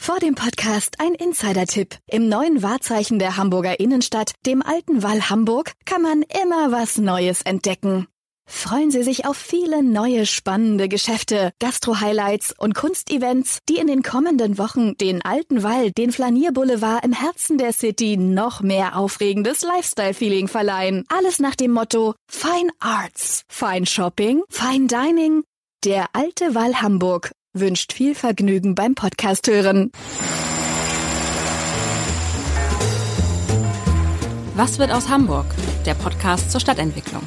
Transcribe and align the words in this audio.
Vor 0.00 0.20
dem 0.20 0.36
Podcast 0.36 1.00
ein 1.00 1.12
Insider-Tipp. 1.12 1.96
Im 2.06 2.30
neuen 2.30 2.62
Wahrzeichen 2.62 3.18
der 3.18 3.36
Hamburger 3.36 3.78
Innenstadt, 3.78 4.32
dem 4.46 4.62
alten 4.62 5.02
Wall 5.02 5.28
Hamburg, 5.28 5.72
kann 5.84 6.00
man 6.00 6.22
immer 6.22 6.72
was 6.72 6.96
Neues 6.96 7.42
entdecken. 7.42 8.06
Freuen 8.48 8.90
Sie 8.90 9.02
sich 9.02 9.26
auf 9.26 9.36
viele 9.36 9.82
neue 9.82 10.24
spannende 10.24 10.88
Geschäfte, 10.88 11.52
Gastro-Highlights 11.58 12.54
und 12.56 12.74
Kunstevents, 12.74 13.58
die 13.68 13.76
in 13.76 13.88
den 13.88 14.02
kommenden 14.02 14.56
Wochen 14.56 14.96
den 14.96 15.22
alten 15.22 15.62
Wall, 15.62 15.90
den 15.90 16.10
Flanierboulevard 16.12 17.04
im 17.04 17.12
Herzen 17.12 17.58
der 17.58 17.74
City 17.74 18.16
noch 18.16 18.62
mehr 18.62 18.96
aufregendes 18.96 19.60
Lifestyle-Feeling 19.60 20.48
verleihen. 20.48 21.04
Alles 21.08 21.40
nach 21.40 21.56
dem 21.56 21.72
Motto 21.72 22.14
Fine 22.30 22.70
Arts, 22.80 23.42
Fine 23.48 23.84
Shopping, 23.84 24.42
Fine 24.48 24.86
Dining. 24.86 25.42
Der 25.84 26.06
alte 26.14 26.54
Wall 26.54 26.80
Hamburg 26.80 27.30
wünscht 27.60 27.92
viel 27.92 28.14
Vergnügen 28.14 28.74
beim 28.74 28.94
Podcast 28.94 29.48
hören. 29.48 29.90
Was 34.54 34.78
wird 34.78 34.90
aus 34.90 35.08
Hamburg? 35.08 35.46
Der 35.86 35.94
Podcast 35.94 36.50
zur 36.50 36.60
Stadtentwicklung. 36.60 37.22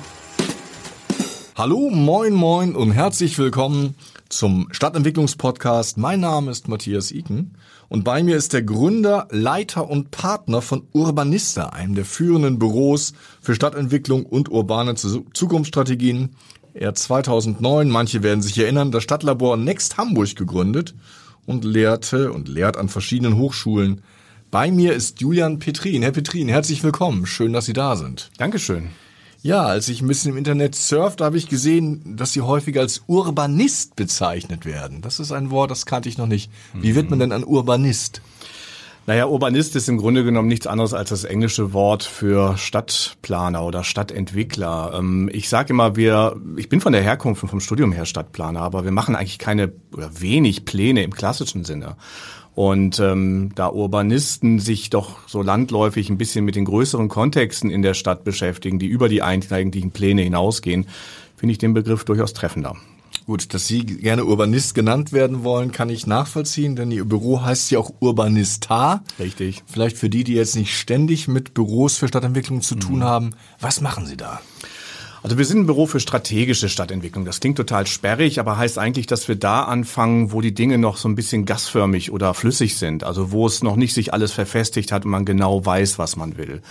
Hallo, 1.55 1.89
moin, 1.89 2.33
moin 2.33 2.75
und 2.75 2.91
herzlich 2.91 3.37
willkommen 3.37 3.95
zum 4.29 4.67
Stadtentwicklungspodcast. 4.71 5.97
Mein 5.97 6.21
Name 6.21 6.51
ist 6.51 6.67
Matthias 6.67 7.11
Iken 7.11 7.55
und 7.89 8.03
bei 8.03 8.23
mir 8.23 8.37
ist 8.37 8.53
der 8.53 8.63
Gründer, 8.63 9.27
Leiter 9.31 9.89
und 9.89 10.11
Partner 10.11 10.61
von 10.61 10.87
Urbanista, 10.93 11.67
einem 11.67 11.95
der 11.95 12.05
führenden 12.05 12.57
Büros 12.57 13.13
für 13.41 13.53
Stadtentwicklung 13.53 14.25
und 14.25 14.49
urbane 14.49 14.95
Zukunftsstrategien 14.95 16.35
er 16.73 16.93
2009, 16.93 17.89
manche 17.89 18.23
werden 18.23 18.41
sich 18.41 18.57
erinnern, 18.57 18.91
das 18.91 19.03
Stadtlabor 19.03 19.57
Next 19.57 19.97
Hamburg 19.97 20.35
gegründet 20.35 20.95
und 21.45 21.65
lehrte 21.65 22.31
und 22.31 22.47
lehrt 22.47 22.77
an 22.77 22.89
verschiedenen 22.89 23.37
Hochschulen. 23.37 24.01
Bei 24.51 24.71
mir 24.71 24.93
ist 24.93 25.21
Julian 25.21 25.59
Petrin. 25.59 26.01
Herr 26.01 26.11
Petrin, 26.11 26.49
herzlich 26.49 26.83
willkommen. 26.83 27.25
Schön, 27.25 27.53
dass 27.53 27.65
Sie 27.65 27.73
da 27.73 27.95
sind. 27.95 28.31
Dankeschön. 28.37 28.89
Ja, 29.43 29.63
als 29.63 29.89
ich 29.89 30.01
ein 30.01 30.07
bisschen 30.07 30.31
im 30.31 30.37
Internet 30.37 30.75
surfte, 30.75 31.25
habe 31.25 31.37
ich 31.37 31.49
gesehen, 31.49 32.15
dass 32.17 32.31
Sie 32.31 32.41
häufig 32.41 32.77
als 32.77 33.01
Urbanist 33.07 33.95
bezeichnet 33.95 34.65
werden. 34.65 35.01
Das 35.01 35.19
ist 35.19 35.31
ein 35.31 35.49
Wort, 35.49 35.71
das 35.71 35.87
kannte 35.87 36.09
ich 36.09 36.17
noch 36.17 36.27
nicht. 36.27 36.51
Wie 36.73 36.93
wird 36.93 37.09
man 37.09 37.17
denn 37.17 37.31
ein 37.31 37.43
Urbanist? 37.43 38.21
Naja, 39.07 39.25
Urbanist 39.25 39.75
ist 39.75 39.89
im 39.89 39.97
Grunde 39.97 40.23
genommen 40.23 40.47
nichts 40.47 40.67
anderes 40.67 40.93
als 40.93 41.09
das 41.09 41.23
englische 41.23 41.73
Wort 41.73 42.03
für 42.03 42.55
Stadtplaner 42.57 43.65
oder 43.65 43.83
Stadtentwickler. 43.83 44.93
Ähm, 44.95 45.27
ich 45.33 45.49
sage 45.49 45.73
immer, 45.73 45.95
wir, 45.95 46.39
ich 46.55 46.69
bin 46.69 46.81
von 46.81 46.93
der 46.93 47.01
Herkunft 47.01 47.41
und 47.41 47.49
vom 47.49 47.61
Studium 47.61 47.91
her 47.91 48.05
Stadtplaner, 48.05 48.61
aber 48.61 48.83
wir 48.83 48.91
machen 48.91 49.15
eigentlich 49.15 49.39
keine 49.39 49.71
oder 49.91 50.21
wenig 50.21 50.65
Pläne 50.65 51.03
im 51.03 51.13
klassischen 51.13 51.63
Sinne. 51.63 51.95
Und 52.53 52.99
ähm, 52.99 53.51
da 53.55 53.69
Urbanisten 53.69 54.59
sich 54.59 54.91
doch 54.91 55.27
so 55.27 55.41
landläufig 55.41 56.09
ein 56.09 56.17
bisschen 56.17 56.45
mit 56.45 56.55
den 56.55 56.65
größeren 56.65 57.07
Kontexten 57.07 57.71
in 57.71 57.81
der 57.81 57.95
Stadt 57.95 58.23
beschäftigen, 58.23 58.77
die 58.77 58.87
über 58.87 59.09
die 59.09 59.23
eigentlichen 59.23 59.91
Pläne 59.91 60.21
hinausgehen, 60.21 60.85
finde 61.35 61.53
ich 61.53 61.57
den 61.57 61.73
Begriff 61.73 62.03
durchaus 62.03 62.33
treffender. 62.33 62.75
Gut, 63.25 63.53
dass 63.53 63.67
Sie 63.67 63.85
gerne 63.85 64.25
Urbanist 64.25 64.73
genannt 64.73 65.11
werden 65.11 65.43
wollen, 65.43 65.71
kann 65.71 65.89
ich 65.89 66.07
nachvollziehen, 66.07 66.75
denn 66.75 66.91
Ihr 66.91 67.05
Büro 67.05 67.41
heißt 67.41 67.71
ja 67.71 67.79
auch 67.79 67.93
Urbanistar. 67.99 69.03
Richtig. 69.19 69.63
Vielleicht 69.67 69.97
für 69.97 70.09
die, 70.09 70.23
die 70.23 70.33
jetzt 70.33 70.55
nicht 70.55 70.77
ständig 70.77 71.27
mit 71.27 71.53
Büros 71.53 71.97
für 71.97 72.07
Stadtentwicklung 72.07 72.61
zu 72.61 72.75
tun 72.75 72.99
mhm. 72.99 73.03
haben. 73.03 73.29
Was 73.59 73.81
machen 73.81 74.05
Sie 74.05 74.17
da? 74.17 74.41
Also 75.23 75.37
wir 75.37 75.45
sind 75.45 75.59
ein 75.59 75.65
Büro 75.67 75.85
für 75.85 75.99
strategische 75.99 76.67
Stadtentwicklung. 76.67 77.25
Das 77.25 77.39
klingt 77.39 77.55
total 77.55 77.85
sperrig, 77.85 78.39
aber 78.39 78.57
heißt 78.57 78.79
eigentlich, 78.79 79.05
dass 79.05 79.27
wir 79.27 79.35
da 79.35 79.61
anfangen, 79.61 80.31
wo 80.31 80.41
die 80.41 80.55
Dinge 80.55 80.79
noch 80.79 80.97
so 80.97 81.07
ein 81.07 81.13
bisschen 81.13 81.45
gasförmig 81.45 82.11
oder 82.11 82.33
flüssig 82.33 82.75
sind. 82.75 83.03
Also 83.03 83.31
wo 83.31 83.45
es 83.45 83.61
noch 83.61 83.75
nicht 83.75 83.93
sich 83.93 84.15
alles 84.15 84.31
verfestigt 84.31 84.91
hat 84.91 85.05
und 85.05 85.11
man 85.11 85.23
genau 85.23 85.63
weiß, 85.63 85.99
was 85.99 86.15
man 86.15 86.37
will. 86.37 86.63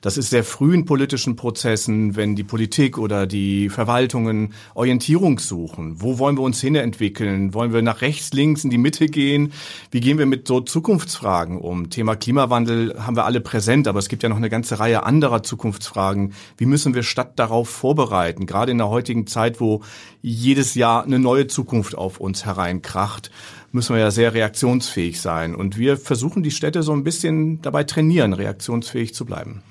Das 0.00 0.16
ist 0.16 0.30
sehr 0.30 0.42
früh 0.42 0.72
in 0.72 0.86
politischen 0.86 1.36
Prozessen, 1.36 2.16
wenn 2.16 2.34
die 2.34 2.44
Politik 2.44 2.96
oder 2.96 3.26
die 3.26 3.68
Verwaltungen 3.68 4.54
Orientierung 4.72 5.38
suchen. 5.38 6.00
Wo 6.00 6.18
wollen 6.18 6.38
wir 6.38 6.42
uns 6.44 6.62
hinentwickeln? 6.62 7.52
Wollen 7.52 7.74
wir 7.74 7.82
nach 7.82 8.00
rechts, 8.00 8.32
links, 8.32 8.64
in 8.64 8.70
die 8.70 8.78
Mitte 8.78 9.08
gehen? 9.08 9.52
Wie 9.90 10.00
gehen 10.00 10.16
wir 10.16 10.24
mit 10.24 10.48
so 10.48 10.62
Zukunftsfragen 10.62 11.58
um? 11.58 11.90
Thema 11.90 12.16
Klimawandel 12.16 12.94
haben 12.98 13.16
wir 13.16 13.26
alle 13.26 13.42
präsent, 13.42 13.86
aber 13.86 13.98
es 13.98 14.08
gibt 14.08 14.22
ja 14.22 14.30
noch 14.30 14.38
eine 14.38 14.48
ganze 14.48 14.80
Reihe 14.80 15.02
anderer 15.02 15.42
Zukunftsfragen. 15.42 16.32
Wie 16.56 16.64
müssen 16.64 16.94
wir 16.94 17.02
Stadt 17.02 17.38
darauf 17.38 17.68
vorbereiten? 17.68 17.97
Vorbereiten, 17.98 18.46
gerade 18.46 18.70
in 18.70 18.78
der 18.78 18.88
heutigen 18.88 19.26
Zeit, 19.26 19.60
wo 19.60 19.82
jedes 20.22 20.76
Jahr 20.76 21.02
eine 21.02 21.18
neue 21.18 21.48
Zukunft 21.48 21.96
auf 21.96 22.20
uns 22.20 22.44
hereinkracht, 22.44 23.32
müssen 23.72 23.94
wir 23.94 24.00
ja 24.00 24.12
sehr 24.12 24.34
reaktionsfähig 24.34 25.20
sein. 25.20 25.56
Und 25.56 25.76
wir 25.76 25.96
versuchen 25.96 26.44
die 26.44 26.52
Städte 26.52 26.84
so 26.84 26.92
ein 26.92 27.02
bisschen 27.02 27.60
dabei 27.60 27.82
trainieren, 27.82 28.34
reaktionsfähig 28.34 29.14
zu 29.14 29.24
bleiben. 29.24 29.62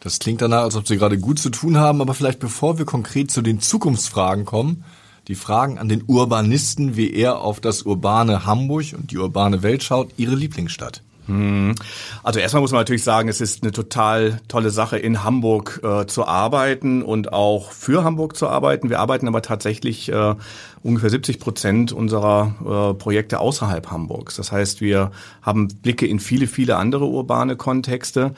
Das 0.00 0.18
klingt 0.18 0.40
danach, 0.40 0.62
als 0.62 0.76
ob 0.76 0.88
Sie 0.88 0.96
gerade 0.96 1.18
gut 1.18 1.38
zu 1.38 1.50
tun 1.50 1.76
haben, 1.76 2.00
aber 2.00 2.14
vielleicht 2.14 2.38
bevor 2.38 2.78
wir 2.78 2.86
konkret 2.86 3.30
zu 3.30 3.42
den 3.42 3.60
Zukunftsfragen 3.60 4.46
kommen, 4.46 4.84
die 5.28 5.34
Fragen 5.34 5.78
an 5.78 5.88
den 5.88 6.04
Urbanisten, 6.06 6.96
wie 6.96 7.12
er 7.12 7.40
auf 7.40 7.60
das 7.60 7.82
urbane 7.82 8.46
Hamburg 8.46 8.94
und 8.96 9.10
die 9.10 9.18
urbane 9.18 9.62
Welt 9.62 9.82
schaut, 9.82 10.10
Ihre 10.16 10.34
Lieblingsstadt. 10.34 11.02
Hm. 11.26 11.74
Also 12.22 12.38
erstmal 12.38 12.60
muss 12.60 12.70
man 12.70 12.80
natürlich 12.80 13.02
sagen, 13.02 13.28
es 13.28 13.40
ist 13.40 13.62
eine 13.62 13.72
total 13.72 14.40
tolle 14.48 14.70
Sache, 14.70 14.98
in 14.98 15.24
Hamburg 15.24 15.80
äh, 15.82 16.06
zu 16.06 16.26
arbeiten 16.26 17.02
und 17.02 17.32
auch 17.32 17.72
für 17.72 18.04
Hamburg 18.04 18.36
zu 18.36 18.48
arbeiten. 18.48 18.90
Wir 18.90 19.00
arbeiten 19.00 19.26
aber 19.26 19.42
tatsächlich 19.42 20.10
äh, 20.10 20.34
ungefähr 20.82 21.10
70 21.10 21.40
Prozent 21.40 21.92
unserer 21.92 22.54
äh, 22.92 22.94
Projekte 22.94 23.40
außerhalb 23.40 23.90
Hamburgs. 23.90 24.36
Das 24.36 24.52
heißt, 24.52 24.80
wir 24.80 25.10
haben 25.42 25.68
Blicke 25.68 26.06
in 26.06 26.20
viele, 26.20 26.46
viele 26.46 26.76
andere 26.76 27.06
urbane 27.06 27.56
Kontexte. 27.56 28.34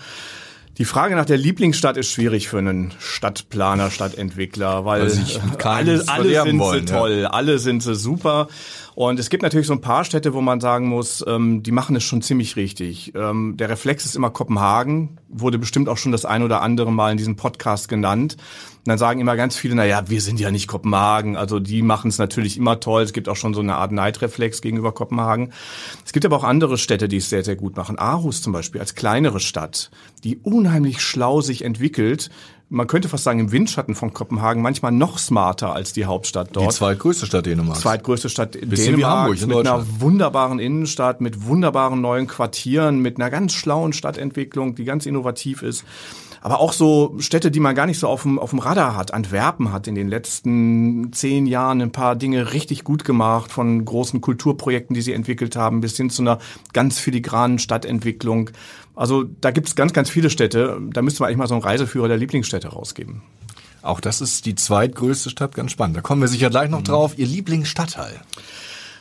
Die 0.78 0.84
Frage 0.84 1.16
nach 1.16 1.24
der 1.24 1.38
Lieblingsstadt 1.38 1.96
ist 1.96 2.08
schwierig 2.08 2.48
für 2.48 2.58
einen 2.58 2.94
Stadtplaner, 3.00 3.90
Stadtentwickler, 3.90 4.84
weil 4.84 5.02
also 5.02 5.40
alle, 5.58 6.04
alle 6.06 6.42
sind 6.44 6.58
wollen, 6.60 6.86
sie 6.86 6.92
toll, 6.92 7.18
ja. 7.22 7.30
alle 7.30 7.58
sind 7.58 7.82
sie 7.82 7.96
super. 7.96 8.46
Und 8.98 9.20
es 9.20 9.30
gibt 9.30 9.44
natürlich 9.44 9.68
so 9.68 9.74
ein 9.74 9.80
paar 9.80 10.02
Städte, 10.02 10.34
wo 10.34 10.40
man 10.40 10.60
sagen 10.60 10.88
muss, 10.88 11.24
ähm, 11.24 11.62
die 11.62 11.70
machen 11.70 11.94
es 11.94 12.02
schon 12.02 12.20
ziemlich 12.20 12.56
richtig. 12.56 13.12
Ähm, 13.14 13.56
der 13.56 13.68
Reflex 13.68 14.04
ist 14.04 14.16
immer 14.16 14.30
Kopenhagen, 14.30 15.20
wurde 15.28 15.56
bestimmt 15.56 15.88
auch 15.88 15.98
schon 15.98 16.10
das 16.10 16.24
ein 16.24 16.42
oder 16.42 16.62
andere 16.62 16.90
Mal 16.90 17.12
in 17.12 17.16
diesem 17.16 17.36
Podcast 17.36 17.88
genannt. 17.88 18.36
Und 18.78 18.88
dann 18.88 18.98
sagen 18.98 19.20
immer 19.20 19.36
ganz 19.36 19.56
viele, 19.56 19.76
na 19.76 19.84
ja, 19.84 20.10
wir 20.10 20.20
sind 20.20 20.40
ja 20.40 20.50
nicht 20.50 20.66
Kopenhagen. 20.66 21.36
Also 21.36 21.60
die 21.60 21.82
machen 21.82 22.08
es 22.08 22.18
natürlich 22.18 22.56
immer 22.56 22.80
toll. 22.80 23.02
Es 23.02 23.12
gibt 23.12 23.28
auch 23.28 23.36
schon 23.36 23.54
so 23.54 23.60
eine 23.60 23.76
Art 23.76 23.92
Neidreflex 23.92 24.62
gegenüber 24.62 24.90
Kopenhagen. 24.90 25.52
Es 26.04 26.12
gibt 26.12 26.26
aber 26.26 26.34
auch 26.34 26.42
andere 26.42 26.76
Städte, 26.76 27.06
die 27.06 27.18
es 27.18 27.30
sehr, 27.30 27.44
sehr 27.44 27.54
gut 27.54 27.76
machen. 27.76 28.00
Aarhus 28.00 28.42
zum 28.42 28.52
Beispiel 28.52 28.80
als 28.80 28.96
kleinere 28.96 29.38
Stadt, 29.38 29.92
die 30.24 30.38
unheimlich 30.38 31.02
schlau 31.02 31.40
sich 31.40 31.62
entwickelt 31.62 32.30
man 32.70 32.86
könnte 32.86 33.08
fast 33.08 33.24
sagen, 33.24 33.40
im 33.40 33.52
Windschatten 33.52 33.94
von 33.94 34.12
Kopenhagen 34.12 34.62
manchmal 34.62 34.92
noch 34.92 35.18
smarter 35.18 35.72
als 35.72 35.92
die 35.92 36.04
Hauptstadt 36.04 36.50
dort. 36.52 36.70
Die 36.70 36.74
zweitgrößte 36.74 37.26
Stadt 37.26 37.46
Dänemarks. 37.46 37.80
Zweitgrößte 37.80 38.28
Stadt 38.28 38.52
Bisschen 38.52 38.96
Dänemarks 38.96 39.46
mit 39.46 39.56
einer 39.56 39.84
wunderbaren 40.00 40.58
Innenstadt, 40.58 41.20
mit 41.20 41.46
wunderbaren 41.46 42.00
neuen 42.00 42.26
Quartieren, 42.26 43.00
mit 43.00 43.16
einer 43.16 43.30
ganz 43.30 43.54
schlauen 43.54 43.92
Stadtentwicklung, 43.92 44.74
die 44.74 44.84
ganz 44.84 45.06
innovativ 45.06 45.62
ist. 45.62 45.84
Aber 46.40 46.60
auch 46.60 46.72
so 46.72 47.16
Städte, 47.18 47.50
die 47.50 47.60
man 47.60 47.74
gar 47.74 47.86
nicht 47.86 47.98
so 47.98 48.08
auf 48.08 48.22
dem, 48.22 48.38
auf 48.38 48.50
dem 48.50 48.58
Radar 48.58 48.96
hat. 48.96 49.14
Antwerpen 49.14 49.72
hat 49.72 49.86
in 49.86 49.94
den 49.94 50.08
letzten 50.08 51.12
zehn 51.12 51.46
Jahren 51.46 51.80
ein 51.82 51.92
paar 51.92 52.16
Dinge 52.16 52.52
richtig 52.52 52.84
gut 52.84 53.04
gemacht, 53.04 53.50
von 53.50 53.84
großen 53.84 54.20
Kulturprojekten, 54.20 54.94
die 54.94 55.02
sie 55.02 55.12
entwickelt 55.12 55.56
haben, 55.56 55.80
bis 55.80 55.96
hin 55.96 56.10
zu 56.10 56.22
einer 56.22 56.38
ganz 56.72 56.98
filigranen 56.98 57.58
Stadtentwicklung. 57.58 58.50
Also 58.94 59.24
da 59.24 59.50
gibt 59.50 59.68
es 59.68 59.74
ganz, 59.74 59.92
ganz 59.92 60.10
viele 60.10 60.30
Städte. 60.30 60.80
Da 60.90 61.02
müsste 61.02 61.22
man 61.22 61.28
eigentlich 61.28 61.38
mal 61.38 61.46
so 61.46 61.54
einen 61.54 61.62
Reiseführer 61.62 62.08
der 62.08 62.16
Lieblingsstädte 62.16 62.68
rausgeben. 62.68 63.22
Auch 63.82 64.00
das 64.00 64.20
ist 64.20 64.44
die 64.46 64.54
zweitgrößte 64.54 65.30
Stadt, 65.30 65.54
ganz 65.54 65.70
spannend. 65.70 65.96
Da 65.96 66.00
kommen 66.00 66.20
wir 66.20 66.28
sicher 66.28 66.50
gleich 66.50 66.68
noch 66.68 66.80
mhm. 66.80 66.84
drauf. 66.84 67.14
Ihr 67.16 67.26
Lieblingsstadtteil? 67.26 68.20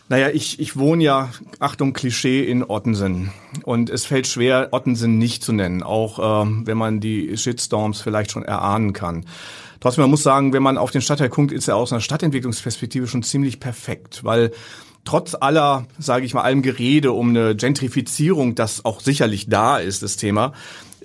Naja, 0.10 0.30
ich, 0.30 0.60
ich 0.60 0.78
wohne 0.78 1.04
ja, 1.04 1.30
Achtung, 1.60 1.92
Klischee 1.92 2.44
in 2.44 2.64
Ottensen. 2.64 3.32
Und 3.64 3.90
es 3.90 4.06
fällt 4.06 4.28
schwer, 4.28 4.70
Ottensen 4.72 5.18
nicht 5.18 5.44
zu 5.44 5.52
nennen, 5.52 5.84
auch 5.84 6.44
ähm, 6.44 6.66
wenn 6.66 6.78
man 6.78 7.02
die 7.02 7.36
Shitstorms 7.38 8.02
vielleicht 8.02 8.32
schon 8.32 8.44
erahnen 8.44 8.94
kann. 8.94 9.26
Trotzdem, 9.82 10.04
man 10.04 10.12
muss 10.12 10.24
sagen, 10.24 10.54
wenn 10.54 10.64
man 10.64 10.78
auf 10.78 10.92
den 10.92 11.02
Stadtteil 11.02 11.30
guckt, 11.30 11.52
ist 11.52 11.68
er 11.68 11.76
aus 11.76 11.92
einer 11.92 12.02
Stadtentwicklungsperspektive 12.02 13.08
schon 13.08 13.22
ziemlich 13.22 13.60
perfekt, 13.60 14.24
weil 14.24 14.52
trotz 15.04 15.36
aller, 15.36 15.86
sage 16.00 16.26
ich 16.26 16.34
mal, 16.34 16.42
allem 16.42 16.62
Gerede 16.62 17.12
um 17.12 17.30
eine 17.30 17.56
Gentrifizierung, 17.56 18.56
das 18.56 18.86
auch 18.86 19.02
sicherlich 19.02 19.48
da 19.50 19.78
ist, 19.78 20.04
das 20.04 20.18
Thema, 20.18 20.54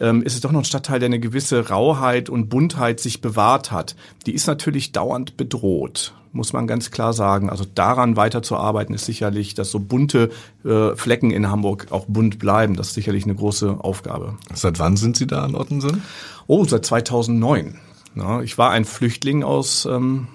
ähm, 0.02 0.22
ist 0.22 0.34
es 0.34 0.40
doch 0.40 0.50
noch 0.52 0.60
ein 0.60 0.64
Stadtteil, 0.64 0.98
der 0.98 1.06
eine 1.06 1.20
gewisse 1.20 1.68
Rauheit 1.68 2.28
und 2.28 2.48
Buntheit 2.48 3.00
sich 3.00 3.20
bewahrt 3.20 3.70
hat. 3.70 3.94
Die 4.26 4.34
ist 4.34 4.48
natürlich 4.48 4.90
dauernd 4.90 5.36
bedroht, 5.36 6.12
muss 6.32 6.52
man 6.52 6.66
ganz 6.66 6.90
klar 6.90 7.12
sagen. 7.12 7.48
Also 7.48 7.64
daran 7.64 8.16
weiterzuarbeiten 8.16 8.94
ist 8.94 9.06
sicherlich, 9.06 9.54
dass 9.54 9.70
so 9.70 9.78
bunte 9.78 10.30
äh, 10.64 10.96
Flecken 10.96 11.30
in 11.30 11.48
Hamburg 11.48 11.86
auch 11.90 12.06
bunt 12.06 12.40
bleiben. 12.40 12.74
Das 12.74 12.88
ist 12.88 12.94
sicherlich 12.94 13.24
eine 13.24 13.36
große 13.36 13.78
Aufgabe. 13.78 14.36
Seit 14.52 14.80
wann 14.80 14.96
sind 14.96 15.16
Sie 15.16 15.28
da 15.28 15.46
in 15.46 15.54
Ottensen? 15.54 16.02
Oh, 16.48 16.64
seit 16.64 16.84
2009. 16.84 17.78
Ja, 18.16 18.42
ich 18.42 18.58
war 18.58 18.72
ein 18.72 18.84
Flüchtling 18.84 19.44
aus, 19.44 19.86
ähm, 19.86 20.26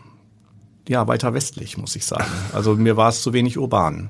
ja, 0.87 1.07
weiter 1.07 1.33
westlich, 1.33 1.77
muss 1.77 1.95
ich 1.97 2.05
sagen. 2.05 2.31
Also 2.53 2.75
mir 2.75 2.95
war 2.95 3.09
es 3.09 3.21
zu 3.21 3.33
wenig 3.33 3.57
urban. 3.57 4.09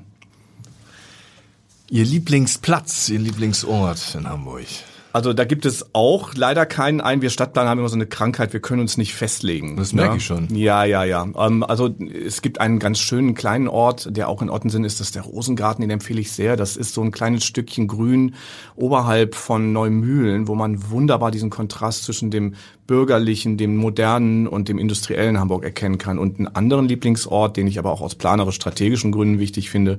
Ihr 1.90 2.04
Lieblingsplatz, 2.04 3.08
Ihr 3.08 3.18
Lieblingsort 3.18 4.14
in 4.14 4.28
Hamburg? 4.28 4.66
Also 5.12 5.32
da 5.32 5.44
gibt 5.44 5.64
es 5.64 5.94
auch 5.94 6.34
leider 6.34 6.66
keinen 6.66 7.00
ein. 7.00 7.22
Wir 7.22 7.30
Stadtplaner 7.30 7.70
haben 7.70 7.78
immer 7.78 7.88
so 7.88 7.94
eine 7.94 8.06
Krankheit, 8.06 8.52
wir 8.52 8.60
können 8.60 8.80
uns 8.80 8.98
nicht 8.98 9.14
festlegen. 9.14 9.76
Das 9.76 9.92
merke 9.92 10.12
ja? 10.12 10.16
ich 10.16 10.24
schon. 10.24 10.54
Ja, 10.54 10.84
ja, 10.84 11.04
ja. 11.04 11.26
Ähm, 11.36 11.62
also 11.62 11.94
es 12.26 12.42
gibt 12.42 12.60
einen 12.60 12.78
ganz 12.78 12.98
schönen 12.98 13.34
kleinen 13.34 13.68
Ort, 13.68 14.14
der 14.14 14.28
auch 14.28 14.42
in 14.42 14.50
Ottensen 14.50 14.84
ist, 14.84 15.00
das 15.00 15.08
ist 15.08 15.14
der 15.14 15.22
Rosengarten, 15.22 15.80
den 15.80 15.90
empfehle 15.90 16.20
ich 16.20 16.32
sehr. 16.32 16.56
Das 16.56 16.76
ist 16.76 16.92
so 16.92 17.02
ein 17.02 17.10
kleines 17.10 17.44
Stückchen 17.44 17.88
Grün 17.88 18.34
oberhalb 18.76 19.34
von 19.34 19.72
Neumühlen, 19.72 20.46
wo 20.46 20.54
man 20.54 20.90
wunderbar 20.90 21.30
diesen 21.30 21.48
Kontrast 21.48 22.04
zwischen 22.04 22.30
dem 22.30 22.54
bürgerlichen, 22.86 23.56
dem 23.56 23.76
modernen 23.76 24.46
und 24.46 24.68
dem 24.68 24.78
industriellen 24.78 25.40
Hamburg 25.40 25.64
erkennen 25.64 25.98
kann. 25.98 26.18
Und 26.18 26.38
einen 26.38 26.48
anderen 26.48 26.86
Lieblingsort, 26.86 27.56
den 27.56 27.66
ich 27.66 27.78
aber 27.78 27.92
auch 27.92 28.02
aus 28.02 28.14
planerisch-strategischen 28.14 29.12
Gründen 29.12 29.38
wichtig 29.38 29.70
finde, 29.70 29.98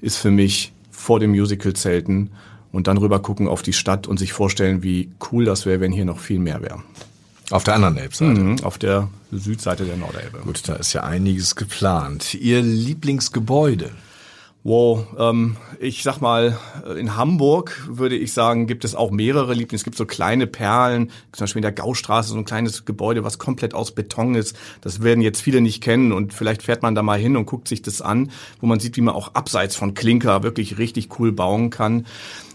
ist 0.00 0.16
für 0.16 0.30
mich 0.30 0.72
vor 0.90 1.20
dem 1.20 1.30
Musical-Zelten 1.30 2.30
und 2.72 2.86
dann 2.86 2.98
rüber 2.98 3.20
gucken 3.20 3.48
auf 3.48 3.62
die 3.62 3.72
Stadt 3.72 4.06
und 4.06 4.18
sich 4.18 4.32
vorstellen, 4.32 4.82
wie 4.82 5.10
cool 5.30 5.44
das 5.44 5.66
wäre, 5.66 5.80
wenn 5.80 5.92
hier 5.92 6.04
noch 6.04 6.18
viel 6.18 6.38
mehr 6.38 6.62
wäre. 6.62 6.82
Auf 7.50 7.64
der 7.64 7.74
anderen 7.74 7.96
Elbseite? 7.96 8.40
Mhm, 8.40 8.60
auf 8.62 8.78
der 8.78 9.08
Südseite 9.32 9.84
der 9.84 9.96
Nordelbe. 9.96 10.38
Gut, 10.38 10.68
da 10.68 10.74
ist 10.74 10.92
ja 10.92 11.02
einiges 11.02 11.56
geplant. 11.56 12.34
Ihr 12.34 12.62
Lieblingsgebäude? 12.62 13.90
Wow, 14.62 15.06
ähm, 15.18 15.56
ich 15.78 16.02
sag 16.02 16.20
mal, 16.20 16.58
in 16.98 17.16
Hamburg 17.16 17.82
würde 17.88 18.14
ich 18.14 18.34
sagen, 18.34 18.66
gibt 18.66 18.84
es 18.84 18.94
auch 18.94 19.10
mehrere 19.10 19.54
Lieblings. 19.54 19.80
Es 19.80 19.84
gibt 19.84 19.96
so 19.96 20.04
kleine 20.04 20.46
Perlen, 20.46 21.10
zum 21.32 21.44
Beispiel 21.44 21.60
in 21.60 21.62
der 21.62 21.72
Gaustraße 21.72 22.28
so 22.28 22.36
ein 22.36 22.44
kleines 22.44 22.84
Gebäude, 22.84 23.24
was 23.24 23.38
komplett 23.38 23.72
aus 23.72 23.92
Beton 23.92 24.34
ist. 24.34 24.54
Das 24.82 25.02
werden 25.02 25.22
jetzt 25.22 25.40
viele 25.40 25.62
nicht 25.62 25.82
kennen 25.82 26.12
und 26.12 26.34
vielleicht 26.34 26.62
fährt 26.62 26.82
man 26.82 26.94
da 26.94 27.02
mal 27.02 27.18
hin 27.18 27.38
und 27.38 27.46
guckt 27.46 27.68
sich 27.68 27.80
das 27.80 28.02
an, 28.02 28.30
wo 28.60 28.66
man 28.66 28.80
sieht, 28.80 28.98
wie 28.98 29.00
man 29.00 29.14
auch 29.14 29.34
abseits 29.34 29.76
von 29.76 29.94
Klinker 29.94 30.42
wirklich 30.42 30.76
richtig 30.76 31.18
cool 31.18 31.32
bauen 31.32 31.70
kann. 31.70 32.04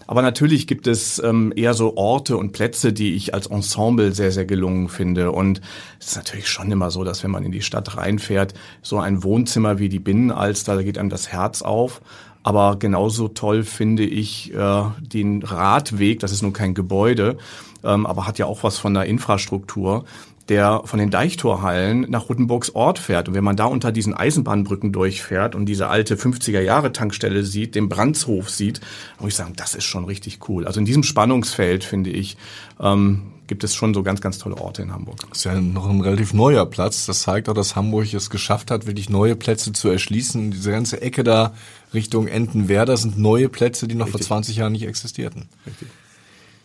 Aber 0.06 0.22
natürlich 0.22 0.66
gibt 0.66 0.86
es 0.86 1.18
ähm, 1.18 1.52
eher 1.56 1.74
so 1.74 1.96
Orte 1.96 2.36
und 2.36 2.52
Plätze, 2.52 2.92
die 2.92 3.14
ich 3.14 3.34
als 3.34 3.46
Ensemble 3.46 4.12
sehr, 4.12 4.32
sehr 4.32 4.44
gelungen 4.44 4.88
finde. 4.88 5.32
Und 5.32 5.60
es 6.00 6.08
ist 6.08 6.16
natürlich 6.16 6.48
schon 6.48 6.70
immer 6.70 6.90
so, 6.90 7.04
dass 7.04 7.24
wenn 7.24 7.30
man 7.30 7.44
in 7.44 7.52
die 7.52 7.62
Stadt 7.62 7.96
reinfährt, 7.96 8.54
so 8.82 8.98
ein 8.98 9.22
Wohnzimmer 9.22 9.78
wie 9.78 9.88
die 9.88 9.98
Binnenalster, 9.98 10.76
da 10.76 10.82
geht 10.82 10.98
einem 10.98 11.10
das 11.10 11.28
Herz 11.28 11.62
auf. 11.62 12.00
Aber 12.42 12.78
genauso 12.78 13.26
toll 13.26 13.64
finde 13.64 14.04
ich 14.04 14.54
äh, 14.54 14.82
den 15.00 15.42
Radweg, 15.42 16.20
das 16.20 16.30
ist 16.30 16.42
nun 16.42 16.52
kein 16.52 16.74
Gebäude, 16.74 17.38
ähm, 17.82 18.06
aber 18.06 18.28
hat 18.28 18.38
ja 18.38 18.46
auch 18.46 18.62
was 18.62 18.78
von 18.78 18.94
der 18.94 19.06
Infrastruktur, 19.06 20.04
der 20.48 20.82
von 20.84 20.98
den 20.98 21.10
Deichtorhallen 21.10 22.06
nach 22.08 22.28
Rottenburgs 22.28 22.70
Ort 22.74 22.98
fährt. 22.98 23.28
Und 23.28 23.34
wenn 23.34 23.44
man 23.44 23.56
da 23.56 23.64
unter 23.64 23.90
diesen 23.90 24.14
Eisenbahnbrücken 24.14 24.92
durchfährt 24.92 25.54
und 25.54 25.66
diese 25.66 25.88
alte 25.88 26.16
50er-Jahre-Tankstelle 26.16 27.44
sieht, 27.44 27.74
den 27.74 27.88
Brandshof 27.88 28.50
sieht, 28.50 28.80
muss 29.18 29.30
ich 29.30 29.34
sagen, 29.34 29.54
das 29.56 29.74
ist 29.74 29.84
schon 29.84 30.04
richtig 30.04 30.48
cool. 30.48 30.66
Also 30.66 30.78
in 30.78 30.86
diesem 30.86 31.02
Spannungsfeld, 31.02 31.82
finde 31.82 32.10
ich, 32.10 32.36
ähm, 32.80 33.32
gibt 33.46 33.64
es 33.64 33.74
schon 33.74 33.94
so 33.94 34.02
ganz, 34.02 34.20
ganz 34.20 34.38
tolle 34.38 34.56
Orte 34.56 34.82
in 34.82 34.92
Hamburg. 34.92 35.18
Das 35.28 35.38
ist 35.38 35.44
ja 35.44 35.60
noch 35.60 35.88
ein 35.88 36.00
relativ 36.00 36.32
neuer 36.32 36.66
Platz. 36.66 37.06
Das 37.06 37.22
zeigt 37.22 37.48
auch, 37.48 37.54
dass 37.54 37.76
Hamburg 37.76 38.12
es 38.12 38.30
geschafft 38.30 38.70
hat, 38.70 38.86
wirklich 38.86 39.08
neue 39.08 39.36
Plätze 39.36 39.72
zu 39.72 39.88
erschließen. 39.88 40.50
Diese 40.50 40.70
ganze 40.70 41.00
Ecke 41.00 41.24
da 41.24 41.54
Richtung 41.94 42.26
Entenwerder 42.26 42.96
sind 42.96 43.18
neue 43.18 43.48
Plätze, 43.48 43.86
die 43.88 43.94
noch 43.94 44.06
Richtig. 44.06 44.26
vor 44.26 44.36
20 44.36 44.56
Jahren 44.56 44.72
nicht 44.72 44.86
existierten. 44.86 45.48
Richtig. 45.66 45.88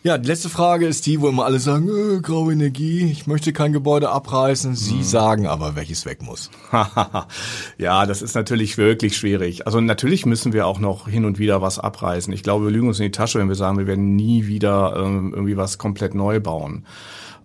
Ja, 0.04 0.18
die 0.18 0.26
letzte 0.26 0.48
Frage 0.48 0.88
ist 0.88 1.06
die, 1.06 1.20
wo 1.20 1.28
immer 1.28 1.44
alle 1.44 1.60
sagen, 1.60 1.88
äh, 1.88 2.20
graue 2.20 2.52
Energie, 2.52 3.04
ich 3.04 3.28
möchte 3.28 3.52
kein 3.52 3.72
Gebäude 3.72 4.10
abreißen. 4.10 4.74
Sie 4.74 4.96
hm. 4.96 5.02
sagen 5.04 5.46
aber, 5.46 5.76
welches 5.76 6.06
weg 6.06 6.22
muss. 6.22 6.50
ja, 7.78 8.04
das 8.04 8.20
ist 8.20 8.34
natürlich 8.34 8.78
wirklich 8.78 9.16
schwierig. 9.16 9.64
Also 9.64 9.80
natürlich 9.80 10.26
müssen 10.26 10.52
wir 10.52 10.66
auch 10.66 10.80
noch 10.80 11.06
hin 11.06 11.24
und 11.24 11.38
wieder 11.38 11.62
was 11.62 11.78
abreißen. 11.78 12.32
Ich 12.32 12.42
glaube, 12.42 12.64
wir 12.64 12.72
lügen 12.72 12.88
uns 12.88 12.98
in 12.98 13.04
die 13.04 13.10
Tasche, 13.12 13.38
wenn 13.38 13.48
wir 13.48 13.54
sagen, 13.54 13.78
wir 13.78 13.86
werden 13.86 14.16
nie 14.16 14.48
wieder 14.48 14.96
ähm, 14.96 15.32
irgendwie 15.34 15.56
was 15.56 15.78
komplett 15.78 16.16
neu 16.16 16.40
bauen. 16.40 16.84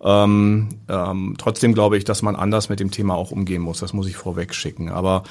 Ähm, 0.02 0.68
ähm, 0.88 1.34
trotzdem 1.38 1.74
glaube 1.74 1.96
ich, 1.96 2.04
dass 2.04 2.22
man 2.22 2.34
anders 2.34 2.68
mit 2.68 2.80
dem 2.80 2.90
Thema 2.90 3.14
auch 3.14 3.30
umgehen 3.30 3.62
muss. 3.62 3.78
Das 3.78 3.92
muss 3.92 4.08
ich 4.08 4.16
vorweg 4.16 4.52
schicken. 4.52 4.88
Aber 4.88 5.22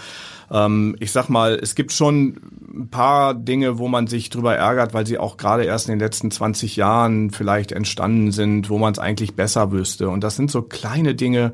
ähm, 0.49 0.95
ich 0.99 1.11
sag 1.11 1.27
mal, 1.27 1.59
es 1.61 1.75
gibt 1.75 1.91
schon 1.91 2.39
ein 2.77 2.89
paar 2.89 3.33
Dinge, 3.33 3.77
wo 3.77 3.87
man 3.87 4.07
sich 4.07 4.29
drüber 4.29 4.55
ärgert, 4.55 4.93
weil 4.93 5.05
sie 5.05 5.17
auch 5.17 5.37
gerade 5.37 5.63
erst 5.65 5.87
in 5.87 5.93
den 5.93 5.99
letzten 5.99 6.31
20 6.31 6.75
Jahren 6.75 7.31
vielleicht 7.31 7.71
entstanden 7.71 8.31
sind, 8.31 8.69
wo 8.69 8.77
man 8.77 8.93
es 8.93 8.99
eigentlich 8.99 9.35
besser 9.35 9.71
wüsste. 9.71 10.09
Und 10.09 10.23
das 10.23 10.35
sind 10.35 10.51
so 10.51 10.61
kleine 10.61 11.15
Dinge, 11.15 11.53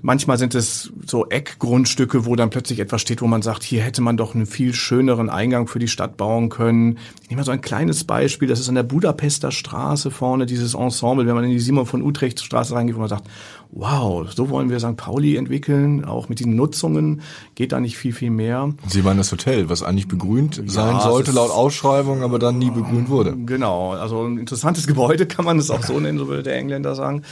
Manchmal 0.00 0.38
sind 0.38 0.54
es 0.54 0.92
so 1.06 1.26
Eckgrundstücke, 1.28 2.24
wo 2.24 2.36
dann 2.36 2.50
plötzlich 2.50 2.78
etwas 2.78 3.00
steht, 3.00 3.20
wo 3.20 3.26
man 3.26 3.42
sagt, 3.42 3.64
hier 3.64 3.82
hätte 3.82 4.00
man 4.00 4.16
doch 4.16 4.34
einen 4.34 4.46
viel 4.46 4.72
schöneren 4.72 5.28
Eingang 5.28 5.66
für 5.66 5.80
die 5.80 5.88
Stadt 5.88 6.16
bauen 6.16 6.50
können. 6.50 6.98
Ich 7.22 7.30
nehme 7.30 7.40
mal 7.40 7.44
so 7.44 7.50
ein 7.50 7.60
kleines 7.60 8.04
Beispiel, 8.04 8.46
das 8.46 8.60
ist 8.60 8.68
an 8.68 8.76
der 8.76 8.84
Budapester 8.84 9.50
Straße 9.50 10.12
vorne, 10.12 10.46
dieses 10.46 10.74
Ensemble, 10.74 11.26
wenn 11.26 11.34
man 11.34 11.44
in 11.44 11.50
die 11.50 11.58
Simon 11.58 11.86
von 11.86 12.02
Utrecht 12.02 12.40
Straße 12.40 12.74
reingeht, 12.74 12.94
wo 12.94 13.00
man 13.00 13.08
sagt, 13.08 13.28
wow, 13.70 14.26
so 14.32 14.50
wollen 14.50 14.70
wir 14.70 14.78
St. 14.78 14.96
Pauli 14.96 15.36
entwickeln, 15.36 16.04
auch 16.04 16.28
mit 16.28 16.40
den 16.40 16.54
Nutzungen 16.54 17.22
geht 17.54 17.72
da 17.72 17.80
nicht 17.80 17.98
viel, 17.98 18.12
viel 18.12 18.30
mehr. 18.30 18.72
Sie 18.86 19.02
meinen 19.02 19.18
das 19.18 19.32
Hotel, 19.32 19.68
was 19.68 19.82
eigentlich 19.82 20.08
begrünt 20.08 20.58
ja, 20.58 20.62
sein 20.68 21.00
sollte 21.00 21.32
laut 21.32 21.50
Ausschreibung, 21.50 22.22
aber 22.22 22.38
dann 22.38 22.58
nie 22.58 22.70
begrünt 22.70 23.08
wurde. 23.08 23.36
Genau, 23.36 23.92
also 23.92 24.22
ein 24.22 24.38
interessantes 24.38 24.86
Gebäude 24.86 25.26
kann 25.26 25.44
man 25.44 25.58
es 25.58 25.70
auch 25.70 25.82
so 25.82 25.98
nennen, 25.98 26.18
so 26.18 26.28
würde 26.28 26.44
der 26.44 26.56
Engländer 26.56 26.94
sagen. 26.94 27.22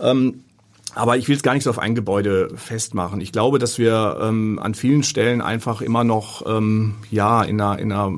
Ähm, 0.00 0.44
aber 0.94 1.16
ich 1.16 1.28
will 1.28 1.36
es 1.36 1.42
gar 1.42 1.54
nicht 1.54 1.64
so 1.64 1.70
auf 1.70 1.78
ein 1.78 1.94
Gebäude 1.94 2.48
festmachen. 2.54 3.20
Ich 3.20 3.32
glaube, 3.32 3.58
dass 3.58 3.78
wir 3.78 4.18
ähm, 4.20 4.58
an 4.60 4.74
vielen 4.74 5.02
Stellen 5.02 5.40
einfach 5.40 5.82
immer 5.82 6.04
noch 6.04 6.44
ähm, 6.46 6.96
ja 7.10 7.42
in 7.42 7.60
einer, 7.60 7.78
in, 7.78 7.92
einer, 7.92 8.08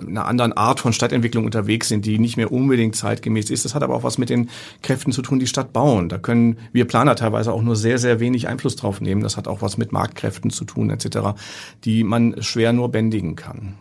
in 0.00 0.08
einer 0.08 0.26
anderen 0.26 0.52
Art 0.52 0.80
von 0.80 0.92
Stadtentwicklung 0.92 1.44
unterwegs 1.44 1.88
sind, 1.88 2.04
die 2.04 2.18
nicht 2.18 2.36
mehr 2.36 2.52
unbedingt 2.52 2.96
zeitgemäß 2.96 3.50
ist. 3.50 3.64
Das 3.64 3.74
hat 3.74 3.82
aber 3.82 3.94
auch 3.94 4.02
was 4.02 4.18
mit 4.18 4.30
den 4.30 4.50
Kräften 4.82 5.12
zu 5.12 5.22
tun, 5.22 5.38
die 5.38 5.46
Stadt 5.46 5.72
bauen. 5.72 6.08
Da 6.08 6.18
können 6.18 6.58
wir 6.72 6.86
Planer 6.86 7.16
teilweise 7.16 7.52
auch 7.52 7.62
nur 7.62 7.76
sehr, 7.76 7.98
sehr 7.98 8.20
wenig 8.20 8.48
Einfluss 8.48 8.76
drauf 8.76 9.00
nehmen. 9.00 9.22
Das 9.22 9.36
hat 9.36 9.48
auch 9.48 9.62
was 9.62 9.78
mit 9.78 9.92
Marktkräften 9.92 10.50
zu 10.50 10.64
tun 10.64 10.90
etc., 10.90 11.38
die 11.84 12.04
man 12.04 12.42
schwer 12.42 12.72
nur 12.72 12.90
bändigen 12.90 13.36
kann. 13.36 13.76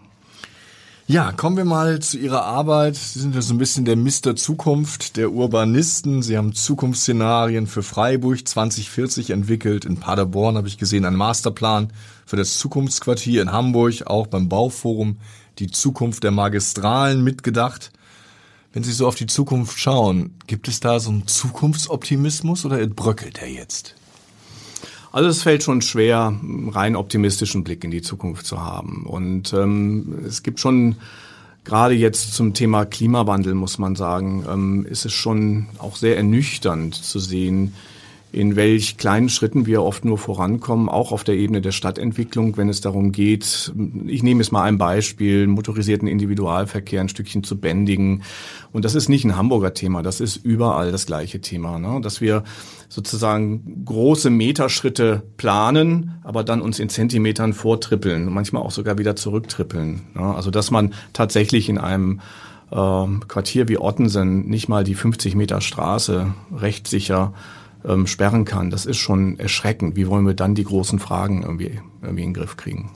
Ja, 1.09 1.31
kommen 1.31 1.55
wir 1.55 1.63
mal 1.63 1.99
zu 1.99 2.17
Ihrer 2.17 2.43
Arbeit. 2.43 2.97
Sie 2.97 3.19
sind 3.19 3.33
ja 3.33 3.41
so 3.41 3.53
ein 3.53 3.57
bisschen 3.57 3.85
der 3.85 3.95
Mister 3.95 4.35
Zukunft 4.35 5.15
der 5.15 5.31
Urbanisten. 5.31 6.21
Sie 6.21 6.37
haben 6.37 6.53
Zukunftsszenarien 6.53 7.65
für 7.65 7.81
Freiburg 7.81 8.45
2040 8.45 9.29
entwickelt. 9.29 9.85
In 9.85 10.01
Paderborn 10.01 10.57
habe 10.57 10.67
ich 10.67 10.77
gesehen 10.77 11.05
einen 11.05 11.15
Masterplan 11.15 11.93
für 12.25 12.35
das 12.35 12.57
Zukunftsquartier 12.57 13.41
in 13.41 13.53
Hamburg, 13.53 14.05
auch 14.05 14.27
beim 14.27 14.49
Bauforum 14.49 15.15
die 15.59 15.71
Zukunft 15.71 16.25
der 16.25 16.31
Magistralen 16.31 17.23
mitgedacht. 17.23 17.93
Wenn 18.73 18.83
Sie 18.83 18.91
so 18.91 19.07
auf 19.07 19.15
die 19.15 19.27
Zukunft 19.27 19.79
schauen, 19.79 20.35
gibt 20.45 20.67
es 20.67 20.81
da 20.81 20.99
so 20.99 21.09
einen 21.09 21.25
Zukunftsoptimismus 21.25 22.65
oder 22.65 22.85
bröckelt 22.85 23.41
er 23.41 23.49
jetzt? 23.49 23.95
Also 25.11 25.29
es 25.29 25.43
fällt 25.43 25.63
schon 25.63 25.81
schwer, 25.81 26.33
rein 26.69 26.95
optimistischen 26.95 27.63
Blick 27.63 27.83
in 27.83 27.91
die 27.91 28.01
Zukunft 28.01 28.45
zu 28.45 28.61
haben. 28.61 29.05
Und 29.05 29.53
ähm, 29.53 30.19
es 30.27 30.43
gibt 30.43 30.59
schon 30.59 30.95
gerade 31.63 31.93
jetzt 31.93 32.33
zum 32.33 32.53
Thema 32.53 32.85
Klimawandel, 32.85 33.53
muss 33.53 33.77
man 33.77 33.95
sagen, 33.95 34.45
ähm, 34.49 34.85
ist 34.89 35.05
es 35.05 35.13
schon 35.13 35.67
auch 35.79 35.95
sehr 35.95 36.17
ernüchternd 36.17 36.95
zu 36.95 37.19
sehen, 37.19 37.73
in 38.31 38.57
welch 38.57 38.98
kleinen 38.98 39.29
Schritten 39.29 39.65
wir 39.65 39.81
oft 39.81 40.03
nur 40.03 40.17
vorankommen, 40.17 40.89
auch 40.89 41.12
auf 41.12 41.24
der 41.24 41.36
Ebene 41.36 41.62
der 41.62 41.72
Stadtentwicklung, 41.72 42.57
wenn 42.57 42.67
es 42.67 42.81
darum 42.81 43.13
geht, 43.13 43.72
ich 44.05 44.22
nehme 44.22 44.41
es 44.41 44.51
mal 44.51 44.63
ein 44.63 44.77
Beispiel, 44.77 45.48
motorisierten 45.48 46.07
Individualverkehr 46.07 47.00
ein 47.00 47.10
Stückchen 47.10 47.43
zu 47.43 47.57
bändigen. 47.57 48.24
Und 48.74 48.84
das 48.84 48.96
ist 48.96 49.07
nicht 49.07 49.24
ein 49.24 49.38
Hamburger 49.38 49.74
Thema, 49.74 50.03
das 50.03 50.19
ist 50.19 50.36
überall 50.36 50.91
das 50.91 51.05
gleiche 51.05 51.39
Thema, 51.39 51.79
ne? 51.79 52.01
dass 52.01 52.19
wir 52.19 52.43
sozusagen 52.89 53.84
große 53.86 54.29
Meterschritte 54.29 55.24
planen, 55.38 56.19
aber 56.24 56.43
dann 56.43 56.62
uns 56.62 56.79
in 56.79 56.89
Zentimetern 56.89 57.53
vortrippeln, 57.53 58.31
manchmal 58.31 58.62
auch 58.62 58.72
sogar 58.72 58.98
wieder 58.98 59.15
zurücktrippeln. 59.15 60.01
Ne? 60.15 60.22
Also 60.22 60.51
dass 60.51 60.69
man 60.69 60.93
tatsächlich 61.13 61.69
in 61.69 61.77
einem 61.77 62.19
ähm, 62.72 63.22
Quartier 63.27 63.69
wie 63.69 63.79
Ottensen 63.79 64.48
nicht 64.48 64.67
mal 64.67 64.84
die 64.84 64.96
50 64.96 65.36
Meter 65.36 65.62
Straße 65.62 66.34
rechtssicher 66.55 67.34
ähm, 67.88 68.06
sperren 68.06 68.46
kann, 68.46 68.70
das 68.70 68.86
ist 68.86 68.98
schon 68.98 69.39
erschreckend. 69.39 69.96
Wie 69.96 70.08
wollen 70.08 70.27
wir 70.27 70.34
dann 70.34 70.56
die 70.56 70.63
großen 70.63 71.00
Fragen 71.00 71.44
irgendwie, 71.44 71.79
irgendwie 72.01 72.24
in 72.24 72.29
den 72.29 72.34
Griff 72.34 72.58
kriegen? 72.58 72.91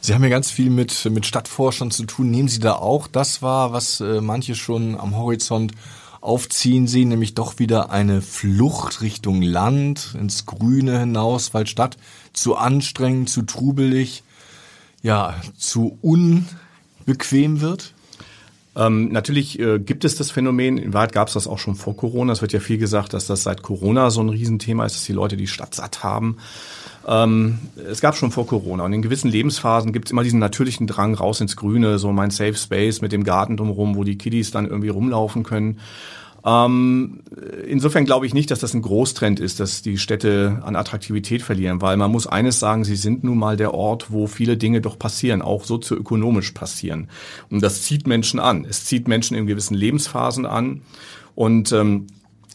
Sie 0.00 0.14
haben 0.14 0.24
ja 0.24 0.30
ganz 0.30 0.50
viel 0.50 0.70
mit, 0.70 1.08
mit 1.12 1.26
Stadtforschern 1.26 1.92
zu 1.92 2.04
tun. 2.06 2.30
Nehmen 2.30 2.48
Sie 2.48 2.58
da 2.58 2.72
auch 2.72 3.06
das 3.06 3.40
wahr, 3.40 3.72
was 3.72 4.00
äh, 4.00 4.20
manche 4.20 4.56
schon 4.56 4.98
am 4.98 5.16
Horizont 5.16 5.72
aufziehen 6.20 6.86
sehen, 6.86 7.08
nämlich 7.08 7.34
doch 7.34 7.58
wieder 7.58 7.90
eine 7.90 8.22
Flucht 8.22 9.00
Richtung 9.00 9.42
Land, 9.42 10.16
ins 10.18 10.46
Grüne 10.46 11.00
hinaus, 11.00 11.52
weil 11.52 11.66
Stadt 11.66 11.98
zu 12.32 12.56
anstrengend, 12.56 13.28
zu 13.28 13.42
trubelig, 13.42 14.22
ja, 15.02 15.34
zu 15.56 15.98
unbequem 16.00 17.60
wird? 17.60 17.92
Ähm, 18.74 19.12
natürlich 19.12 19.58
äh, 19.58 19.78
gibt 19.78 20.04
es 20.04 20.16
das 20.16 20.30
Phänomen, 20.30 20.78
in 20.78 20.94
Wahrheit 20.94 21.12
gab 21.12 21.28
es 21.28 21.34
das 21.34 21.46
auch 21.46 21.58
schon 21.58 21.74
vor 21.74 21.96
Corona. 21.96 22.32
Es 22.32 22.40
wird 22.40 22.52
ja 22.52 22.60
viel 22.60 22.78
gesagt, 22.78 23.12
dass 23.12 23.26
das 23.26 23.42
seit 23.42 23.62
Corona 23.62 24.10
so 24.10 24.22
ein 24.22 24.30
Riesenthema 24.30 24.86
ist, 24.86 24.96
dass 24.96 25.04
die 25.04 25.12
Leute 25.12 25.36
die 25.36 25.46
Stadt 25.46 25.74
satt 25.74 26.02
haben. 26.02 26.38
Ähm, 27.06 27.58
es 27.90 28.00
gab 28.00 28.16
schon 28.16 28.30
vor 28.30 28.46
Corona 28.46 28.84
und 28.84 28.92
in 28.92 29.02
gewissen 29.02 29.30
Lebensphasen 29.30 29.92
gibt 29.92 30.06
es 30.06 30.12
immer 30.12 30.22
diesen 30.22 30.38
natürlichen 30.38 30.86
Drang 30.86 31.14
raus 31.14 31.40
ins 31.40 31.56
Grüne, 31.56 31.98
so 31.98 32.12
mein 32.12 32.30
Safe 32.30 32.54
Space 32.54 33.02
mit 33.02 33.12
dem 33.12 33.24
Garten 33.24 33.56
drumherum, 33.56 33.96
wo 33.96 34.04
die 34.04 34.16
Kiddies 34.16 34.52
dann 34.52 34.66
irgendwie 34.66 34.88
rumlaufen 34.88 35.42
können. 35.42 35.78
Ähm, 36.44 37.20
insofern 37.66 38.04
glaube 38.04 38.26
ich 38.26 38.34
nicht, 38.34 38.50
dass 38.50 38.58
das 38.58 38.74
ein 38.74 38.82
Großtrend 38.82 39.38
ist, 39.38 39.60
dass 39.60 39.82
die 39.82 39.98
Städte 39.98 40.60
an 40.64 40.74
Attraktivität 40.74 41.42
verlieren, 41.42 41.80
weil 41.80 41.96
man 41.96 42.10
muss 42.10 42.26
eines 42.26 42.58
sagen, 42.58 42.84
sie 42.84 42.96
sind 42.96 43.22
nun 43.22 43.38
mal 43.38 43.56
der 43.56 43.74
Ort, 43.74 44.10
wo 44.10 44.26
viele 44.26 44.56
Dinge 44.56 44.80
doch 44.80 44.98
passieren, 44.98 45.42
auch 45.42 45.64
sozioökonomisch 45.64 46.50
passieren. 46.50 47.08
Und 47.50 47.62
das 47.62 47.82
zieht 47.82 48.06
Menschen 48.06 48.40
an. 48.40 48.64
Es 48.68 48.84
zieht 48.84 49.06
Menschen 49.06 49.36
in 49.36 49.46
gewissen 49.46 49.74
Lebensphasen 49.74 50.46
an. 50.46 50.82
Und 51.34 51.72
ähm, 51.72 52.08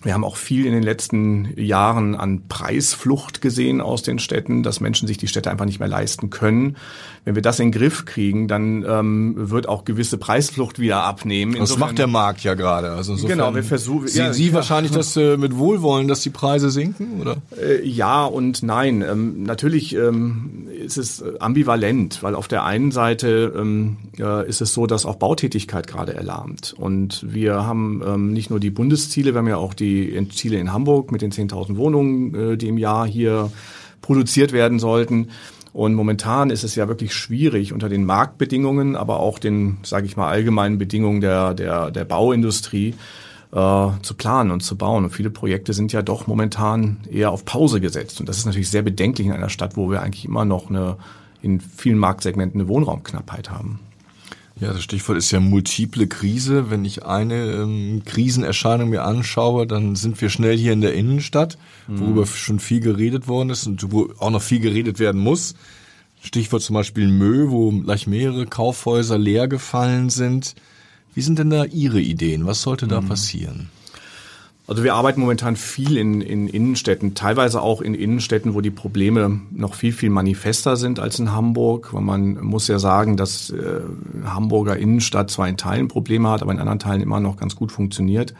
wir 0.03 0.13
haben 0.13 0.23
auch 0.23 0.37
viel 0.37 0.65
in 0.65 0.73
den 0.73 0.83
letzten 0.83 1.59
Jahren 1.59 2.15
an 2.15 2.47
Preisflucht 2.47 3.41
gesehen 3.41 3.81
aus 3.81 4.03
den 4.03 4.19
Städten, 4.19 4.61
dass 4.61 4.79
Menschen 4.79 5.07
sich 5.07 5.17
die 5.17 5.27
Städte 5.27 5.49
einfach 5.49 5.65
nicht 5.65 5.79
mehr 5.79 5.87
leisten 5.87 6.29
können. 6.29 6.77
Wenn 7.25 7.35
wir 7.35 7.41
das 7.41 7.59
in 7.59 7.71
den 7.71 7.79
Griff 7.79 8.05
kriegen, 8.05 8.47
dann 8.47 8.85
ähm, 8.87 9.33
wird 9.35 9.67
auch 9.67 9.85
gewisse 9.85 10.17
Preisflucht 10.17 10.79
wieder 10.79 11.03
abnehmen. 11.03 11.53
Insofern, 11.53 11.67
das 11.67 11.89
macht 11.89 11.97
der 11.97 12.07
Markt 12.07 12.43
ja 12.43 12.53
gerade. 12.53 12.91
Also 12.91 13.15
genau, 13.15 13.53
wir 13.53 13.63
versuchen. 13.63 14.07
Sehen 14.07 14.27
ja, 14.27 14.33
Sie 14.33 14.47
ja. 14.47 14.53
wahrscheinlich 14.53 14.91
das 14.91 15.17
äh, 15.17 15.35
mit 15.35 15.57
Wohlwollen, 15.57 16.07
dass 16.07 16.21
die 16.21 16.29
Preise 16.29 16.69
sinken, 16.69 17.19
oder? 17.19 17.37
Äh, 17.59 17.85
ja 17.85 18.23
und 18.23 18.63
nein. 18.63 19.01
Ähm, 19.01 19.43
natürlich 19.43 19.95
ähm, 19.95 20.66
ist 20.87 20.97
es 20.97 21.23
ambivalent, 21.39 22.23
weil 22.23 22.33
auf 22.33 22.47
der 22.47 22.63
einen 22.63 22.91
Seite 22.91 23.53
ähm, 23.55 23.97
äh, 24.17 24.47
ist 24.47 24.61
es 24.61 24.73
so, 24.73 24.87
dass 24.87 25.05
auch 25.05 25.17
Bautätigkeit 25.17 25.85
gerade 25.85 26.13
erlahmt. 26.15 26.73
Und 26.77 27.25
wir 27.31 27.65
haben 27.65 28.01
ähm, 28.05 28.33
nicht 28.33 28.49
nur 28.49 28.59
die 28.59 28.71
Bundesziele, 28.71 29.33
wir 29.33 29.39
haben 29.39 29.47
ja 29.47 29.57
auch 29.57 29.73
die 29.73 30.17
die 30.17 30.29
Ziele 30.29 30.57
in 30.57 30.73
Hamburg 30.73 31.11
mit 31.11 31.21
den 31.21 31.31
10.000 31.31 31.77
Wohnungen, 31.77 32.33
äh, 32.33 32.57
die 32.57 32.69
im 32.69 32.77
Jahr 32.77 33.05
hier 33.05 33.51
produziert 34.01 34.51
werden 34.53 34.79
sollten. 34.79 35.29
Und 35.73 35.93
momentan 35.93 36.49
ist 36.49 36.63
es 36.63 36.73
ja 36.75 36.87
wirklich 36.87 37.13
schwierig 37.13 37.71
unter 37.71 37.89
den 37.89 38.03
Marktbedingungen, 38.05 38.95
aber 38.95 39.19
auch 39.19 39.37
den, 39.37 39.77
sage 39.83 40.07
ich 40.07 40.17
mal, 40.17 40.27
allgemeinen 40.27 40.79
Bedingungen 40.79 41.21
der, 41.21 41.53
der, 41.53 41.91
der 41.91 42.05
Bauindustrie 42.05 42.95
äh, 43.57 44.01
zu 44.03 44.13
planen 44.13 44.51
und 44.51 44.61
zu 44.61 44.77
bauen. 44.77 45.03
Und 45.03 45.09
viele 45.09 45.31
Projekte 45.31 45.73
sind 45.73 45.91
ja 45.91 46.03
doch 46.03 46.27
momentan 46.27 46.97
eher 47.11 47.31
auf 47.31 47.43
Pause 47.43 47.81
gesetzt. 47.81 48.19
Und 48.19 48.29
das 48.29 48.37
ist 48.37 48.45
natürlich 48.45 48.69
sehr 48.69 48.83
bedenklich 48.83 49.25
in 49.25 49.33
einer 49.33 49.49
Stadt, 49.49 49.75
wo 49.75 49.89
wir 49.89 50.03
eigentlich 50.03 50.25
immer 50.25 50.45
noch 50.45 50.69
eine 50.69 50.97
in 51.41 51.59
vielen 51.59 51.99
Marktsegmenten 51.99 52.61
eine 52.61 52.69
Wohnraumknappheit 52.69 53.49
haben. 53.49 53.79
Ja, 54.59 54.73
das 54.73 54.81
Stichwort 54.81 55.19
ist 55.19 55.29
ja 55.29 55.39
multiple 55.39 56.07
Krise. 56.07 56.71
Wenn 56.71 56.83
ich 56.83 57.05
eine 57.05 57.35
ähm, 57.35 58.01
Krisenerscheinung 58.05 58.89
mir 58.89 59.03
anschaue, 59.03 59.67
dann 59.67 59.95
sind 59.95 60.19
wir 60.19 60.29
schnell 60.29 60.57
hier 60.57 60.73
in 60.73 60.81
der 60.81 60.95
Innenstadt, 60.95 61.59
mhm. 61.87 61.99
worüber 61.99 62.25
schon 62.25 62.59
viel 62.59 62.79
geredet 62.79 63.27
worden 63.27 63.51
ist 63.51 63.67
und 63.67 63.91
wo 63.91 64.09
auch 64.17 64.31
noch 64.31 64.41
viel 64.41 64.59
geredet 64.59 64.99
werden 64.99 65.21
muss. 65.21 65.53
Stichwort 66.21 66.63
zum 66.63 66.73
Beispiel 66.73 67.07
Mö, 67.07 67.49
wo 67.49 67.71
gleich 67.71 68.07
mehrere 68.07 68.47
Kaufhäuser 68.47 69.19
leer 69.19 69.47
gefallen 69.47 70.09
sind. 70.09 70.55
Wie 71.17 71.23
sind 71.23 71.39
denn 71.39 71.49
da 71.49 71.65
Ihre 71.65 71.99
Ideen? 71.99 72.45
Was 72.45 72.61
sollte 72.61 72.85
da 72.85 73.01
mhm. 73.01 73.07
passieren? 73.07 73.69
Also 74.67 74.83
wir 74.83 74.93
arbeiten 74.93 75.19
momentan 75.19 75.55
viel 75.55 75.97
in, 75.97 76.21
in 76.21 76.47
Innenstädten, 76.47 77.15
teilweise 77.15 77.59
auch 77.59 77.81
in 77.81 77.95
Innenstädten, 77.95 78.53
wo 78.53 78.61
die 78.61 78.69
Probleme 78.69 79.41
noch 79.49 79.73
viel, 79.73 79.93
viel 79.93 80.11
manifester 80.11 80.77
sind 80.77 80.99
als 80.99 81.17
in 81.17 81.31
Hamburg. 81.31 81.91
Weil 81.91 82.03
man 82.03 82.39
muss 82.43 82.67
ja 82.67 82.77
sagen, 82.77 83.17
dass 83.17 83.49
äh, 83.49 83.79
Hamburger 84.25 84.77
Innenstadt 84.77 85.31
zwar 85.31 85.47
in 85.47 85.57
Teilen 85.57 85.87
Probleme 85.87 86.29
hat, 86.29 86.43
aber 86.43 86.51
in 86.51 86.59
anderen 86.59 86.77
Teilen 86.77 87.01
immer 87.01 87.19
noch 87.19 87.37
ganz 87.37 87.55
gut 87.55 87.71
funktioniert. 87.71 88.35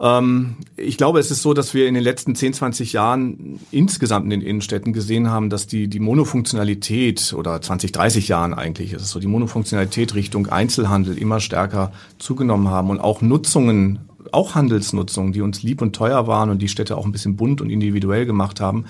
Ähm, 0.00 0.56
ich 0.76 0.96
glaube, 0.96 1.18
es 1.18 1.30
ist 1.30 1.42
so, 1.42 1.54
dass 1.54 1.74
wir 1.74 1.88
in 1.88 1.94
den 1.94 2.02
letzten 2.02 2.34
10, 2.34 2.54
20 2.54 2.92
Jahren 2.92 3.60
insgesamt 3.70 4.24
in 4.24 4.30
den 4.30 4.42
Innenstädten 4.42 4.92
gesehen 4.92 5.30
haben, 5.30 5.50
dass 5.50 5.66
die, 5.66 5.88
die 5.88 6.00
Monofunktionalität 6.00 7.32
oder 7.36 7.60
20, 7.60 7.92
30 7.92 8.28
Jahren 8.28 8.54
eigentlich 8.54 8.92
ist 8.92 9.02
es 9.02 9.10
so, 9.10 9.20
die 9.20 9.26
Monofunktionalität 9.26 10.14
Richtung 10.14 10.48
Einzelhandel 10.48 11.16
immer 11.16 11.40
stärker 11.40 11.92
zugenommen 12.18 12.68
haben 12.68 12.90
und 12.90 13.00
auch 13.00 13.22
Nutzungen 13.22 14.00
auch 14.32 14.54
Handelsnutzung, 14.54 15.32
die 15.32 15.40
uns 15.40 15.62
lieb 15.62 15.82
und 15.82 15.94
teuer 15.94 16.26
waren 16.26 16.50
und 16.50 16.60
die 16.60 16.68
Städte 16.68 16.96
auch 16.96 17.04
ein 17.04 17.12
bisschen 17.12 17.36
bunt 17.36 17.60
und 17.60 17.70
individuell 17.70 18.26
gemacht 18.26 18.60
haben, 18.60 18.84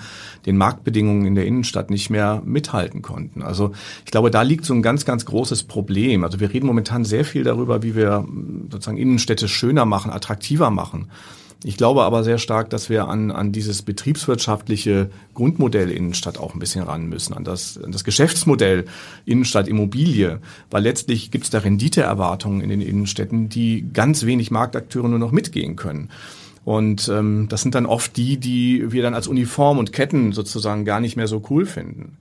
den 0.45 0.57
Marktbedingungen 0.57 1.25
in 1.25 1.35
der 1.35 1.45
Innenstadt 1.45 1.89
nicht 1.89 2.09
mehr 2.09 2.41
mithalten 2.45 3.01
konnten. 3.01 3.41
Also 3.41 3.71
ich 4.05 4.11
glaube, 4.11 4.31
da 4.31 4.41
liegt 4.41 4.65
so 4.65 4.73
ein 4.73 4.81
ganz, 4.81 5.05
ganz 5.05 5.25
großes 5.25 5.63
Problem. 5.63 6.23
Also 6.23 6.39
wir 6.39 6.53
reden 6.53 6.67
momentan 6.67 7.05
sehr 7.05 7.25
viel 7.25 7.43
darüber, 7.43 7.83
wie 7.83 7.95
wir 7.95 8.25
sozusagen 8.71 8.97
Innenstädte 8.97 9.47
schöner 9.47 9.85
machen, 9.85 10.11
attraktiver 10.11 10.69
machen. 10.69 11.07
Ich 11.63 11.75
glaube 11.75 12.03
aber 12.03 12.23
sehr 12.23 12.37
stark, 12.37 12.69
dass 12.69 12.89
wir 12.89 13.07
an, 13.07 13.31
an 13.31 13.51
dieses 13.51 13.81
betriebswirtschaftliche 13.81 15.09
Grundmodell 15.33 15.89
Innenstadt 15.89 16.37
auch 16.37 16.53
ein 16.53 16.59
bisschen 16.59 16.83
ran 16.83 17.07
müssen, 17.07 17.33
an 17.33 17.43
das, 17.43 17.79
an 17.81 17.91
das 17.91 18.03
Geschäftsmodell 18.03 18.85
Innenstadt 19.25 19.67
Immobilie, 19.67 20.39
weil 20.69 20.83
letztlich 20.83 21.31
gibt 21.31 21.45
es 21.45 21.49
da 21.49 21.59
Renditeerwartungen 21.59 22.61
in 22.61 22.69
den 22.69 22.81
Innenstädten, 22.81 23.49
die 23.49 23.87
ganz 23.91 24.25
wenig 24.25 24.51
Marktakteure 24.51 25.09
nur 25.09 25.19
noch 25.19 25.31
mitgehen 25.31 25.75
können. 25.75 26.09
Und 26.63 27.07
ähm, 27.07 27.47
das 27.49 27.61
sind 27.61 27.75
dann 27.75 27.85
oft 27.85 28.17
die, 28.17 28.37
die 28.37 28.91
wir 28.91 29.01
dann 29.01 29.13
als 29.13 29.27
Uniform 29.27 29.79
und 29.79 29.93
Ketten 29.93 30.33
sozusagen 30.33 30.85
gar 30.85 30.99
nicht 30.99 31.15
mehr 31.15 31.27
so 31.27 31.41
cool 31.49 31.65
finden. 31.65 32.17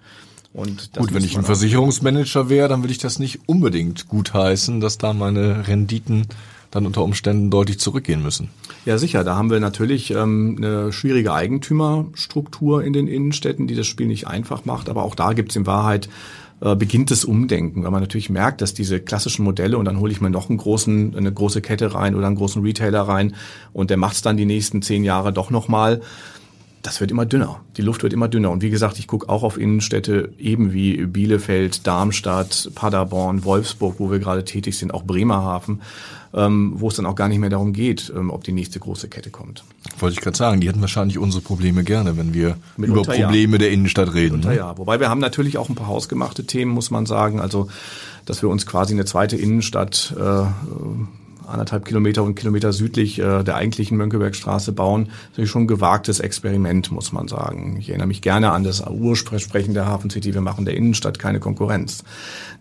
Und 0.52 0.92
gut, 0.96 1.12
wenn 1.12 1.24
ich 1.24 1.36
ein 1.36 1.44
Versicherungsmanager 1.44 2.48
wäre, 2.48 2.68
dann 2.68 2.82
würde 2.82 2.92
ich 2.92 2.98
das 2.98 3.18
nicht 3.18 3.40
unbedingt 3.46 4.08
gutheißen, 4.08 4.80
dass 4.80 4.96
da 4.96 5.12
meine 5.12 5.68
Renditen 5.68 6.28
dann 6.70 6.86
unter 6.86 7.02
Umständen 7.02 7.50
deutlich 7.50 7.78
zurückgehen 7.78 8.22
müssen. 8.22 8.48
Ja, 8.86 8.98
sicher. 8.98 9.24
Da 9.24 9.34
haben 9.34 9.50
wir 9.50 9.58
natürlich 9.58 10.12
ähm, 10.12 10.54
eine 10.58 10.92
schwierige 10.92 11.32
Eigentümerstruktur 11.32 12.84
in 12.84 12.92
den 12.92 13.08
Innenstädten, 13.08 13.66
die 13.66 13.74
das 13.74 13.88
Spiel 13.88 14.06
nicht 14.06 14.28
einfach 14.28 14.64
macht. 14.64 14.88
Aber 14.88 15.02
auch 15.02 15.16
da 15.16 15.32
gibt 15.32 15.50
es 15.50 15.56
in 15.56 15.66
Wahrheit 15.66 16.08
äh, 16.60 16.76
beginnt 16.76 17.10
das 17.10 17.24
Umdenken, 17.24 17.82
weil 17.82 17.90
man 17.90 18.00
natürlich 18.00 18.30
merkt, 18.30 18.60
dass 18.60 18.74
diese 18.74 19.00
klassischen 19.00 19.44
Modelle 19.44 19.76
und 19.76 19.86
dann 19.86 19.98
hole 19.98 20.12
ich 20.12 20.20
mir 20.20 20.30
noch 20.30 20.48
einen 20.48 20.58
großen, 20.58 21.16
eine 21.16 21.32
große 21.32 21.62
Kette 21.62 21.94
rein 21.94 22.14
oder 22.14 22.28
einen 22.28 22.36
großen 22.36 22.62
Retailer 22.62 23.02
rein 23.02 23.34
und 23.72 23.90
der 23.90 23.96
macht 23.96 24.14
es 24.14 24.22
dann 24.22 24.36
die 24.36 24.46
nächsten 24.46 24.80
zehn 24.82 25.02
Jahre 25.02 25.32
doch 25.32 25.50
nochmal. 25.50 25.96
mal 25.96 26.02
das 26.86 27.00
wird 27.00 27.10
immer 27.10 27.26
dünner. 27.26 27.60
Die 27.76 27.82
Luft 27.82 28.04
wird 28.04 28.12
immer 28.12 28.28
dünner. 28.28 28.50
Und 28.50 28.62
wie 28.62 28.70
gesagt, 28.70 28.98
ich 28.98 29.08
gucke 29.08 29.28
auch 29.28 29.42
auf 29.42 29.58
Innenstädte 29.58 30.32
eben 30.38 30.72
wie 30.72 31.04
Bielefeld, 31.06 31.86
Darmstadt, 31.86 32.70
Paderborn, 32.74 33.44
Wolfsburg, 33.44 33.96
wo 33.98 34.10
wir 34.10 34.20
gerade 34.20 34.44
tätig 34.44 34.78
sind, 34.78 34.94
auch 34.94 35.02
Bremerhaven, 35.02 35.82
wo 36.36 36.88
es 36.88 36.96
dann 36.96 37.06
auch 37.06 37.14
gar 37.14 37.28
nicht 37.28 37.38
mehr 37.38 37.48
darum 37.48 37.72
geht, 37.72 38.12
ähm, 38.14 38.30
ob 38.30 38.44
die 38.44 38.52
nächste 38.52 38.78
große 38.78 39.08
Kette 39.08 39.30
kommt. 39.30 39.64
Wollte 39.98 40.14
ich 40.14 40.20
gerade 40.20 40.36
sagen, 40.36 40.60
die 40.60 40.68
hätten 40.68 40.82
wahrscheinlich 40.82 41.18
unsere 41.18 41.42
Probleme 41.42 41.82
gerne, 41.82 42.18
wenn 42.18 42.34
wir 42.34 42.58
Mitunter 42.76 43.14
über 43.14 43.24
Probleme 43.24 43.52
ja. 43.52 43.58
der 43.58 43.70
Innenstadt 43.70 44.12
reden. 44.12 44.40
Ne? 44.40 44.56
Ja, 44.56 44.76
wobei 44.76 45.00
wir 45.00 45.08
haben 45.08 45.20
natürlich 45.20 45.56
auch 45.56 45.70
ein 45.70 45.74
paar 45.74 45.86
hausgemachte 45.86 46.44
Themen, 46.44 46.72
muss 46.72 46.90
man 46.90 47.06
sagen. 47.06 47.40
Also, 47.40 47.68
dass 48.26 48.42
wir 48.42 48.50
uns 48.50 48.66
quasi 48.66 48.92
eine 48.92 49.06
zweite 49.06 49.36
Innenstadt 49.36 50.14
äh, 50.18 50.44
anderthalb 51.46 51.84
Kilometer 51.84 52.22
und 52.22 52.34
Kilometer 52.34 52.72
südlich 52.72 53.18
äh, 53.18 53.42
der 53.42 53.56
eigentlichen 53.56 53.96
Mönckebergstraße 53.96 54.72
bauen. 54.72 55.10
Das 55.34 55.44
ist 55.44 55.50
schon 55.50 55.62
ein 55.62 55.68
gewagtes 55.68 56.20
Experiment, 56.20 56.90
muss 56.90 57.12
man 57.12 57.28
sagen. 57.28 57.76
Ich 57.78 57.88
erinnere 57.88 58.08
mich 58.08 58.22
gerne 58.22 58.52
an 58.52 58.64
das 58.64 58.82
Ursprechen 58.86 59.74
der 59.74 59.86
Hafen 59.86 60.10
City, 60.10 60.34
wir 60.34 60.40
machen 60.40 60.64
der 60.64 60.76
Innenstadt 60.76 61.18
keine 61.18 61.40
Konkurrenz. 61.40 62.04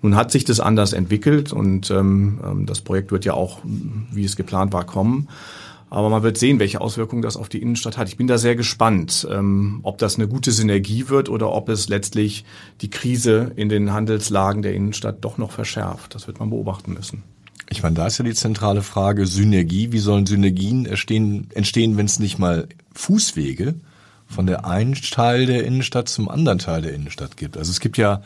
Nun 0.02 0.16
hat 0.16 0.32
sich 0.32 0.46
das 0.46 0.60
anders 0.60 0.94
entwickelt 0.94 1.52
und 1.52 1.92
ähm, 1.92 2.40
ähm 2.44 2.66
das 2.66 2.82
Projekt 2.82 3.12
wird 3.12 3.26
ja 3.26 3.34
auch, 3.34 3.60
wie 3.64 4.26
es 4.26 4.36
geplant 4.36 4.74
war, 4.74 4.86
kommen. 4.86 5.28
Aber 5.90 6.10
man 6.10 6.24
wird 6.24 6.38
sehen, 6.38 6.60
welche 6.60 6.82
Auswirkungen 6.82 7.22
das 7.22 7.38
auf 7.38 7.48
die 7.48 7.62
Innenstadt 7.62 7.98
hat. 7.98 8.08
Ich 8.08 8.18
bin 8.18 8.28
da 8.28 8.38
sehr 8.38 8.56
gespannt, 8.56 9.28
ähm, 9.32 9.80
ob 9.84 9.98
das 9.98 10.16
eine 10.16 10.28
gute 10.28 10.52
Synergie 10.52 11.10
wird 11.10 11.30
oder 11.30 11.52
ob 11.52 11.70
es 11.70 11.88
letztlich 11.90 12.44
die 12.82 12.90
Krise 12.90 13.52
in 13.56 13.70
den 13.70 13.94
Handelslagen 13.94 14.62
der 14.62 14.74
Innenstadt 14.74 15.24
doch 15.24 15.38
noch 15.38 15.52
verschärft. 15.52 16.16
Das 16.16 16.28
wird 16.28 16.40
man 16.40 16.50
beobachten 16.50 16.94
müssen. 16.94 17.24
Ich 17.70 17.84
meine, 17.84 17.96
da 17.96 18.08
ist 18.08 18.18
ja 18.18 18.26
die 18.26 18.34
zentrale 18.34 18.82
Frage 18.82 19.26
Synergie. 19.26 19.92
Wie 19.92 20.00
sollen 20.00 20.26
Synergien 20.26 20.86
entstehen, 20.86 21.50
entstehen 21.54 21.98
wenn 21.98 22.06
es 22.06 22.20
nicht 22.20 22.38
mal 22.38 22.68
Fußwege 22.94 23.76
von 24.28 24.46
der 24.46 24.66
einen 24.66 24.94
Teil 24.94 25.46
der 25.46 25.66
Innenstadt 25.66 26.10
zum 26.10 26.30
anderen 26.30 26.60
Teil 26.60 26.82
der 26.82 26.94
Innenstadt 26.94 27.38
gibt? 27.38 27.58
Also 27.58 27.72
es 27.72 27.80
gibt 27.80 27.98
ja 27.98 28.22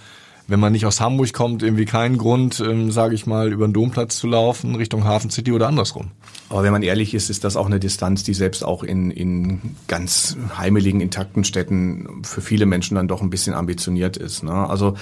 wenn 0.50 0.60
man 0.60 0.72
nicht 0.72 0.86
aus 0.86 1.00
Hamburg 1.00 1.32
kommt, 1.32 1.62
irgendwie 1.62 1.86
keinen 1.86 2.18
Grund, 2.18 2.60
ähm, 2.60 2.92
sage 2.92 3.14
ich 3.14 3.28
mal, 3.28 3.54
über 3.54 3.68
den 3.68 3.74
Domplatz 3.74 4.18
zu 4.18 4.28
laufen 4.28 4.76
Richtung 4.76 5.04
Hafen 5.04 5.30
City 5.30 5.52
oder 5.52 5.68
andersrum. 5.68 6.12
Aber 6.50 6.64
wenn 6.64 6.72
man 6.72 6.82
ehrlich 6.82 7.14
ist, 7.14 7.30
ist 7.30 7.44
das 7.44 7.56
auch 7.56 7.68
eine 7.68 7.80
Distanz, 7.80 8.24
die 8.24 8.34
selbst 8.34 8.64
auch 8.64 8.82
in, 8.84 9.12
in 9.12 9.62
ganz 9.88 10.36
heimeligen, 10.58 11.00
intakten 11.00 11.44
Städten 11.44 12.24
für 12.24 12.42
viele 12.42 12.66
Menschen 12.66 12.96
dann 12.96 13.08
doch 13.08 13.22
ein 13.22 13.30
bisschen 13.30 13.54
ambitioniert 13.54 14.18
ist. 14.18 14.44
Ne? 14.44 14.52
Also 14.52 14.96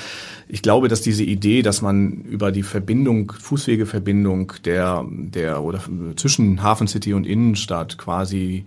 ich 0.50 0.62
glaube, 0.62 0.90
dass 0.90 1.02
diese 1.02 1.24
Idee, 1.24 1.62
dass 1.62 1.82
man 1.82 2.22
über 2.24 2.52
die 2.52 2.64
Verbindung, 2.64 3.32
Fußwegeverbindung 3.32 4.54
der, 4.66 5.06
der 5.10 5.64
oder 5.64 5.82
zwischen 6.18 6.62
Hafen 6.62 6.88
City 6.88 7.14
und 7.14 7.26
Innenstadt 7.26 7.98
quasi 7.98 8.66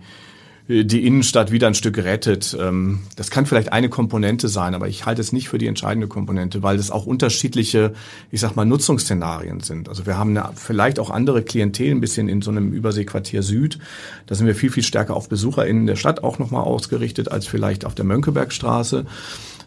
die 0.67 1.05
Innenstadt 1.05 1.51
wieder 1.51 1.67
ein 1.67 1.75
Stück 1.75 1.97
rettet. 1.97 2.55
Ähm, 2.59 2.99
das 3.15 3.29
kann 3.31 3.45
vielleicht 3.45 3.73
eine 3.73 3.89
Komponente 3.89 4.47
sein, 4.47 4.75
aber 4.75 4.87
ich 4.87 5.05
halte 5.05 5.21
es 5.21 5.33
nicht 5.33 5.49
für 5.49 5.57
die 5.57 5.67
entscheidende 5.67 6.07
Komponente, 6.07 6.63
weil 6.63 6.77
es 6.77 6.91
auch 6.91 7.05
unterschiedliche, 7.05 7.93
ich 8.31 8.41
sag 8.41 8.55
mal, 8.55 8.65
Nutzungsszenarien 8.65 9.59
sind. 9.61 9.89
Also 9.89 10.05
wir 10.05 10.17
haben 10.17 10.37
eine, 10.37 10.51
vielleicht 10.55 10.99
auch 10.99 11.09
andere 11.09 11.43
Klientel 11.43 11.91
ein 11.91 12.01
bisschen 12.01 12.29
in 12.29 12.41
so 12.41 12.51
einem 12.51 12.73
Überseequartier 12.73 13.43
Süd. 13.43 13.79
Da 14.27 14.35
sind 14.35 14.47
wir 14.47 14.55
viel, 14.55 14.71
viel 14.71 14.83
stärker 14.83 15.15
auf 15.15 15.29
BesucherInnen 15.29 15.87
der 15.87 15.95
Stadt 15.95 16.23
auch 16.23 16.39
nochmal 16.39 16.63
ausgerichtet 16.63 17.31
als 17.31 17.47
vielleicht 17.47 17.85
auf 17.85 17.95
der 17.95 18.05
Mönckebergstraße. 18.05 19.05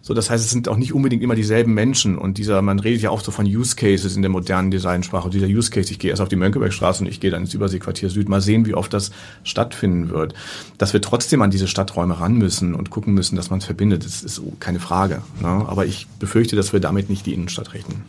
So, 0.07 0.13
das 0.13 0.29
heißt, 0.29 0.45
es 0.45 0.51
sind 0.51 0.69
auch 0.69 0.77
nicht 0.77 0.93
unbedingt 0.93 1.23
immer 1.23 1.35
dieselben 1.35 1.73
Menschen. 1.73 2.19
Und 2.19 2.37
dieser, 2.37 2.61
man 2.61 2.79
redet 2.79 3.01
ja 3.01 3.09
auch 3.09 3.23
so 3.23 3.31
von 3.31 3.47
Use 3.47 3.75
Cases 3.75 4.15
in 4.15 4.21
der 4.21 4.31
modernen 4.31 4.71
Designsprache. 4.71 5.25
Und 5.25 5.33
dieser 5.33 5.47
Use 5.47 5.71
Case, 5.71 5.91
ich 5.91 5.99
gehe 5.99 6.11
erst 6.11 6.21
auf 6.21 6.29
die 6.29 6.37
Mönckebergstraße 6.37 7.03
und 7.03 7.09
ich 7.09 7.21
gehe 7.21 7.31
dann 7.31 7.45
ins 7.45 7.55
Überseequartier 7.55 8.11
Süd. 8.11 8.29
Mal 8.29 8.43
sehen, 8.43 8.67
wie 8.67 8.75
oft 8.75 8.93
das 8.93 9.13
stattfinden 9.45 10.11
wird. 10.11 10.35
Dass 10.77 10.93
wir 10.93 11.01
trotzdem 11.01 11.41
an 11.41 11.51
diese 11.51 11.69
Stadträume 11.69 12.21
ran 12.21 12.37
müssen 12.37 12.75
und 12.75 12.91
gucken 12.91 13.15
müssen, 13.15 13.37
dass 13.37 13.49
man 13.49 13.61
es 13.61 13.65
verbindet, 13.65 14.05
das 14.05 14.23
ist 14.23 14.43
keine 14.61 14.79
Frage. 14.79 15.23
Ne? 15.41 15.49
Aber 15.49 15.87
ich 15.87 16.07
befürchte, 16.19 16.55
dass 16.55 16.75
wir 16.75 16.81
damit 16.81 17.09
nicht 17.09 17.25
die 17.25 17.33
Innenstadt 17.33 17.73
rechnen. 17.73 18.03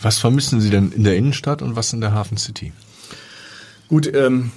Was 0.00 0.18
vermissen 0.18 0.60
Sie 0.60 0.70
denn 0.70 0.92
in 0.92 1.02
der 1.02 1.16
Innenstadt 1.16 1.62
und 1.62 1.74
was 1.74 1.92
in 1.92 2.00
der 2.00 2.12
Hafen 2.12 2.36
City? 2.36 2.72
Gut, 3.90 4.08
ähm, 4.14 4.52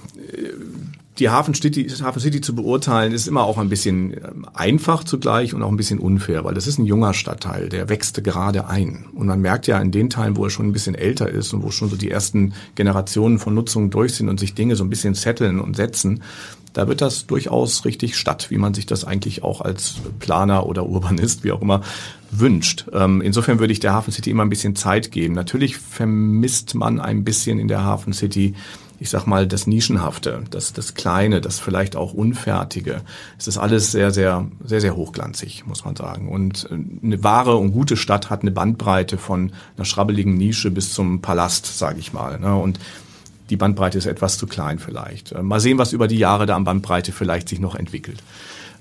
die 1.17 1.29
Hafen 1.29 1.55
City, 1.55 1.89
Hafen 1.89 2.19
City 2.19 2.39
zu 2.39 2.53
beurteilen, 2.53 3.13
ist 3.13 3.27
immer 3.27 3.45
auch 3.45 3.57
ein 3.57 3.67
bisschen 3.67 4.13
ähm, 4.13 4.45
einfach 4.53 5.03
zugleich 5.03 5.55
und 5.55 5.63
auch 5.63 5.71
ein 5.71 5.75
bisschen 5.75 5.97
unfair, 5.97 6.43
weil 6.43 6.53
das 6.53 6.67
ist 6.67 6.77
ein 6.77 6.85
junger 6.85 7.15
Stadtteil, 7.15 7.67
der 7.67 7.89
wächst 7.89 8.23
gerade 8.23 8.67
ein. 8.67 9.05
Und 9.15 9.25
man 9.25 9.41
merkt 9.41 9.65
ja 9.65 9.79
in 9.79 9.89
den 9.89 10.11
Teilen, 10.11 10.37
wo 10.37 10.43
er 10.43 10.51
schon 10.51 10.67
ein 10.67 10.71
bisschen 10.71 10.93
älter 10.93 11.29
ist 11.29 11.51
und 11.51 11.63
wo 11.63 11.71
schon 11.71 11.89
so 11.89 11.95
die 11.95 12.11
ersten 12.11 12.53
Generationen 12.75 13.39
von 13.39 13.55
Nutzungen 13.55 13.89
durch 13.89 14.13
sind 14.13 14.29
und 14.29 14.39
sich 14.39 14.53
Dinge 14.53 14.75
so 14.75 14.83
ein 14.83 14.91
bisschen 14.91 15.15
setteln 15.15 15.59
und 15.59 15.75
setzen, 15.75 16.21
da 16.73 16.87
wird 16.87 17.01
das 17.01 17.25
durchaus 17.25 17.85
richtig 17.85 18.15
statt, 18.15 18.47
wie 18.51 18.57
man 18.59 18.75
sich 18.75 18.85
das 18.85 19.03
eigentlich 19.03 19.43
auch 19.43 19.61
als 19.61 19.95
Planer 20.19 20.67
oder 20.67 20.85
Urbanist, 20.85 21.43
wie 21.43 21.51
auch 21.51 21.61
immer, 21.61 21.81
wünscht. 22.29 22.85
Ähm, 22.93 23.21
insofern 23.21 23.57
würde 23.57 23.73
ich 23.73 23.79
der 23.79 23.93
Hafen 23.93 24.11
City 24.11 24.29
immer 24.29 24.43
ein 24.43 24.49
bisschen 24.49 24.75
Zeit 24.75 25.11
geben. 25.11 25.33
Natürlich 25.33 25.77
vermisst 25.77 26.75
man 26.75 26.99
ein 26.99 27.23
bisschen 27.23 27.57
in 27.57 27.67
der 27.67 27.83
Hafen 27.83 28.13
City 28.13 28.53
ich 28.99 29.09
sag 29.09 29.25
mal, 29.25 29.47
das 29.47 29.67
Nischenhafte, 29.67 30.43
das, 30.49 30.73
das 30.73 30.93
Kleine, 30.93 31.41
das 31.41 31.59
vielleicht 31.59 31.95
auch 31.95 32.13
Unfertige. 32.13 33.01
Es 33.37 33.47
ist 33.47 33.57
alles 33.57 33.91
sehr, 33.91 34.11
sehr, 34.11 34.47
sehr, 34.63 34.81
sehr 34.81 34.95
hochglanzig, 34.95 35.65
muss 35.65 35.83
man 35.85 35.95
sagen. 35.95 36.29
Und 36.29 36.69
äh, 36.71 37.05
eine 37.05 37.23
wahre 37.23 37.57
und 37.57 37.71
gute 37.71 37.97
Stadt 37.97 38.29
hat 38.29 38.41
eine 38.41 38.51
Bandbreite 38.51 39.17
von 39.17 39.51
einer 39.75 39.85
schrabbeligen 39.85 40.35
Nische 40.35 40.71
bis 40.71 40.93
zum 40.93 41.21
Palast, 41.21 41.77
sage 41.77 41.99
ich 41.99 42.13
mal. 42.13 42.39
Ne? 42.39 42.55
Und 42.55 42.79
die 43.49 43.57
Bandbreite 43.57 43.97
ist 43.97 44.05
etwas 44.05 44.37
zu 44.37 44.47
klein 44.47 44.79
vielleicht. 44.79 45.31
Äh, 45.31 45.43
mal 45.43 45.59
sehen, 45.59 45.77
was 45.77 45.93
über 45.93 46.07
die 46.07 46.17
Jahre 46.17 46.45
da 46.45 46.55
an 46.55 46.63
Bandbreite 46.63 47.11
vielleicht 47.11 47.49
sich 47.49 47.59
noch 47.59 47.75
entwickelt. 47.75 48.23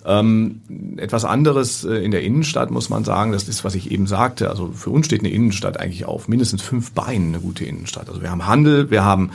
Ähm, 0.04 0.61
etwas 0.97 1.25
anderes 1.25 1.85
äh, 1.85 1.95
in 1.95 2.11
der 2.11 2.23
Innenstadt 2.23 2.71
muss 2.71 2.90
man 2.90 3.04
sagen, 3.04 3.33
das 3.33 3.49
ist, 3.49 3.64
was 3.64 3.75
ich 3.75 3.90
eben 3.90 4.07
sagte. 4.07 4.50
Also 4.50 4.73
für 4.73 4.90
uns 4.90 5.07
steht 5.07 5.21
eine 5.21 5.31
Innenstadt 5.31 5.78
eigentlich 5.78 6.04
auf 6.04 6.28
mindestens 6.28 6.62
fünf 6.62 6.92
Beinen 6.92 7.28
eine 7.28 7.40
gute 7.40 7.64
Innenstadt. 7.64 8.09
Also 8.09 8.21
wir 8.21 8.31
haben 8.31 8.47
Handel, 8.47 8.90
wir 8.90 9.04
haben 9.04 9.31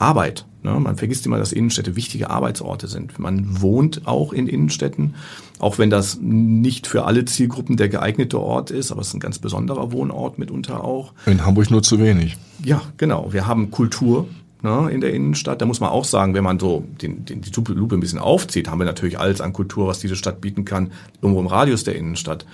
Arbeit. 0.00 0.46
Ne? 0.62 0.78
Man 0.78 0.96
vergisst 0.96 1.26
immer, 1.26 1.38
dass 1.38 1.52
Innenstädte 1.52 1.96
wichtige 1.96 2.30
Arbeitsorte 2.30 2.88
sind. 2.88 3.18
Man 3.18 3.60
wohnt 3.60 4.06
auch 4.06 4.32
in 4.32 4.46
Innenstädten, 4.46 5.14
auch 5.58 5.78
wenn 5.78 5.90
das 5.90 6.18
nicht 6.20 6.86
für 6.86 7.04
alle 7.04 7.24
Zielgruppen 7.24 7.76
der 7.76 7.88
geeignete 7.88 8.40
Ort 8.40 8.70
ist, 8.70 8.92
aber 8.92 9.00
es 9.00 9.08
ist 9.08 9.14
ein 9.14 9.20
ganz 9.20 9.38
besonderer 9.38 9.92
Wohnort 9.92 10.38
mitunter 10.38 10.84
auch. 10.84 11.12
In 11.26 11.44
Hamburg 11.44 11.70
nur 11.70 11.82
zu 11.82 11.98
wenig. 11.98 12.36
Ja, 12.64 12.82
genau. 12.96 13.32
Wir 13.32 13.46
haben 13.46 13.70
Kultur, 13.70 14.26
ne, 14.62 14.90
in 14.90 15.00
der 15.00 15.12
Innenstadt. 15.12 15.60
Da 15.60 15.66
muss 15.66 15.80
man 15.80 15.90
auch 15.90 16.04
sagen, 16.04 16.34
wenn 16.34 16.44
man 16.44 16.58
so 16.58 16.84
den, 17.00 17.24
den, 17.24 17.42
die 17.42 17.50
Lupe 17.50 17.94
ein 17.94 18.00
bisschen 18.00 18.18
aufzieht, 18.18 18.68
haben 18.68 18.78
wir 18.78 18.86
natürlich 18.86 19.18
alles 19.18 19.40
an 19.40 19.52
Kultur, 19.52 19.86
was 19.86 19.98
diese 19.98 20.16
Stadt 20.16 20.40
bieten 20.40 20.64
kann, 20.64 20.92
irgendwo 21.20 21.40
im 21.40 21.46
Radius 21.46 21.84
der 21.84 21.96
Innenstadt 21.96 22.46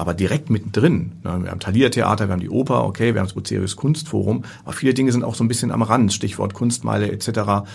aber 0.00 0.14
direkt 0.14 0.48
mittendrin. 0.48 1.12
Ne? 1.24 1.40
Wir 1.42 1.50
haben 1.50 1.60
Thalia 1.60 1.90
Theater, 1.90 2.28
wir 2.28 2.32
haben 2.32 2.40
die 2.40 2.48
Oper, 2.48 2.84
okay, 2.84 3.14
wir 3.14 3.20
haben 3.20 3.26
das 3.26 3.34
Bucerius 3.34 3.76
Kunstforum, 3.76 4.44
aber 4.64 4.72
viele 4.72 4.94
Dinge 4.94 5.12
sind 5.12 5.24
auch 5.24 5.34
so 5.34 5.44
ein 5.44 5.48
bisschen 5.48 5.70
am 5.70 5.82
Rand, 5.82 6.12
Stichwort 6.12 6.54
Kunstmeile 6.54 7.12
etc. 7.12 7.68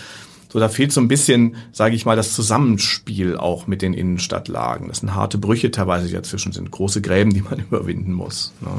So, 0.52 0.58
da 0.58 0.68
fehlt 0.68 0.92
so 0.92 1.00
ein 1.00 1.08
bisschen, 1.08 1.54
sage 1.72 1.94
ich 1.94 2.04
mal, 2.04 2.16
das 2.16 2.34
Zusammenspiel 2.34 3.36
auch 3.36 3.68
mit 3.68 3.80
den 3.80 3.94
Innenstadtlagen. 3.94 4.88
Das 4.88 4.98
sind 4.98 5.14
harte 5.14 5.38
Brüche 5.38 5.70
teilweise, 5.70 6.08
die 6.08 6.14
dazwischen 6.14 6.50
sind, 6.50 6.70
große 6.70 7.00
Gräben, 7.00 7.32
die 7.32 7.42
man 7.42 7.58
überwinden 7.70 8.12
muss. 8.12 8.52
Ne? 8.60 8.70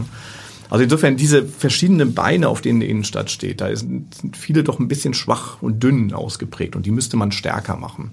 Also 0.70 0.84
insofern 0.84 1.16
diese 1.16 1.46
verschiedenen 1.46 2.14
Beine, 2.14 2.50
auf 2.50 2.60
denen 2.60 2.82
die 2.82 2.90
Innenstadt 2.90 3.32
steht, 3.32 3.62
da 3.62 3.74
sind 3.74 4.36
viele 4.36 4.64
doch 4.64 4.80
ein 4.80 4.90
bisschen 4.90 5.14
schwach 5.14 5.62
und 5.62 5.82
dünn 5.82 6.12
ausgeprägt 6.12 6.76
und 6.76 6.86
die 6.86 6.92
müsste 6.92 7.16
man 7.16 7.32
stärker 7.32 7.78
machen. 7.78 8.12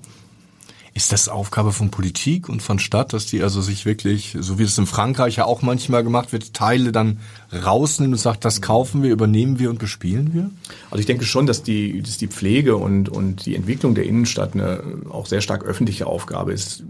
Ist 0.97 1.11
das 1.11 1.29
Aufgabe 1.29 1.73
von 1.73 1.91
Politik 1.91 2.49
und 2.49 2.63
von 2.63 2.79
Stadt, 2.79 3.13
dass 3.13 3.27
die 3.27 3.43
also 3.43 3.61
sich 3.61 3.85
wirklich, 3.85 4.37
so 4.39 4.61
wie 4.61 4.63
es 4.63 4.79
in 4.79 4.87
Frankreich 4.87 5.37
ja 5.37 5.45
auch 5.45 5.61
manchmal 5.61 6.05
gemacht 6.05 6.33
wird, 6.33 6.55
Teile 6.55 6.93
dann 6.93 7.19
rausnehmen 7.53 8.13
und 8.13 8.19
sagt, 8.21 8.45
das 8.45 8.63
kaufen 8.63 9.03
wir, 9.03 9.11
übernehmen 9.11 9.59
wir 9.59 9.71
und 9.71 9.81
bespielen 9.81 10.33
wir? 10.33 10.51
Also 10.93 11.01
ich 11.01 11.07
denke 11.07 11.25
schon, 11.25 11.47
dass 11.47 11.65
die, 11.65 12.01
dass 12.01 12.17
die 12.17 12.29
Pflege 12.29 12.77
und, 12.77 13.09
und 13.09 13.45
die 13.45 13.57
Entwicklung 13.57 13.97
der 13.97 14.05
Innenstadt 14.05 14.55
eine 14.55 14.85
auch 15.11 15.27
sehr 15.27 15.41
stark 15.41 15.65
öffentliche 15.65 16.07
Aufgabe 16.07 16.53
ist. 16.53 16.85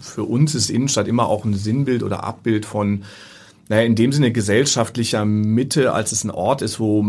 Für 0.00 0.24
uns 0.24 0.56
ist 0.56 0.68
Innenstadt 0.68 1.06
immer 1.06 1.28
auch 1.28 1.44
ein 1.44 1.54
Sinnbild 1.54 2.02
oder 2.02 2.24
Abbild 2.24 2.66
von 2.66 3.04
naja, 3.68 3.82
in 3.82 3.94
dem 3.94 4.12
Sinne 4.12 4.30
gesellschaftlicher 4.30 5.24
Mitte, 5.24 5.92
als 5.92 6.12
es 6.12 6.22
ein 6.22 6.30
Ort 6.30 6.60
ist, 6.60 6.78
wo 6.80 7.04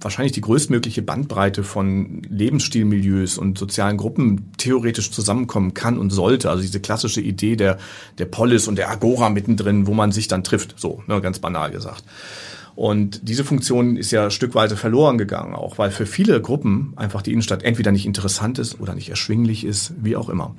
wahrscheinlich 0.00 0.32
die 0.32 0.40
größtmögliche 0.40 1.02
Bandbreite 1.02 1.64
von 1.64 2.22
Lebensstilmilieus 2.28 3.38
und 3.38 3.58
sozialen 3.58 3.96
Gruppen 3.96 4.52
theoretisch 4.56 5.10
zusammenkommen 5.10 5.74
kann 5.74 5.98
und 5.98 6.10
sollte. 6.10 6.48
Also 6.48 6.62
diese 6.62 6.80
klassische 6.80 7.20
Idee 7.20 7.56
der, 7.56 7.78
der 8.18 8.26
Polis 8.26 8.68
und 8.68 8.76
der 8.76 8.90
Agora 8.90 9.30
mittendrin, 9.30 9.88
wo 9.88 9.94
man 9.94 10.12
sich 10.12 10.28
dann 10.28 10.44
trifft. 10.44 10.74
So, 10.78 11.02
ne, 11.08 11.20
ganz 11.20 11.40
banal 11.40 11.72
gesagt. 11.72 12.04
Und 12.74 13.28
diese 13.28 13.44
Funktion 13.44 13.96
ist 13.96 14.10
ja 14.10 14.30
stückweise 14.30 14.76
verloren 14.76 15.18
gegangen, 15.18 15.54
auch 15.54 15.78
weil 15.78 15.90
für 15.90 16.06
viele 16.06 16.40
Gruppen 16.40 16.92
einfach 16.96 17.22
die 17.22 17.32
Innenstadt 17.32 17.62
entweder 17.62 17.92
nicht 17.92 18.06
interessant 18.06 18.58
ist 18.58 18.80
oder 18.80 18.94
nicht 18.94 19.10
erschwinglich 19.10 19.64
ist, 19.64 19.92
wie 20.00 20.16
auch 20.16 20.28
immer. 20.28 20.54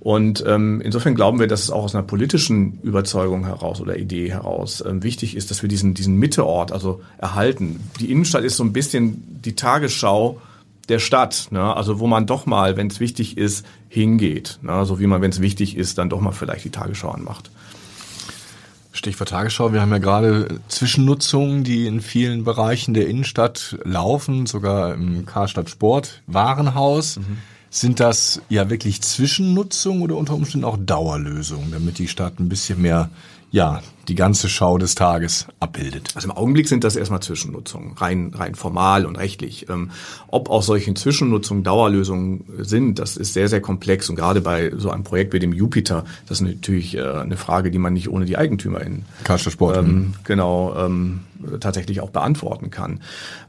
Und 0.00 0.44
ähm, 0.46 0.82
insofern 0.82 1.14
glauben 1.14 1.40
wir, 1.40 1.46
dass 1.46 1.62
es 1.62 1.70
auch 1.70 1.84
aus 1.84 1.94
einer 1.94 2.04
politischen 2.04 2.78
Überzeugung 2.82 3.46
heraus 3.46 3.80
oder 3.80 3.96
Idee 3.96 4.30
heraus 4.30 4.84
ähm, 4.86 5.02
wichtig 5.02 5.34
ist, 5.36 5.50
dass 5.50 5.62
wir 5.62 5.68
diesen, 5.68 5.94
diesen 5.94 6.18
Mitteort 6.18 6.72
also 6.72 7.00
erhalten. 7.16 7.80
Die 8.00 8.10
Innenstadt 8.10 8.44
ist 8.44 8.56
so 8.56 8.64
ein 8.64 8.74
bisschen 8.74 9.40
die 9.42 9.54
Tagesschau 9.54 10.40
der 10.88 10.98
Stadt, 10.98 11.48
ne? 11.50 11.74
also 11.74 12.00
wo 12.00 12.06
man 12.06 12.26
doch 12.26 12.46
mal, 12.46 12.76
wenn 12.76 12.88
es 12.88 13.00
wichtig 13.00 13.38
ist, 13.38 13.64
hingeht. 13.88 14.58
Ne? 14.62 14.84
So 14.84 15.00
wie 15.00 15.06
man, 15.06 15.22
wenn 15.22 15.30
es 15.30 15.40
wichtig 15.40 15.76
ist, 15.76 15.98
dann 15.98 16.10
doch 16.10 16.20
mal 16.20 16.32
vielleicht 16.32 16.64
die 16.64 16.70
Tagesschau 16.70 17.10
anmacht. 17.10 17.50
Stichwort 18.94 19.30
Tagesschau. 19.30 19.72
Wir 19.72 19.80
haben 19.80 19.90
ja 19.90 19.98
gerade 19.98 20.60
Zwischennutzungen, 20.68 21.64
die 21.64 21.86
in 21.86 22.00
vielen 22.00 22.44
Bereichen 22.44 22.94
der 22.94 23.08
Innenstadt 23.08 23.76
laufen, 23.84 24.46
sogar 24.46 24.94
im 24.94 25.26
Karstadt 25.26 25.68
Sport 25.68 26.22
Warenhaus. 26.28 27.16
Mhm. 27.16 27.38
Sind 27.70 27.98
das 27.98 28.40
ja 28.48 28.70
wirklich 28.70 29.02
Zwischennutzungen 29.02 30.02
oder 30.02 30.16
unter 30.16 30.34
Umständen 30.34 30.64
auch 30.64 30.78
Dauerlösungen, 30.78 31.72
damit 31.72 31.98
die 31.98 32.06
Stadt 32.06 32.38
ein 32.38 32.48
bisschen 32.48 32.80
mehr 32.80 33.10
ja, 33.50 33.82
die 34.08 34.14
ganze 34.14 34.48
Schau 34.48 34.78
des 34.78 34.94
Tages 34.94 35.46
abbildet. 35.60 36.10
Also 36.14 36.28
im 36.28 36.36
Augenblick 36.36 36.68
sind 36.68 36.84
das 36.84 36.96
erstmal 36.96 37.20
Zwischennutzungen, 37.20 37.94
rein, 37.94 38.32
rein 38.34 38.54
formal 38.54 39.06
und 39.06 39.16
rechtlich. 39.16 39.68
Ähm, 39.68 39.90
ob 40.28 40.50
aus 40.50 40.66
solchen 40.66 40.96
Zwischennutzungen 40.96 41.64
Dauerlösungen 41.64 42.44
sind, 42.58 42.98
das 42.98 43.16
ist 43.16 43.32
sehr, 43.32 43.48
sehr 43.48 43.60
komplex. 43.60 44.08
Und 44.08 44.16
gerade 44.16 44.40
bei 44.40 44.72
so 44.76 44.90
einem 44.90 45.04
Projekt 45.04 45.32
wie 45.32 45.38
dem 45.38 45.52
Jupiter, 45.52 46.04
das 46.28 46.40
ist 46.40 46.46
natürlich 46.46 46.96
äh, 46.96 47.02
eine 47.02 47.36
Frage, 47.36 47.70
die 47.70 47.78
man 47.78 47.92
nicht 47.92 48.08
ohne 48.08 48.24
die 48.24 48.36
EigentümerInnen 48.36 49.04
Sport, 49.50 49.76
ähm, 49.76 49.86
mhm. 49.86 50.14
genau 50.24 50.74
ähm, 50.76 51.20
tatsächlich 51.60 52.00
auch 52.00 52.10
beantworten 52.10 52.70
kann. 52.70 53.00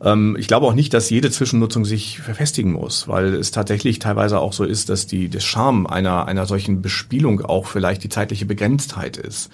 Ähm, 0.01 0.35
ich 0.39 0.47
glaube 0.47 0.65
auch 0.65 0.73
nicht, 0.73 0.93
dass 0.93 1.09
jede 1.09 1.31
Zwischennutzung 1.31 1.85
sich 1.85 2.19
verfestigen 2.19 2.73
muss, 2.73 3.07
weil 3.07 3.33
es 3.33 3.51
tatsächlich 3.51 3.99
teilweise 3.99 4.39
auch 4.39 4.53
so 4.53 4.63
ist, 4.63 4.89
dass 4.89 5.07
die, 5.07 5.29
der 5.29 5.39
Charme 5.39 5.87
einer, 5.87 6.27
einer 6.27 6.45
solchen 6.45 6.81
Bespielung 6.81 7.41
auch 7.41 7.67
vielleicht 7.67 8.03
die 8.03 8.09
zeitliche 8.09 8.45
Begrenztheit 8.45 9.17
ist 9.17 9.49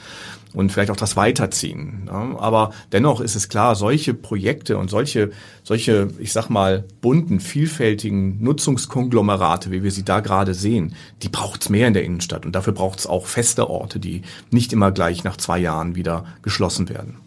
und 0.53 0.71
vielleicht 0.71 0.91
auch 0.91 0.97
das 0.97 1.15
Weiterziehen. 1.15 2.03
Ja. 2.07 2.37
Aber 2.39 2.73
dennoch 2.91 3.21
ist 3.21 3.35
es 3.35 3.49
klar, 3.49 3.75
solche 3.75 4.13
Projekte 4.13 4.77
und 4.77 4.89
solche, 4.89 5.31
solche, 5.63 6.09
ich 6.19 6.33
sag 6.33 6.49
mal, 6.49 6.83
bunten, 7.01 7.39
vielfältigen 7.39 8.43
Nutzungskonglomerate, 8.43 9.71
wie 9.71 9.83
wir 9.83 9.91
sie 9.91 10.03
da 10.03 10.19
gerade 10.19 10.53
sehen, 10.53 10.95
die 11.21 11.29
braucht's 11.29 11.69
mehr 11.69 11.87
in 11.87 11.93
der 11.93 12.03
Innenstadt. 12.03 12.45
Und 12.45 12.53
dafür 12.53 12.73
braucht's 12.73 13.07
auch 13.07 13.27
feste 13.27 13.69
Orte, 13.69 13.99
die 13.99 14.23
nicht 14.49 14.73
immer 14.73 14.91
gleich 14.91 15.23
nach 15.23 15.37
zwei 15.37 15.59
Jahren 15.59 15.95
wieder 15.95 16.25
geschlossen 16.41 16.89
werden. 16.89 17.17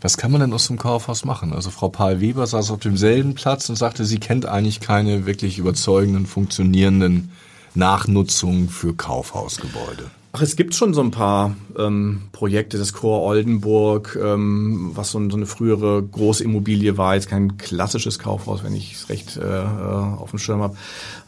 Was 0.00 0.16
kann 0.16 0.30
man 0.30 0.40
denn 0.40 0.52
aus 0.52 0.68
dem 0.68 0.78
Kaufhaus 0.78 1.24
machen? 1.24 1.52
Also 1.52 1.70
Frau 1.70 1.88
Pahl-Weber 1.88 2.46
saß 2.46 2.70
auf 2.70 2.78
demselben 2.78 3.34
Platz 3.34 3.68
und 3.68 3.74
sagte, 3.74 4.04
sie 4.04 4.20
kennt 4.20 4.46
eigentlich 4.46 4.78
keine 4.78 5.26
wirklich 5.26 5.58
überzeugenden, 5.58 6.26
funktionierenden 6.26 7.32
Nachnutzungen 7.74 8.68
für 8.68 8.94
Kaufhausgebäude. 8.94 10.08
Ach, 10.32 10.42
es 10.42 10.56
gibt 10.56 10.74
schon 10.74 10.92
so 10.92 11.00
ein 11.00 11.10
paar 11.10 11.56
ähm, 11.78 12.22
Projekte, 12.32 12.76
das 12.76 12.92
Chor 12.92 13.22
Oldenburg, 13.22 14.18
ähm, 14.22 14.90
was 14.94 15.10
so, 15.10 15.30
so, 15.30 15.36
eine 15.36 15.46
frühere 15.46 16.02
Großimmobilie 16.02 16.98
war, 16.98 17.14
jetzt 17.14 17.28
kein 17.28 17.56
klassisches 17.56 18.18
Kaufhaus, 18.18 18.62
wenn 18.62 18.74
ich 18.74 18.94
es 18.94 19.08
recht 19.08 19.36
äh, 19.36 19.40
äh, 19.40 19.64
auf 19.64 20.30
dem 20.30 20.38
Schirm 20.38 20.60
habe. 20.60 20.76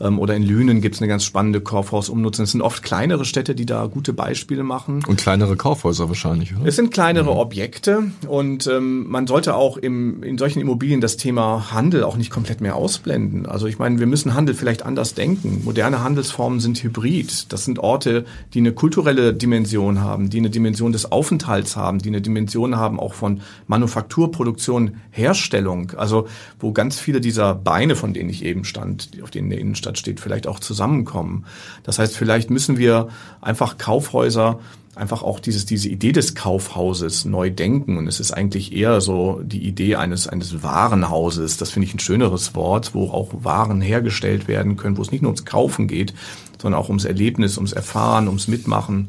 Ähm, 0.01 0.19
oder 0.19 0.37
in 0.37 0.43
Lünen 0.43 0.81
gibt 0.81 0.97
es 0.97 1.01
eine 1.01 1.09
ganz 1.09 1.25
spannende 1.25 1.61
Kaufhausumnutzung. 1.61 2.45
Es 2.45 2.53
sind 2.53 2.63
oft 2.63 2.83
kleinere 2.83 3.25
Städte, 3.25 3.55
die 3.55 3.67
da 3.67 3.87
gute 3.87 4.13
Beispiele 4.13 4.63
machen. 4.63 5.03
Und 5.07 5.19
kleinere 5.19 5.57
Kaufhäuser 5.57 6.09
wahrscheinlich, 6.09 6.55
oder? 6.55 6.67
Es 6.67 6.77
sind 6.77 6.93
kleinere 6.93 7.33
mhm. 7.33 7.39
Objekte 7.39 8.03
und 8.29 8.67
ähm, 8.67 9.09
man 9.09 9.27
sollte 9.27 9.55
auch 9.55 9.77
im, 9.77 10.23
in 10.23 10.39
solchen 10.39 10.61
Immobilien 10.61 11.01
das 11.01 11.17
Thema 11.17 11.73
Handel 11.73 12.05
auch 12.05 12.17
nicht 12.17 12.31
komplett 12.31 12.61
mehr 12.61 12.77
ausblenden. 12.77 13.47
Also 13.47 13.67
ich 13.67 13.79
meine, 13.79 13.99
wir 13.99 14.07
müssen 14.07 14.35
Handel 14.35 14.55
vielleicht 14.55 14.85
anders 14.85 15.15
denken. 15.15 15.63
Moderne 15.65 16.05
Handelsformen 16.05 16.61
sind 16.61 16.83
hybrid. 16.83 17.53
Das 17.53 17.65
sind 17.65 17.79
Orte, 17.79 18.25
die 18.55 18.59
eine 18.59 18.73
Kultur 18.73 19.00
kulturelle 19.01 19.33
Dimension 19.33 20.03
haben, 20.03 20.29
die 20.29 20.37
eine 20.37 20.51
Dimension 20.51 20.93
des 20.93 21.11
Aufenthalts 21.11 21.75
haben, 21.75 22.01
die 22.01 22.11
eine 22.11 22.21
Dimension 22.21 22.77
haben 22.77 23.01
auch 23.01 23.15
von 23.15 23.41
Manufakturproduktion, 23.67 24.97
Herstellung, 25.11 25.93
also 25.97 26.29
wo 26.59 26.73
ganz 26.73 27.01
viele 27.01 27.23
dieser 27.23 27.55
Beine, 27.55 27.97
von 27.97 28.13
denen 28.13 28.29
ich 28.29 28.45
eben 28.45 28.65
stand, 28.65 29.09
auf 29.23 29.31
denen 29.31 29.49
der 29.49 29.59
Innenstadt 29.59 29.97
steht, 29.97 30.21
vielleicht 30.21 30.47
auch 30.47 30.59
zusammenkommen. 30.59 31.47
Das 31.83 31.99
heißt, 31.99 32.15
vielleicht 32.15 32.51
müssen 32.51 32.77
wir 32.77 33.09
einfach 33.41 33.79
Kaufhäuser 33.79 34.59
einfach 34.97 35.23
auch 35.23 35.41
dieses, 35.41 35.67
diese 35.67 35.89
Idee 35.89 36.13
des 36.13 36.35
Kaufhauses 36.35 37.25
neu 37.25 37.51
denken. 37.51 37.97
Und 37.97 38.09
es 38.09 38.21
ist 38.21 38.33
eigentlich 38.33 38.75
eher 38.75 39.01
so 39.01 39.41
die 39.43 39.67
Idee 39.67 39.97
eines, 39.97 40.27
eines 40.27 40.63
Warenhauses. 40.63 41.57
Das 41.57 41.71
finde 41.71 41.87
ich 41.87 41.95
ein 41.95 42.01
schöneres 42.01 42.55
Wort, 42.55 42.95
wo 42.95 43.11
auch 43.11 43.29
Waren 43.45 43.81
hergestellt 43.81 44.49
werden 44.49 44.77
können, 44.77 44.97
wo 44.97 45.03
es 45.03 45.13
nicht 45.13 45.23
nur 45.23 45.31
ums 45.31 45.45
Kaufen 45.45 45.87
geht, 45.87 46.13
sondern 46.61 46.81
auch 46.81 46.89
ums 46.89 47.05
Erlebnis, 47.05 47.57
ums 47.57 47.73
Erfahren, 47.73 48.27
ums 48.27 48.49
Mitmachen. 48.49 49.09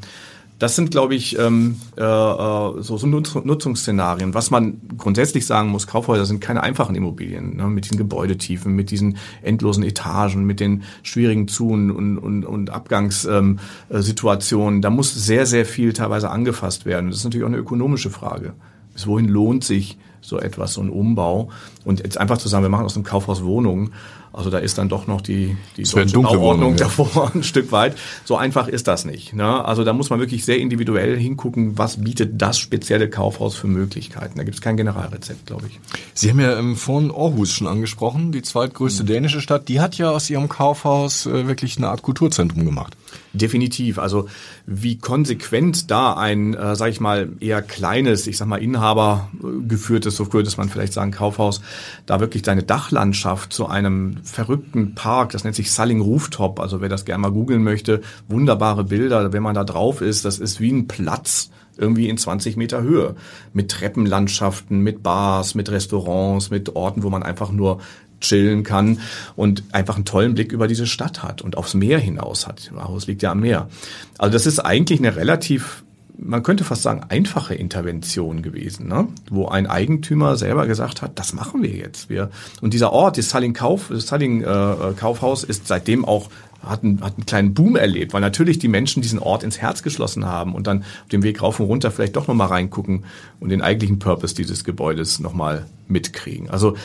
Das 0.62 0.76
sind, 0.76 0.92
glaube 0.92 1.16
ich, 1.16 1.40
ähm, 1.40 1.78
äh, 1.98 2.04
äh 2.04 2.82
so, 2.84 2.96
so 2.96 3.08
Nutzungsszenarien. 3.08 4.36
Was 4.36 4.52
man 4.52 4.80
grundsätzlich 4.96 5.48
sagen 5.48 5.70
muss, 5.70 5.88
Kaufhäuser 5.88 6.28
sind 6.28 6.40
keine 6.40 6.62
einfachen 6.62 6.94
Immobilien, 6.94 7.56
ne, 7.56 7.66
mit 7.66 7.86
diesen 7.86 7.98
Gebäudetiefen, 7.98 8.76
mit 8.76 8.92
diesen 8.92 9.18
endlosen 9.42 9.84
Etagen, 9.84 10.46
mit 10.46 10.60
den 10.60 10.84
schwierigen 11.02 11.48
Zu- 11.48 11.70
und, 11.70 11.90
und, 11.90 12.46
und 12.46 12.70
Abgangssituationen. 12.70 14.76
Ähm, 14.76 14.82
da 14.84 14.92
muss 14.92 15.16
sehr, 15.16 15.48
sehr 15.48 15.66
viel 15.66 15.94
teilweise 15.94 16.30
angefasst 16.30 16.86
werden. 16.86 17.10
Das 17.10 17.18
ist 17.18 17.24
natürlich 17.24 17.44
auch 17.44 17.50
eine 17.50 17.58
ökonomische 17.58 18.12
Frage. 18.12 18.54
Bis 18.94 19.08
wohin 19.08 19.30
lohnt 19.30 19.64
sich 19.64 19.98
so 20.22 20.40
etwas, 20.40 20.74
so 20.74 20.82
ein 20.82 20.90
Umbau? 20.90 21.50
Und 21.84 22.00
jetzt 22.00 22.18
einfach 22.18 22.38
zu 22.38 22.48
sagen, 22.48 22.64
wir 22.64 22.70
machen 22.70 22.86
aus 22.86 22.94
dem 22.94 23.04
Kaufhaus 23.04 23.44
Wohnungen, 23.44 23.92
also 24.34 24.50
da 24.50 24.60
ist 24.60 24.78
dann 24.78 24.88
doch 24.88 25.08
noch 25.08 25.22
die, 25.22 25.58
die 25.76 25.84
deutsche 25.84 26.20
Bauordnung 26.20 26.72
ja. 26.72 26.86
davor 26.86 27.32
ein 27.36 27.44
Stück 27.44 27.72
weit. 27.72 27.98
So 28.24 28.38
einfach 28.38 28.68
ist 28.70 28.88
das 28.88 29.04
nicht. 29.04 29.34
Ne? 29.34 29.66
Also 29.66 29.84
da 29.84 29.92
muss 29.92 30.10
man 30.10 30.20
wirklich 30.20 30.46
sehr 30.46 30.58
individuell 30.58 31.18
hingucken, 31.18 31.78
was 31.78 32.02
bietet 32.02 32.42
das 32.42 32.58
spezielle 32.58 33.10
Kaufhaus 33.10 33.56
für 33.56 33.68
Möglichkeiten. 33.68 34.38
Da 34.38 34.44
gibt 34.44 34.56
es 34.56 34.62
kein 34.62 34.78
Generalrezept, 34.78 35.48
glaube 35.48 35.68
ich. 35.68 35.80
Sie 36.14 36.30
haben 36.30 36.40
ja 36.40 36.58
ähm, 36.58 36.78
vorhin 36.78 37.12
Aarhus 37.12 37.52
schon 37.52 37.68
angesprochen, 37.68 38.32
die 38.32 38.42
zweitgrößte 38.42 39.04
mhm. 39.04 39.08
dänische 39.08 39.42
Stadt. 39.42 39.68
Die 39.68 39.82
hat 39.82 39.98
ja 39.98 40.12
aus 40.12 40.30
ihrem 40.30 40.48
Kaufhaus 40.48 41.26
äh, 41.26 41.48
wirklich 41.48 41.78
eine 41.78 41.90
Art 41.90 42.02
Kulturzentrum 42.02 42.64
gemacht. 42.66 42.96
Definitiv. 43.34 43.98
Also 43.98 44.28
wie 44.66 44.98
konsequent 44.98 45.90
da 45.90 46.14
ein, 46.14 46.54
äh, 46.54 46.76
sage 46.76 46.92
ich 46.92 47.00
mal, 47.00 47.30
eher 47.40 47.62
kleines, 47.62 48.28
ich 48.28 48.38
sag 48.38 48.48
mal, 48.48 48.62
Inhaber 48.62 49.30
geführtes, 49.68 50.18
so 50.18 50.26
könnte 50.26 50.52
man 50.58 50.68
vielleicht 50.68 50.92
sagen, 50.92 51.12
Kaufhaus, 51.12 51.62
da 52.06 52.20
wirklich 52.20 52.44
seine 52.46 52.64
Dachlandschaft 52.64 53.54
zu 53.54 53.68
einem 53.68 54.18
verrückten 54.24 54.96
Park, 54.96 55.32
das 55.32 55.46
nennt 55.46 55.56
sich 55.56 55.72
Sulling 55.72 56.02
Rooftop, 56.02 56.60
also 56.60 56.82
wer 56.82 56.90
das 56.90 57.06
gerne 57.06 57.22
mal 57.22 57.32
googeln 57.32 57.64
möchte, 57.64 58.02
wunderbare 58.28 58.84
Bilder, 58.84 59.32
wenn 59.32 59.44
man 59.44 59.56
da 59.56 59.64
drauf 59.64 60.02
ist, 60.02 60.26
das 60.26 60.38
ist 60.38 60.60
wie 60.60 60.72
ein 60.72 60.88
Platz, 60.88 61.52
irgendwie 61.78 62.10
in 62.10 62.18
20 62.18 62.58
Meter 62.58 62.82
Höhe. 62.82 63.16
Mit 63.54 63.72
Treppenlandschaften, 63.72 64.82
mit 64.82 65.04
Bars, 65.04 65.56
mit 65.56 65.72
Restaurants, 65.72 66.50
mit 66.50 66.76
Orten, 66.76 67.04
wo 67.04 67.10
man 67.10 67.24
einfach 67.24 67.52
nur 67.52 67.80
chillen 68.22 68.64
kann 68.64 69.00
und 69.36 69.64
einfach 69.72 69.96
einen 69.96 70.06
tollen 70.06 70.34
Blick 70.34 70.52
über 70.52 70.68
diese 70.68 70.88
Stadt 70.88 71.24
hat 71.24 71.42
und 71.42 71.58
aufs 71.58 71.74
Meer 71.74 72.00
hinaus 72.00 72.48
hat. 72.48 72.72
Haus 72.76 73.08
liegt 73.08 73.22
ja 73.22 73.32
am 73.32 73.42
Meer. 73.42 73.70
Also 74.18 74.34
das 74.34 74.46
ist 74.46 74.60
eigentlich 74.60 75.00
eine 75.00 75.16
relativ 75.16 75.84
man 76.24 76.44
könnte 76.44 76.64
fast 76.64 76.84
sagen, 76.84 77.02
einfache 77.10 77.56
Intervention 77.56 78.44
gewesen, 78.44 78.88
ne? 78.88 79.08
wo 79.32 79.48
ein 79.48 79.66
Eigentümer 79.66 80.38
selber 80.38 80.68
gesagt 80.68 81.02
hat, 81.02 81.18
das 81.18 81.34
machen 81.34 81.64
wir 81.64 81.72
jetzt. 81.72 82.10
Wir, 82.10 82.30
und 82.62 82.74
dieser 82.76 82.94
Ort, 82.94 83.18
das 83.18 83.30
Salling, 83.30 83.54
Kauf, 83.54 83.88
das 83.90 84.06
Salling 84.06 84.42
äh, 84.42 84.94
Kaufhaus, 84.96 85.44
ist 85.44 85.68
seitdem 85.68 86.06
auch 86.06 86.30
hat 86.64 86.84
einen, 86.84 87.02
hat 87.02 87.16
einen 87.16 87.26
kleinen 87.26 87.54
Boom 87.54 87.76
erlebt, 87.76 88.14
weil 88.14 88.22
natürlich 88.22 88.60
die 88.60 88.68
Menschen 88.68 89.02
diesen 89.02 89.20
Ort 89.20 89.44
ins 89.44 89.58
Herz 89.58 89.82
geschlossen 89.82 90.26
haben 90.26 90.54
und 90.54 90.68
dann 90.68 90.84
auf 90.84 91.10
dem 91.12 91.24
Weg 91.24 91.42
rauf 91.42 91.60
und 91.60 91.66
runter 91.66 91.90
vielleicht 91.92 92.16
doch 92.16 92.28
nochmal 92.28 92.48
reingucken 92.48 93.06
und 93.40 93.50
den 93.50 93.62
eigentlichen 93.62 94.00
Purpose 94.00 94.36
dieses 94.36 94.64
Gebäudes 94.64 95.20
nochmal 95.20 95.66
mitkriegen. 95.88 96.50
Also 96.50 96.76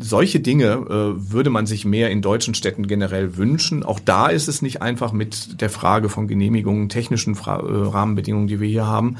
solche 0.00 0.40
Dinge 0.40 0.66
äh, 0.66 1.32
würde 1.32 1.50
man 1.50 1.66
sich 1.66 1.84
mehr 1.84 2.10
in 2.10 2.22
deutschen 2.22 2.54
Städten 2.54 2.86
generell 2.86 3.36
wünschen. 3.36 3.82
Auch 3.82 4.00
da 4.00 4.28
ist 4.28 4.48
es 4.48 4.62
nicht 4.62 4.82
einfach 4.82 5.12
mit 5.12 5.60
der 5.60 5.70
Frage 5.70 6.08
von 6.08 6.28
Genehmigungen, 6.28 6.88
technischen 6.88 7.34
Fra 7.34 7.60
äh, 7.60 7.88
Rahmenbedingungen, 7.88 8.48
die 8.48 8.60
wir 8.60 8.68
hier 8.68 8.86
haben. 8.86 9.16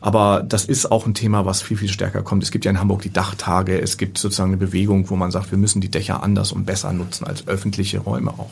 Aber 0.00 0.42
das 0.42 0.64
ist 0.64 0.90
auch 0.90 1.06
ein 1.06 1.14
Thema, 1.14 1.44
was 1.44 1.62
viel, 1.62 1.76
viel 1.76 1.88
stärker 1.88 2.22
kommt. 2.22 2.42
Es 2.42 2.50
gibt 2.50 2.64
ja 2.64 2.70
in 2.70 2.80
Hamburg 2.80 3.02
die 3.02 3.12
Dachtage. 3.12 3.78
Es 3.78 3.98
gibt 3.98 4.18
sozusagen 4.18 4.50
eine 4.50 4.56
Bewegung, 4.56 5.10
wo 5.10 5.16
man 5.16 5.30
sagt, 5.30 5.50
wir 5.50 5.58
müssen 5.58 5.80
die 5.80 5.90
Dächer 5.90 6.22
anders 6.22 6.52
und 6.52 6.64
besser 6.64 6.92
nutzen 6.92 7.26
als 7.26 7.46
öffentliche 7.46 7.98
Räume 7.98 8.30
auch. 8.30 8.50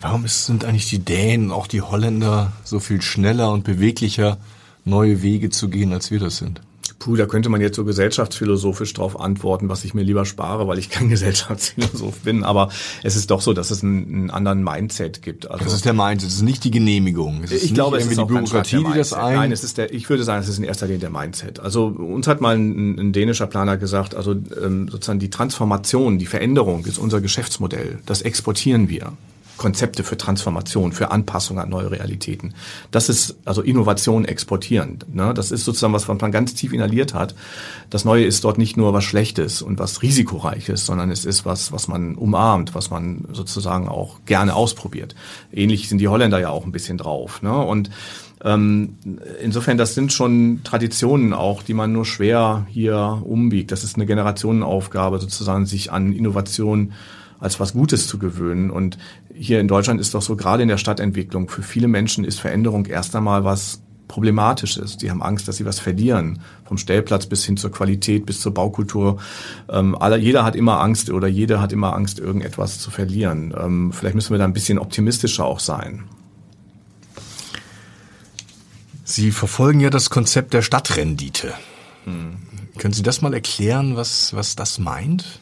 Warum 0.00 0.26
sind 0.28 0.64
eigentlich 0.64 0.88
die 0.88 0.98
Dänen, 0.98 1.50
auch 1.50 1.66
die 1.66 1.82
Holländer 1.82 2.52
so 2.62 2.78
viel 2.78 3.02
schneller 3.02 3.50
und 3.52 3.64
beweglicher, 3.64 4.38
neue 4.84 5.22
Wege 5.22 5.50
zu 5.50 5.68
gehen, 5.68 5.92
als 5.92 6.10
wir 6.10 6.20
das 6.20 6.36
sind? 6.36 6.60
Puh, 7.04 7.16
da 7.16 7.26
könnte 7.26 7.50
man 7.50 7.60
jetzt 7.60 7.76
so 7.76 7.84
gesellschaftsphilosophisch 7.84 8.94
drauf 8.94 9.20
antworten, 9.20 9.68
was 9.68 9.84
ich 9.84 9.92
mir 9.92 10.00
lieber 10.00 10.24
spare, 10.24 10.66
weil 10.66 10.78
ich 10.78 10.88
kein 10.88 11.08
Gesellschaftsphilosoph 11.10 12.20
bin. 12.20 12.42
Aber 12.44 12.70
es 13.02 13.14
ist 13.14 13.30
doch 13.30 13.42
so, 13.42 13.52
dass 13.52 13.70
es 13.70 13.82
einen, 13.82 14.06
einen 14.06 14.30
anderen 14.30 14.64
Mindset 14.64 15.20
gibt. 15.20 15.50
Also, 15.50 15.64
das 15.64 15.74
ist 15.74 15.84
der 15.84 15.92
Mindset, 15.92 16.30
das 16.30 16.36
ist 16.36 16.42
nicht 16.42 16.64
die 16.64 16.70
Genehmigung. 16.70 17.42
Es 17.44 17.52
ich 17.52 17.74
glaube, 17.74 17.98
es 17.98 18.06
ist 18.06 18.18
die 18.18 18.24
Bürokratie, 18.24 18.82
die 18.82 18.96
das 18.96 19.12
ein. 19.12 19.36
Nein, 19.36 19.52
es 19.52 19.62
ist 19.64 19.76
der. 19.76 19.92
Ich 19.92 20.08
würde 20.08 20.24
sagen, 20.24 20.40
es 20.40 20.48
ist 20.48 20.56
in 20.56 20.64
erster 20.64 20.86
Linie 20.86 21.00
der 21.00 21.10
Mindset. 21.10 21.60
Also 21.60 21.88
uns 21.88 22.26
hat 22.26 22.40
mal 22.40 22.56
ein, 22.56 22.98
ein 22.98 23.12
dänischer 23.12 23.48
Planer 23.48 23.76
gesagt, 23.76 24.14
also 24.14 24.32
ähm, 24.32 24.88
sozusagen 24.88 25.18
die 25.18 25.28
Transformation, 25.28 26.18
die 26.18 26.24
Veränderung 26.24 26.86
ist 26.86 26.96
unser 26.96 27.20
Geschäftsmodell. 27.20 27.98
Das 28.06 28.22
exportieren 28.22 28.88
wir. 28.88 29.12
Konzepte 29.56 30.04
für 30.04 30.16
Transformation, 30.16 30.92
für 30.92 31.10
Anpassung 31.10 31.58
an 31.58 31.68
neue 31.68 31.90
Realitäten. 31.90 32.54
Das 32.90 33.08
ist 33.08 33.36
also 33.44 33.62
Innovation 33.62 34.24
exportieren. 34.24 34.98
Ne? 35.12 35.32
Das 35.34 35.50
ist 35.50 35.64
sozusagen 35.64 35.92
was, 35.92 36.08
was 36.08 36.20
man 36.20 36.32
ganz 36.32 36.54
tief 36.54 36.72
inhaliert 36.72 37.14
hat. 37.14 37.34
Das 37.90 38.04
Neue 38.04 38.24
ist 38.24 38.44
dort 38.44 38.58
nicht 38.58 38.76
nur 38.76 38.92
was 38.92 39.04
Schlechtes 39.04 39.62
und 39.62 39.78
was 39.78 40.02
Risikoreiches, 40.02 40.86
sondern 40.86 41.10
es 41.10 41.24
ist 41.24 41.44
was, 41.44 41.72
was 41.72 41.88
man 41.88 42.16
umarmt, 42.16 42.74
was 42.74 42.90
man 42.90 43.26
sozusagen 43.32 43.88
auch 43.88 44.24
gerne 44.26 44.54
ausprobiert. 44.54 45.14
Ähnlich 45.52 45.88
sind 45.88 45.98
die 45.98 46.08
Holländer 46.08 46.40
ja 46.40 46.50
auch 46.50 46.64
ein 46.64 46.72
bisschen 46.72 46.98
drauf. 46.98 47.42
Ne? 47.42 47.56
Und 47.56 47.90
ähm, 48.44 48.98
insofern, 49.40 49.78
das 49.78 49.94
sind 49.94 50.12
schon 50.12 50.60
Traditionen 50.64 51.32
auch, 51.32 51.62
die 51.62 51.72
man 51.72 51.92
nur 51.92 52.04
schwer 52.04 52.66
hier 52.68 53.22
umbiegt. 53.24 53.72
Das 53.72 53.84
ist 53.84 53.96
eine 53.96 54.04
Generationenaufgabe, 54.04 55.18
sozusagen 55.18 55.64
sich 55.64 55.90
an 55.90 56.12
Innovation 56.12 56.92
als 57.44 57.60
was 57.60 57.74
Gutes 57.74 58.08
zu 58.08 58.18
gewöhnen. 58.18 58.70
Und 58.70 58.98
hier 59.32 59.60
in 59.60 59.68
Deutschland 59.68 60.00
ist 60.00 60.14
doch 60.14 60.22
so, 60.22 60.34
gerade 60.34 60.62
in 60.62 60.68
der 60.68 60.78
Stadtentwicklung, 60.78 61.48
für 61.48 61.62
viele 61.62 61.86
Menschen 61.86 62.24
ist 62.24 62.40
Veränderung 62.40 62.86
erst 62.86 63.14
einmal 63.14 63.44
was 63.44 63.82
problematisch 64.08 64.76
ist. 64.76 65.02
Die 65.02 65.10
haben 65.10 65.22
Angst, 65.22 65.48
dass 65.48 65.56
sie 65.56 65.64
was 65.64 65.80
verlieren. 65.80 66.40
Vom 66.64 66.78
Stellplatz 66.78 67.26
bis 67.26 67.44
hin 67.44 67.56
zur 67.56 67.70
Qualität, 67.70 68.26
bis 68.26 68.40
zur 68.40 68.52
Baukultur. 68.52 69.18
Ähm, 69.68 69.96
alle, 69.98 70.18
jeder 70.18 70.44
hat 70.44 70.56
immer 70.56 70.80
Angst 70.80 71.10
oder 71.10 71.26
jede 71.26 71.60
hat 71.60 71.72
immer 71.72 71.94
Angst, 71.94 72.18
irgendetwas 72.18 72.78
zu 72.78 72.90
verlieren. 72.90 73.54
Ähm, 73.58 73.92
vielleicht 73.92 74.14
müssen 74.14 74.30
wir 74.30 74.38
da 74.38 74.44
ein 74.44 74.52
bisschen 74.52 74.78
optimistischer 74.78 75.44
auch 75.44 75.60
sein. 75.60 76.04
Sie 79.04 79.32
verfolgen 79.32 79.80
ja 79.80 79.90
das 79.90 80.10
Konzept 80.10 80.54
der 80.54 80.62
Stadtrendite. 80.62 81.52
Hm. 82.04 82.36
Können 82.78 82.94
Sie 82.94 83.02
das 83.02 83.20
mal 83.20 83.34
erklären, 83.34 83.96
was, 83.96 84.34
was 84.34 84.56
das 84.56 84.78
meint? 84.78 85.40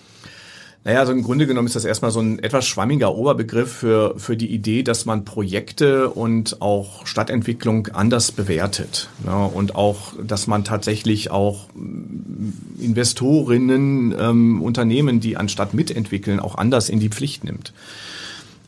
Naja, 0.84 0.98
also 0.98 1.12
im 1.12 1.22
Grunde 1.22 1.46
genommen 1.46 1.68
ist 1.68 1.76
das 1.76 1.84
erstmal 1.84 2.10
so 2.10 2.18
ein 2.18 2.40
etwas 2.40 2.66
schwammiger 2.66 3.14
Oberbegriff 3.14 3.70
für, 3.70 4.18
für 4.18 4.36
die 4.36 4.52
Idee, 4.52 4.82
dass 4.82 5.04
man 5.04 5.24
Projekte 5.24 6.10
und 6.10 6.60
auch 6.60 7.06
Stadtentwicklung 7.06 7.88
anders 7.88 8.32
bewertet. 8.32 9.08
Ne? 9.24 9.32
Und 9.32 9.76
auch, 9.76 10.14
dass 10.20 10.48
man 10.48 10.64
tatsächlich 10.64 11.30
auch 11.30 11.68
mm, 11.74 12.82
Investorinnen, 12.82 14.12
ähm, 14.18 14.60
Unternehmen, 14.60 15.20
die 15.20 15.36
anstatt 15.36 15.72
mitentwickeln, 15.72 16.40
auch 16.40 16.56
anders 16.56 16.88
in 16.88 16.98
die 16.98 17.10
Pflicht 17.10 17.44
nimmt. 17.44 17.72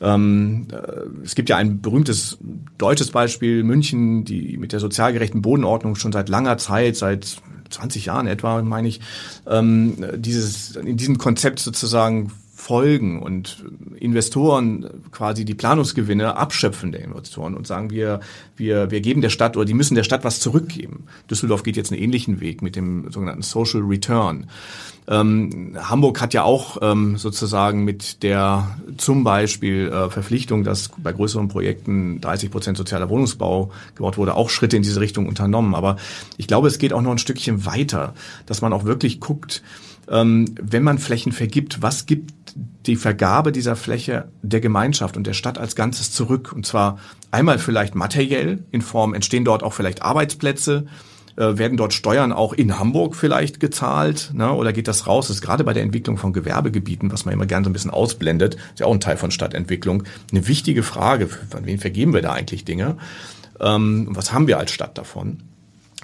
Ähm, 0.01 0.69
äh, 0.71 1.25
es 1.25 1.35
gibt 1.35 1.49
ja 1.49 1.57
ein 1.57 1.81
berühmtes 1.81 2.39
deutsches 2.79 3.11
Beispiel, 3.11 3.65
München, 3.65 4.25
die 4.25 4.57
mit 4.57 4.73
der 4.73 4.79
sozial 4.79 5.13
gerechten 5.13 5.43
Bodenordnung 5.43 5.97
schon 5.97 6.13
seit 6.13 6.29
langer 6.29 6.59
Zeit, 6.59 6.95
seit 6.95 7.39
20 7.75 8.07
Jahren 8.07 8.27
etwa, 8.27 8.63
meine 8.63 8.89
ich, 8.89 9.01
ähm, 9.47 10.05
dieses, 10.17 10.77
in 10.77 10.97
diesem 10.97 11.19
Konzept 11.19 11.61
sozusagen 11.61 12.33
folgen 12.65 13.21
und 13.21 13.65
Investoren 13.97 14.89
quasi 15.11 15.45
die 15.45 15.55
Planungsgewinne 15.55 16.37
abschöpfen 16.37 16.93
der 16.93 17.03
Investoren 17.03 17.55
und 17.55 17.67
sagen, 17.67 17.91
wir, 17.91 18.21
wir, 18.57 18.91
wir 18.91 19.01
geben 19.03 19.21
der 19.21 19.29
Stadt 19.29 19.57
oder 19.57 19.67
die 19.67 19.75
müssen 19.75 19.97
der 19.97 20.05
Stadt 20.05 20.25
was 20.25 20.41
zurückgeben. 20.41 21.05
Düsseldorf 21.31 21.63
geht 21.63 21.77
jetzt 21.77 21.93
einen 21.93 22.01
ähnlichen 22.01 22.41
Weg 22.41 22.63
mit 22.63 22.75
dem 22.75 23.11
sogenannten 23.11 23.43
Social 23.43 23.83
Return. 23.83 24.47
Ähm, 25.07 25.77
Hamburg 25.79 26.21
hat 26.21 26.33
ja 26.33 26.45
auch 26.45 26.79
ähm, 26.81 27.19
sozusagen 27.19 27.85
mit 27.85 28.23
der 28.23 28.79
zum 28.97 29.23
Beispiel 29.23 29.89
äh, 29.89 30.09
Verpflichtung, 30.09 30.65
dass 30.65 30.91
bei 30.97 31.13
größeren 31.13 31.49
Projekten 31.49 32.21
30 32.23 32.51
Prozent 32.51 32.79
sozialer 32.79 33.11
Wohnungsbau 33.11 33.71
gebaut 33.95 34.17
wurde, 34.17 34.35
auch 34.35 34.49
Schritte 34.49 34.77
in 34.77 34.83
diese 34.83 35.01
Richtung 35.01 35.29
unternommen. 35.29 35.75
Aber 35.75 35.97
ich 36.39 36.47
glaube, 36.47 36.69
es 36.69 36.79
geht 36.79 36.95
auch 36.95 37.03
noch 37.03 37.11
ein 37.11 37.19
Stückchen 37.19 37.67
weiter, 37.67 38.15
dass 38.47 38.63
man 38.63 38.73
auch 38.73 38.85
wirklich 38.85 39.21
guckt, 39.21 39.63
ähm, 40.09 40.55
wenn 40.61 40.83
man 40.83 40.99
Flächen 40.99 41.33
vergibt, 41.33 41.83
was 41.83 42.07
gibt 42.07 42.33
die 42.87 42.97
Vergabe 42.97 43.53
dieser 43.53 43.77
Fläche 43.77 44.29
der 44.43 44.61
Gemeinschaft 44.61 45.17
und 45.17 45.27
der 45.27 45.33
Stadt 45.33 45.59
als 45.59 45.77
Ganzes 45.77 46.13
zurück? 46.13 46.53
Und 46.55 46.67
zwar 46.67 46.99
einmal 47.31 47.59
vielleicht 47.59 47.95
materiell 47.95 48.63
in 48.71 48.83
Form, 48.83 49.15
entstehen 49.15 49.45
dort 49.45 49.63
auch 49.63 49.73
vielleicht 49.73 50.03
Arbeitsplätze, 50.03 50.87
äh, 51.37 51.59
werden 51.59 51.77
dort 51.77 51.93
Steuern 51.93 52.33
auch 52.33 52.53
in 52.53 52.79
Hamburg 52.79 53.17
vielleicht 53.17 53.61
gezahlt? 53.61 54.31
Ne? 54.35 54.53
Oder 54.53 54.73
geht 54.73 54.89
das 54.89 55.07
raus? 55.07 55.29
Das 55.29 55.37
ist 55.37 55.43
gerade 55.43 55.65
bei 55.65 55.73
der 55.73 55.83
Entwicklung 55.83 56.17
von 56.17 56.33
Gewerbegebieten, 56.33 57.13
was 57.13 57.25
man 57.25 57.35
immer 57.35 57.47
gerne 57.47 57.65
so 57.65 57.71
ein 57.71 57.73
bisschen 57.73 57.91
ausblendet, 57.91 58.55
ist 58.55 58.81
ja 58.81 58.87
auch 58.87 58.95
ein 58.95 59.01
Teil 59.01 59.17
von 59.17 59.31
Stadtentwicklung, 59.31 60.05
eine 60.31 60.47
wichtige 60.47 60.83
Frage. 60.83 61.29
Von 61.29 61.67
wem 61.67 61.79
vergeben 61.79 62.15
wir 62.15 62.23
da 62.23 62.33
eigentlich 62.33 62.65
Dinge? 62.65 62.97
Ähm, 63.61 64.09
was 64.11 64.33
haben 64.33 64.47
wir 64.47 64.59
als 64.59 64.71
Stadt 64.71 64.97
davon? 64.97 65.41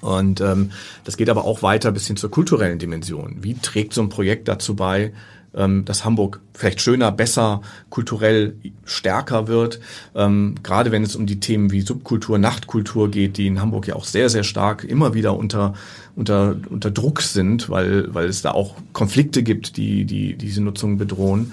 Und 0.00 0.40
ähm, 0.40 0.70
das 1.04 1.16
geht 1.16 1.28
aber 1.28 1.44
auch 1.44 1.62
weiter 1.62 1.92
bis 1.92 2.06
hin 2.06 2.16
zur 2.16 2.30
kulturellen 2.30 2.78
Dimension. 2.78 3.38
Wie 3.40 3.54
trägt 3.54 3.92
so 3.92 4.00
ein 4.00 4.08
Projekt 4.08 4.48
dazu 4.48 4.74
bei, 4.74 5.12
ähm, 5.54 5.84
dass 5.84 6.04
Hamburg 6.04 6.40
vielleicht 6.54 6.80
schöner, 6.80 7.12
besser, 7.12 7.62
kulturell 7.88 8.54
stärker 8.84 9.48
wird. 9.48 9.80
Ähm, 10.14 10.56
gerade 10.62 10.92
wenn 10.92 11.02
es 11.02 11.16
um 11.16 11.26
die 11.26 11.40
Themen 11.40 11.70
wie 11.70 11.80
Subkultur, 11.80 12.38
Nachtkultur 12.38 13.10
geht, 13.10 13.36
die 13.36 13.46
in 13.46 13.60
Hamburg 13.60 13.86
ja 13.86 13.96
auch 13.96 14.04
sehr, 14.04 14.28
sehr 14.28 14.44
stark 14.44 14.84
immer 14.84 15.14
wieder 15.14 15.36
unter, 15.36 15.74
unter, 16.16 16.56
unter 16.68 16.90
Druck 16.90 17.22
sind, 17.22 17.68
weil, 17.70 18.12
weil 18.14 18.26
es 18.26 18.42
da 18.42 18.52
auch 18.52 18.74
Konflikte 18.92 19.42
gibt, 19.42 19.76
die, 19.76 20.04
die 20.04 20.34
diese 20.34 20.62
Nutzung 20.62 20.98
bedrohen 20.98 21.52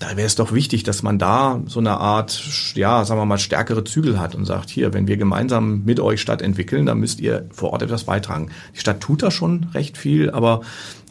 da 0.00 0.16
wäre 0.16 0.26
es 0.26 0.34
doch 0.34 0.52
wichtig, 0.52 0.82
dass 0.82 1.02
man 1.02 1.18
da 1.18 1.60
so 1.66 1.78
eine 1.78 1.98
Art, 1.98 2.42
ja, 2.74 3.04
sagen 3.04 3.20
wir 3.20 3.26
mal, 3.26 3.38
stärkere 3.38 3.84
Zügel 3.84 4.18
hat 4.18 4.34
und 4.34 4.46
sagt, 4.46 4.70
hier, 4.70 4.94
wenn 4.94 5.06
wir 5.06 5.18
gemeinsam 5.18 5.84
mit 5.84 6.00
euch 6.00 6.22
Stadt 6.22 6.40
entwickeln, 6.40 6.86
dann 6.86 6.98
müsst 6.98 7.20
ihr 7.20 7.46
vor 7.52 7.74
Ort 7.74 7.82
etwas 7.82 8.04
beitragen. 8.04 8.50
Die 8.74 8.80
Stadt 8.80 9.00
tut 9.00 9.22
da 9.22 9.30
schon 9.30 9.66
recht 9.74 9.98
viel, 9.98 10.30
aber 10.30 10.62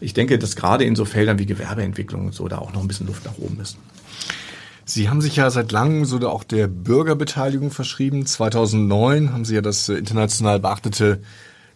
ich 0.01 0.15
denke, 0.15 0.39
dass 0.39 0.55
gerade 0.55 0.85
in 0.85 0.95
so 0.95 1.05
Feldern 1.05 1.37
wie 1.37 1.45
Gewerbeentwicklung 1.45 2.25
und 2.25 2.33
so 2.33 2.47
da 2.47 2.57
auch 2.57 2.73
noch 2.73 2.81
ein 2.81 2.87
bisschen 2.87 3.05
Luft 3.05 3.25
nach 3.25 3.37
oben 3.37 3.59
ist. 3.61 3.77
Sie 4.85 5.07
haben 5.07 5.21
sich 5.21 5.35
ja 5.35 5.51
seit 5.51 5.71
langem 5.71 6.05
so 6.05 6.17
auch 6.27 6.43
der 6.43 6.67
Bürgerbeteiligung 6.67 7.69
verschrieben. 7.69 8.25
2009 8.25 9.31
haben 9.31 9.45
Sie 9.45 9.53
ja 9.53 9.61
das 9.61 9.87
international 9.87 10.59
beachtete 10.59 11.21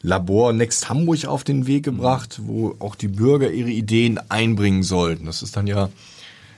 Labor 0.02 0.52
Next 0.52 0.89
Hamburg 0.89 1.26
auf 1.26 1.43
den 1.43 1.67
Weg 1.67 1.84
gebracht, 1.84 2.41
wo 2.43 2.76
auch 2.80 2.95
die 2.95 3.08
Bürger 3.08 3.52
ihre 3.52 3.69
Ideen 3.69 4.19
einbringen 4.30 4.82
sollten. 4.82 5.28
Das 5.28 5.43
ist 5.43 5.56
dann 5.56 5.67
ja 5.67 5.89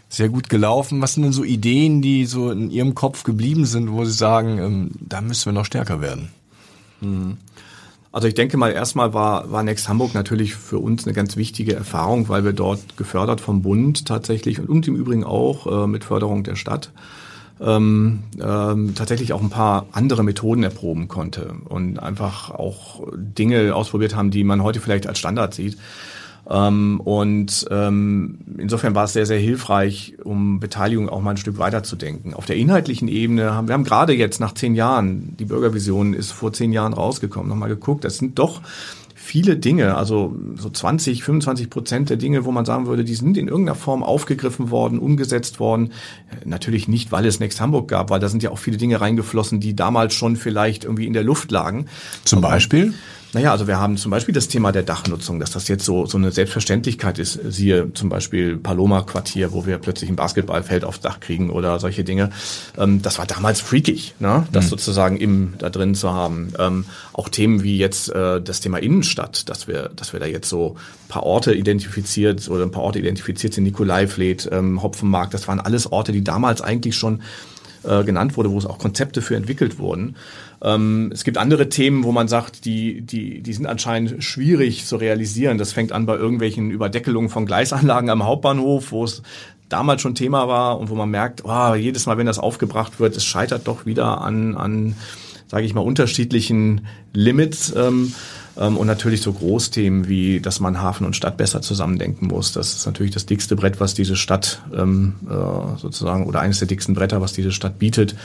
sehr 0.10 0.30
gut 0.30 0.50
gelaufen. 0.50 1.02
Was 1.02 1.14
sind 1.14 1.24
denn 1.24 1.34
so 1.34 1.44
Ideen, 1.44 2.02
die 2.02 2.26
so 2.26 2.52
in 2.52 2.72
Ihrem 2.72 2.96
Kopf 2.96 3.24
geblieben 3.24 3.66
sind, 3.66 3.92
wo 3.92 4.06
Sie 4.06 4.12
sagen, 4.12 4.60
ähm, 4.60 4.92
da 5.00 5.22
müssen 5.22 5.46
wir 5.46 5.54
noch 5.54 5.66
stärker 5.66 6.02
werden? 6.02 6.30
Mhm. 7.02 7.38
Also 8.12 8.30
ich 8.30 8.34
denke 8.34 8.56
mal, 8.56 8.72
erstmal 8.72 9.14
war, 9.14 9.52
war 9.52 9.62
Next 9.62 9.90
Hamburg 9.90 10.14
natürlich 10.14 10.56
für 10.56 10.80
uns 10.80 11.06
eine 11.06 11.14
ganz 11.14 11.36
wichtige 11.36 11.76
Erfahrung, 11.76 12.30
weil 12.30 12.46
wir 12.46 12.54
dort 12.54 12.96
gefördert 12.96 13.42
vom 13.42 13.62
Bund 13.62 14.06
tatsächlich 14.06 14.60
und, 14.60 14.70
und 14.70 14.88
im 14.88 14.96
Übrigen 14.96 15.26
auch 15.26 15.84
äh, 15.84 15.88
mit 15.88 16.06
Förderung 16.06 16.46
der 16.46 16.56
Stadt 16.56 16.92
ähm, 17.60 18.24
ähm, 18.42 18.96
tatsächlich 18.96 19.34
auch 19.34 19.42
ein 19.42 19.50
paar 19.50 19.88
andere 19.92 20.24
Methoden 20.24 20.64
erproben 20.64 21.08
konnte 21.08 21.56
und 21.66 22.00
einfach 22.00 22.52
auch 22.52 23.08
Dinge 23.16 23.76
ausprobiert 23.76 24.16
haben, 24.16 24.32
die 24.32 24.44
man 24.44 24.64
heute 24.64 24.82
vielleicht 24.82 25.08
als 25.08 25.20
Standard 25.20 25.54
sieht. 25.54 25.78
Ähm, 26.50 27.00
und 27.04 27.66
ähm, 27.72 28.40
insofern 28.58 28.96
war 28.96 29.06
es 29.06 29.14
sehr, 29.14 29.26
sehr 29.26 29.40
hilfreich, 29.40 30.16
um 30.24 30.60
Beteiligung 30.60 31.10
auch 31.10 31.22
mal 31.22 31.32
ein 31.32 31.38
Stück 31.38 31.58
weiterzudenken. 31.58 32.34
Auf 32.34 32.46
der 32.46 32.56
inhaltlichen 32.58 33.08
Ebene 33.08 33.54
haben 33.54 33.68
wir 33.68 33.74
haben 33.74 33.84
gerade 33.84 34.14
jetzt 34.14 34.40
nach 34.40 34.54
zehn 34.54 34.76
Jahren, 34.76 35.36
die 35.38 35.46
Bürgervision 35.46 36.14
ist 36.14 36.32
vor 36.32 36.54
zehn 36.54 36.72
Jahren 36.72 36.94
rausgekommen, 36.94 37.50
nochmal 37.50 37.70
geguckt, 37.70 38.04
das 38.04 38.18
sind 38.18 38.38
doch 38.38 38.62
viele 39.26 39.58
Dinge, 39.58 39.96
also 39.96 40.36
so 40.56 40.70
20, 40.70 41.24
25 41.24 41.72
Prozent 41.72 42.10
der 42.12 42.18
Dinge, 42.18 42.46
wo 42.46 42.52
man 42.52 42.64
sagen 42.64 42.86
würde, 42.86 43.04
die 43.04 43.16
sind 43.16 43.38
in 43.38 43.48
irgendeiner 43.48 43.76
Form 43.76 44.04
aufgegriffen 44.04 44.70
worden, 44.70 45.00
umgesetzt 45.00 45.60
worden. 45.60 45.94
Natürlich 46.46 46.88
nicht, 46.88 47.12
weil 47.12 47.26
es 47.26 47.40
Next 47.40 47.60
Hamburg 47.60 47.88
gab, 47.88 48.12
weil 48.12 48.20
da 48.20 48.30
sind 48.30 48.44
ja 48.44 48.52
auch 48.52 48.60
viele 48.60 48.78
Dinge 48.78 49.02
reingeflossen, 49.02 49.60
die 49.60 49.76
damals 49.76 50.14
schon 50.14 50.36
vielleicht 50.36 50.84
irgendwie 50.84 51.08
in 51.08 51.14
der 51.14 51.24
Luft 51.24 51.50
lagen. 51.50 51.88
Zum 52.24 52.40
Beispiel? 52.40 52.94
Naja, 53.36 53.52
also 53.52 53.68
wir 53.68 53.82
haben 53.82 53.98
zum 53.98 54.12
Beispiel 54.12 54.34
das 54.34 54.48
Thema 54.48 54.72
der 54.72 54.84
Dachnutzung, 54.84 55.42
dass 55.42 55.52
das 55.52 55.68
jetzt 55.68 55.84
so, 55.84 56.06
so 56.06 56.18
eine 56.18 56.32
Selbstverständlichkeit 56.32 57.20
ist. 57.20 57.38
Siehe 57.44 57.92
zum 57.94 58.08
Beispiel 58.08 58.56
Paloma-Quartier, 58.56 59.52
wo 59.52 59.66
wir 59.66 59.78
plötzlich 59.78 60.10
ein 60.10 60.16
Basketballfeld 60.16 60.86
aufs 60.86 61.02
Dach 61.02 61.20
kriegen 61.20 61.50
oder 61.50 61.78
solche 61.82 62.06
Dinge. 62.06 62.30
Ähm, 62.78 63.02
das 63.02 63.18
war 63.18 63.26
damals 63.26 63.60
freakig, 63.60 64.16
ne? 64.20 64.48
das 64.54 64.64
mhm. 64.64 64.70
sozusagen 64.70 65.18
im 65.18 65.56
da 65.58 65.70
drin 65.70 65.96
zu 65.96 66.14
haben. 66.14 66.54
Ähm, 66.58 66.86
auch 67.12 67.28
Themen 67.28 67.62
wie 67.62 67.78
jetzt 67.78 68.10
äh, 68.10 68.42
das 68.42 68.62
Thema 68.62 68.78
Innenstadt, 68.78 69.50
dass 69.50 69.68
wir, 69.68 69.90
dass 69.94 70.14
wir 70.14 70.22
da 70.22 70.28
jetzt 70.28 70.48
so 70.48 70.78
ein 70.78 71.10
paar 71.10 71.24
Orte 71.24 71.54
identifiziert 71.54 72.48
oder 72.48 72.64
ein 72.64 72.72
paar 72.72 72.84
Orte 72.84 73.00
identifiziert 73.00 73.54
sind, 73.54 73.66
Nikolaifleet, 73.66 74.48
ähm, 74.50 74.82
Hopfenmarkt, 74.82 75.34
das 75.34 75.46
waren 75.50 75.60
alles 75.60 75.92
Orte, 75.92 76.14
die 76.14 76.24
damals 76.24 76.62
eigentlich 76.62 76.96
schon 76.96 77.22
äh, 77.88 78.04
genannt 78.04 78.38
wurde, 78.38 78.52
wo 78.52 78.58
es 78.58 78.66
auch 78.66 78.78
Konzepte 78.78 79.22
für 79.22 79.36
entwickelt 79.36 79.80
wurden. 79.80 80.16
Ähm, 80.62 81.12
es 81.14 81.24
gibt 81.24 81.38
andere 81.38 81.70
Themen, 81.70 82.04
wo 82.04 82.12
man 82.12 82.28
sagt, 82.28 82.66
die, 82.66 83.02
die, 83.02 83.42
die 83.42 83.54
sind 83.54 83.66
anscheinend 83.66 84.24
schwierig 84.24 84.86
zu 84.86 84.98
realisieren. 84.98 85.58
Das 85.58 85.74
fängt 85.74 85.92
an 85.92 86.06
bei 86.06 86.16
irgendwelchen 86.16 86.72
Überdeckelungen 86.72 87.30
von 87.30 87.46
Gleisanlagen 87.46 88.10
am 88.10 88.24
Hauptbahnhof, 88.24 88.92
wo 88.92 89.04
es 89.04 89.22
damals 89.70 90.02
schon 90.02 90.16
Thema 90.16 90.48
war 90.48 90.80
und 90.80 90.90
wo 90.90 90.96
man 90.96 91.10
merkt, 91.10 91.44
oh, 91.46 91.76
jedes 91.76 92.06
Mal, 92.06 92.18
wenn 92.18 92.28
das 92.28 92.40
aufgebracht 92.40 93.00
wird, 93.00 93.18
es 93.18 93.26
scheitert 93.26 93.68
doch 93.68 93.86
wieder 93.86 94.22
an, 94.22 94.56
an 94.56 94.96
sage 95.48 95.66
ich 95.66 95.74
mal, 95.74 95.82
unterschiedlichen 95.82 96.88
Limits. 97.14 97.74
Ähm, 97.76 98.14
und 98.56 98.88
natürlich 98.88 99.22
so 99.22 99.34
Großthemen 99.34 100.08
wie, 100.08 100.40
dass 100.40 100.60
man 100.60 100.82
Hafen 100.82 101.06
und 101.06 101.16
Stadt 101.16 101.38
besser 101.38 101.62
zusammendenken 101.62 102.28
muss. 102.28 102.54
Das 102.54 102.74
ist 102.74 102.86
natürlich 102.86 103.14
das 103.14 103.26
dickste 103.26 103.56
Brett, 103.56 103.80
was 103.80 103.94
diese 103.94 104.16
Stadt 104.16 104.62
ähm, 104.74 105.16
äh, 105.28 105.78
sozusagen, 105.78 106.26
oder 106.26 106.40
eines 106.40 106.60
der 106.60 106.68
dicksten 106.68 106.96
Bretter, 106.96 107.20
was 107.22 107.34
diese 107.34 107.52
Stadt 107.52 107.80
bietet 107.80 108.16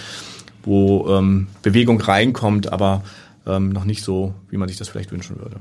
wo 0.63 1.09
ähm, 1.09 1.49
Bewegung 1.63 2.01
reinkommt, 2.01 2.73
aber 2.73 3.03
ähm, 3.47 3.71
noch 3.71 3.85
nicht 3.85 4.03
so, 4.03 4.35
wie 4.51 4.57
man 4.57 4.69
sich 4.69 4.79
das 4.79 4.89
vielleicht 4.89 5.13
wünschen 5.13 5.39
würde. 5.39 5.57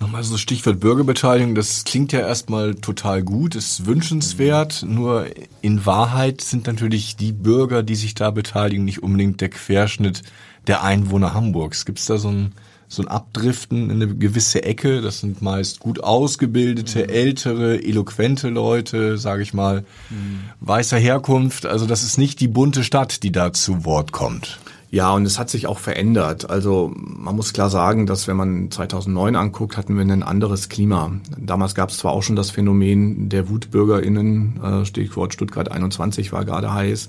Nochmal 0.00 0.24
so 0.24 0.36
Stichwort 0.36 0.80
Bürgerbeteiligung, 0.80 1.54
das 1.54 1.84
klingt 1.84 2.12
ja 2.12 2.20
erstmal 2.20 2.74
total 2.74 3.22
gut, 3.22 3.54
ist 3.54 3.86
wünschenswert, 3.86 4.82
mhm. 4.82 4.94
nur 4.94 5.26
in 5.60 5.86
Wahrheit 5.86 6.40
sind 6.40 6.66
natürlich 6.66 7.16
die 7.16 7.32
Bürger, 7.32 7.82
die 7.82 7.94
sich 7.94 8.14
da 8.14 8.30
beteiligen, 8.30 8.84
nicht 8.84 9.02
unbedingt 9.02 9.40
der 9.40 9.50
Querschnitt 9.50 10.22
der 10.66 10.82
Einwohner 10.82 11.34
Hamburgs. 11.34 11.84
Gibt 11.84 12.00
es 12.00 12.06
da 12.06 12.18
so 12.18 12.28
ein, 12.28 12.52
so 12.92 13.02
ein 13.02 13.08
Abdriften 13.08 13.90
in 13.90 14.02
eine 14.02 14.14
gewisse 14.14 14.62
Ecke? 14.64 15.00
Das 15.00 15.20
sind 15.20 15.40
meist 15.40 15.80
gut 15.80 16.04
ausgebildete, 16.04 17.04
mhm. 17.04 17.08
ältere, 17.08 17.82
eloquente 17.82 18.50
Leute, 18.50 19.16
sage 19.16 19.42
ich 19.42 19.54
mal, 19.54 19.84
mhm. 20.10 20.40
weißer 20.60 20.98
Herkunft. 20.98 21.64
Also 21.64 21.86
das 21.86 22.02
ist 22.02 22.18
nicht 22.18 22.40
die 22.40 22.48
bunte 22.48 22.84
Stadt, 22.84 23.22
die 23.22 23.32
da 23.32 23.52
zu 23.52 23.86
Wort 23.86 24.12
kommt. 24.12 24.58
Ja, 24.90 25.10
und 25.12 25.24
es 25.24 25.38
hat 25.38 25.48
sich 25.48 25.66
auch 25.66 25.78
verändert. 25.78 26.50
Also 26.50 26.92
man 26.94 27.34
muss 27.34 27.54
klar 27.54 27.70
sagen, 27.70 28.04
dass 28.04 28.28
wenn 28.28 28.36
man 28.36 28.70
2009 28.70 29.36
anguckt, 29.36 29.78
hatten 29.78 29.96
wir 29.96 30.02
ein 30.02 30.22
anderes 30.22 30.68
Klima. 30.68 31.12
Damals 31.38 31.74
gab 31.74 31.88
es 31.88 31.96
zwar 31.96 32.12
auch 32.12 32.22
schon 32.22 32.36
das 32.36 32.50
Phänomen 32.50 33.30
der 33.30 33.48
WutbürgerInnen, 33.48 34.60
äh, 34.62 34.84
Stichwort 34.84 35.32
Stuttgart 35.32 35.72
21 35.72 36.30
war 36.32 36.44
gerade 36.44 36.74
heiß, 36.74 37.08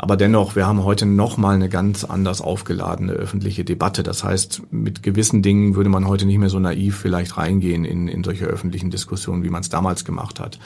aber 0.00 0.16
dennoch, 0.16 0.54
wir 0.54 0.64
haben 0.64 0.84
heute 0.84 1.06
nochmal 1.06 1.56
eine 1.56 1.68
ganz 1.68 2.04
anders 2.04 2.40
aufgeladene 2.40 3.12
öffentliche 3.12 3.64
Debatte. 3.64 4.04
Das 4.04 4.22
heißt, 4.22 4.62
mit 4.70 5.02
gewissen 5.02 5.42
Dingen 5.42 5.74
würde 5.74 5.90
man 5.90 6.06
heute 6.06 6.24
nicht 6.24 6.38
mehr 6.38 6.50
so 6.50 6.60
naiv 6.60 6.96
vielleicht 6.96 7.36
reingehen 7.36 7.84
in, 7.84 8.06
in 8.06 8.22
solche 8.22 8.44
öffentlichen 8.44 8.90
Diskussionen, 8.90 9.42
wie 9.42 9.50
man 9.50 9.62
es 9.62 9.70
damals 9.70 10.04
gemacht 10.04 10.38
hat. 10.38 10.60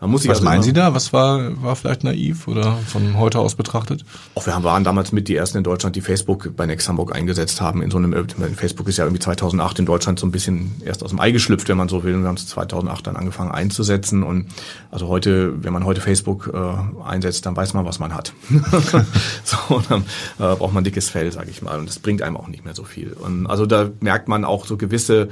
Man 0.00 0.10
muss 0.10 0.22
sich 0.22 0.30
Was 0.30 0.38
also 0.38 0.50
meinen 0.50 0.62
Sie 0.64 0.72
da? 0.72 0.92
Was 0.92 1.12
war, 1.12 1.62
war 1.62 1.76
vielleicht 1.76 2.02
naiv 2.02 2.48
oder 2.48 2.76
von 2.88 3.16
heute 3.16 3.38
aus 3.38 3.54
betrachtet? 3.54 4.04
Auch 4.34 4.44
wir 4.44 4.64
waren 4.64 4.82
damals 4.82 5.12
mit 5.12 5.28
die 5.28 5.36
ersten 5.36 5.58
in 5.58 5.64
Deutschland, 5.64 5.94
die 5.94 6.00
Facebook 6.00 6.56
bei 6.56 6.66
Next 6.66 6.88
Hamburg 6.88 7.14
eingesetzt 7.14 7.60
haben. 7.60 7.80
In 7.80 7.92
so 7.92 7.98
einem, 7.98 8.12
Facebook 8.56 8.88
ist 8.88 8.96
ja 8.96 9.04
irgendwie 9.04 9.20
2008 9.20 9.78
in 9.78 9.86
Deutschland 9.86 10.18
so 10.18 10.26
ein 10.26 10.32
bisschen 10.32 10.72
erst 10.84 11.04
aus 11.04 11.10
dem 11.10 11.20
Ei 11.20 11.30
geschlüpft, 11.30 11.68
wenn 11.68 11.76
man 11.76 11.88
so 11.88 12.02
will. 12.02 12.16
Und 12.16 12.22
wir 12.22 12.28
haben 12.28 12.36
es 12.36 12.48
2008 12.48 13.06
dann 13.06 13.14
angefangen 13.14 13.52
einzusetzen. 13.52 14.24
Und 14.24 14.46
also 14.90 15.06
heute, 15.06 15.62
wenn 15.62 15.72
man 15.72 15.84
heute 15.84 16.00
Facebook 16.00 16.50
äh, 16.52 17.02
einsetzt, 17.04 17.46
dann 17.46 17.56
weiß 17.56 17.72
man, 17.74 17.84
was 17.84 18.00
man 18.00 18.14
hat. 18.14 18.32
so, 19.44 19.82
dann 19.88 20.02
äh, 20.38 20.56
braucht 20.56 20.72
man 20.72 20.84
dickes 20.84 21.08
Fell, 21.08 21.30
sage 21.32 21.50
ich 21.50 21.62
mal. 21.62 21.78
Und 21.78 21.88
das 21.88 21.98
bringt 21.98 22.22
einem 22.22 22.36
auch 22.36 22.48
nicht 22.48 22.64
mehr 22.64 22.74
so 22.74 22.84
viel. 22.84 23.12
Und 23.12 23.46
also 23.46 23.66
da 23.66 23.90
merkt 24.00 24.28
man 24.28 24.44
auch 24.44 24.66
so 24.66 24.76
gewisse 24.76 25.28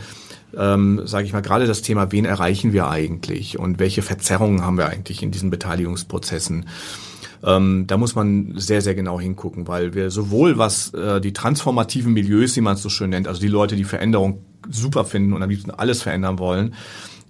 ähm, 0.56 1.02
sage 1.04 1.26
ich 1.26 1.32
mal, 1.32 1.40
gerade 1.40 1.66
das 1.66 1.82
Thema, 1.82 2.12
wen 2.12 2.24
erreichen 2.24 2.72
wir 2.72 2.88
eigentlich 2.88 3.58
und 3.58 3.78
welche 3.78 4.02
Verzerrungen 4.02 4.62
haben 4.62 4.76
wir 4.76 4.86
eigentlich 4.86 5.22
in 5.22 5.30
diesen 5.30 5.50
Beteiligungsprozessen. 5.50 6.66
Ähm, 7.44 7.84
da 7.86 7.96
muss 7.96 8.14
man 8.14 8.54
sehr, 8.56 8.82
sehr 8.82 8.94
genau 8.94 9.18
hingucken, 9.18 9.66
weil 9.66 9.94
wir 9.94 10.10
sowohl 10.10 10.58
was 10.58 10.94
äh, 10.94 11.20
die 11.20 11.32
transformativen 11.32 12.12
Milieus, 12.12 12.54
wie 12.56 12.60
man 12.60 12.74
es 12.74 12.82
so 12.82 12.88
schön 12.88 13.10
nennt, 13.10 13.26
also 13.26 13.40
die 13.40 13.48
Leute, 13.48 13.74
die 13.74 13.84
Veränderung 13.84 14.44
super 14.70 15.04
finden 15.04 15.32
und 15.32 15.42
am 15.42 15.50
liebsten 15.50 15.72
alles 15.72 16.02
verändern 16.02 16.38
wollen, 16.38 16.74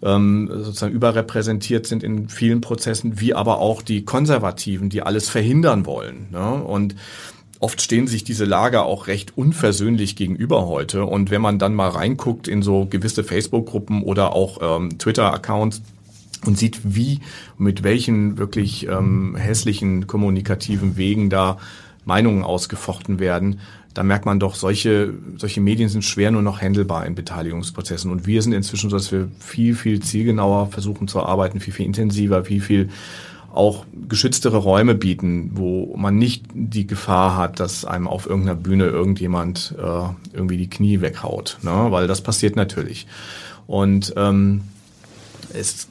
ähm, 0.03 0.49
sozusagen 0.51 0.93
überrepräsentiert 0.93 1.87
sind 1.87 2.03
in 2.03 2.29
vielen 2.29 2.61
Prozessen, 2.61 3.21
wie 3.21 3.35
aber 3.35 3.59
auch 3.59 3.83
die 3.83 4.05
Konservativen, 4.05 4.89
die 4.89 5.03
alles 5.03 5.29
verhindern 5.29 5.87
wollen. 5.87 6.29
Ne? 6.31 6.55
Und 6.55 6.97
oft 7.61 7.81
stehen 7.81 8.07
sich 8.07 8.25
diese 8.25 8.45
Lager 8.45 8.85
auch 8.85 9.07
recht 9.07 9.37
unversöhnlich 9.37 10.17
gegenüber 10.17 10.67
heute. 10.67 11.05
Und 11.05 11.31
wenn 11.31 11.41
man 11.41 11.59
dann 11.59 11.75
mal 11.75 11.91
reinguckt 11.91 12.49
in 12.49 12.63
so 12.63 12.87
gewisse 12.87 13.25
Facebook-Gruppen 13.25 14.03
oder 14.03 14.35
auch 14.35 14.59
ähm, 14.79 14.99
Twitter-Accounts, 14.99 15.83
und 16.45 16.59
sieht, 16.59 16.81
wie, 16.83 17.21
mit 17.57 17.85
welchen 17.85 18.39
wirklich 18.39 18.89
ähm, 18.89 19.37
hässlichen 19.37 20.07
kommunikativen 20.09 20.97
Wegen 20.97 21.31
da 21.31 21.59
Meinungen 22.05 22.43
ausgefochten 22.43 23.21
werden, 23.21 23.61
da 23.95 24.03
merkt 24.03 24.27
man 24.27 24.41
doch, 24.41 24.55
solche, 24.55 25.13
solche 25.37 25.61
Medien 25.61 25.89
sind 25.89 26.05
schwer 26.05 26.31
nur 26.31 26.43
noch 26.43 26.61
handelbar 26.61 27.07
in 27.07 27.15
Beteiligungsprozessen. 27.15 28.11
Und 28.11 28.27
wir 28.27 28.43
sind 28.43 28.53
inzwischen 28.53 28.91
so, 28.91 28.97
dass 28.97 29.13
wir 29.13 29.29
viel, 29.39 29.75
viel 29.75 30.01
zielgenauer 30.01 30.69
versuchen 30.69 31.09
zu 31.09 31.23
arbeiten, 31.23 31.61
viel, 31.61 31.73
viel 31.73 31.87
intensiver, 31.87 32.45
viel, 32.45 32.61
viel 32.61 32.89
auch 33.53 33.85
geschütztere 34.09 34.57
Räume 34.57 34.95
bieten, 34.95 35.51
wo 35.55 35.95
man 35.97 36.17
nicht 36.17 36.47
die 36.55 36.87
Gefahr 36.87 37.37
hat, 37.37 37.61
dass 37.61 37.85
einem 37.85 38.09
auf 38.09 38.27
irgendeiner 38.27 38.59
Bühne 38.59 38.87
irgendjemand 38.87 39.75
äh, 39.79 40.35
irgendwie 40.35 40.57
die 40.57 40.71
Knie 40.71 41.03
weghaut, 41.03 41.59
ne? 41.63 41.89
weil 41.91 42.07
das 42.07 42.23
passiert 42.23 42.57
natürlich. 42.57 43.07
Und 43.67 44.15
ähm, 44.17 44.63
es 45.53 45.89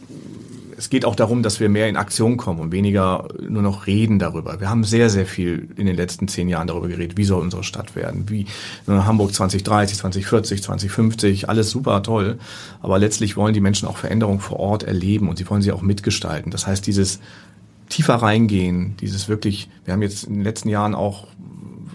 es 0.81 0.89
geht 0.89 1.05
auch 1.05 1.15
darum, 1.15 1.43
dass 1.43 1.59
wir 1.59 1.69
mehr 1.69 1.87
in 1.87 1.95
Aktion 1.95 2.37
kommen 2.37 2.59
und 2.59 2.71
weniger 2.71 3.27
nur 3.47 3.61
noch 3.61 3.85
reden 3.85 4.17
darüber. 4.17 4.59
Wir 4.59 4.67
haben 4.67 4.83
sehr, 4.83 5.11
sehr 5.11 5.27
viel 5.27 5.69
in 5.75 5.85
den 5.85 5.95
letzten 5.95 6.27
zehn 6.27 6.49
Jahren 6.49 6.65
darüber 6.65 6.87
geredet, 6.87 7.17
wie 7.17 7.23
soll 7.23 7.39
unsere 7.39 7.63
Stadt 7.63 7.95
werden, 7.95 8.27
wie 8.29 8.47
Hamburg 8.87 9.31
2030, 9.31 9.99
2040, 9.99 10.63
2050, 10.63 11.49
alles 11.49 11.69
super 11.69 12.01
toll. 12.01 12.39
Aber 12.81 12.97
letztlich 12.97 13.37
wollen 13.37 13.53
die 13.53 13.61
Menschen 13.61 13.87
auch 13.87 13.97
Veränderungen 13.97 14.39
vor 14.39 14.59
Ort 14.59 14.81
erleben 14.81 15.29
und 15.29 15.37
sie 15.37 15.47
wollen 15.47 15.61
sie 15.61 15.71
auch 15.71 15.83
mitgestalten. 15.83 16.51
Das 16.51 16.65
heißt, 16.65 16.87
dieses 16.87 17.19
tiefer 17.89 18.15
reingehen, 18.15 18.95
dieses 19.01 19.29
wirklich, 19.29 19.69
wir 19.85 19.93
haben 19.93 20.01
jetzt 20.01 20.23
in 20.23 20.33
den 20.33 20.43
letzten 20.43 20.69
Jahren 20.69 20.95
auch 20.95 21.27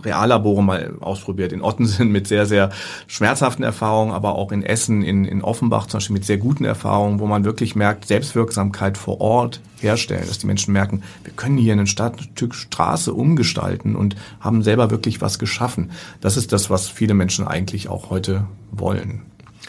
Reallabore 0.05 0.63
mal 0.63 0.95
ausprobiert. 1.01 1.53
In 1.53 1.63
Ottensen 1.63 2.09
mit 2.13 2.27
sehr, 2.27 2.47
sehr 2.47 2.71
schmerzhaften 3.07 3.65
Erfahrungen, 3.65 4.13
aber 4.13 4.35
auch 4.35 4.53
in 4.53 4.63
Essen, 4.63 5.03
in, 5.03 5.25
in 5.25 5.43
Offenbach 5.43 5.87
zum 5.87 5.99
Beispiel 5.99 6.15
mit 6.15 6.25
sehr 6.25 6.39
guten 6.39 6.65
Erfahrungen, 6.65 7.21
wo 7.21 7.27
man 7.27 7.45
wirklich 7.45 7.77
merkt, 7.77 8.07
Selbstwirksamkeit 8.07 8.99
vor 8.99 9.21
Ort 9.21 9.61
herstellen, 9.81 10.25
dass 10.27 10.39
die 10.39 10.47
Menschen 10.47 10.73
merken, 10.73 11.03
wir 11.25 11.33
können 11.33 11.59
hier 11.59 11.75
ein 11.75 11.87
Stadtstück 11.87 12.55
Straße 12.55 13.13
umgestalten 13.13 13.97
und 13.97 14.17
haben 14.41 14.63
selber 14.63 14.91
wirklich 14.91 15.21
was 15.21 15.39
geschaffen. 15.39 15.91
Das 16.21 16.37
ist 16.37 16.53
das, 16.53 16.71
was 16.71 16.89
viele 16.89 17.15
Menschen 17.15 17.47
eigentlich 17.47 17.89
auch 17.89 18.11
heute 18.11 18.47
wollen. 18.71 19.23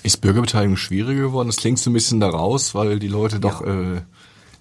Ist 0.04 0.22
Bürgerbeteiligung 0.22 0.78
schwieriger 0.78 1.22
geworden? 1.22 1.48
Das 1.48 1.58
klingt 1.58 1.80
so 1.80 1.90
ein 1.90 1.94
bisschen 1.94 2.20
daraus, 2.20 2.76
weil 2.76 3.00
die 3.00 3.08
Leute 3.08 3.40
doch 3.40 3.66
ja. 3.66 3.96
äh, 3.96 4.02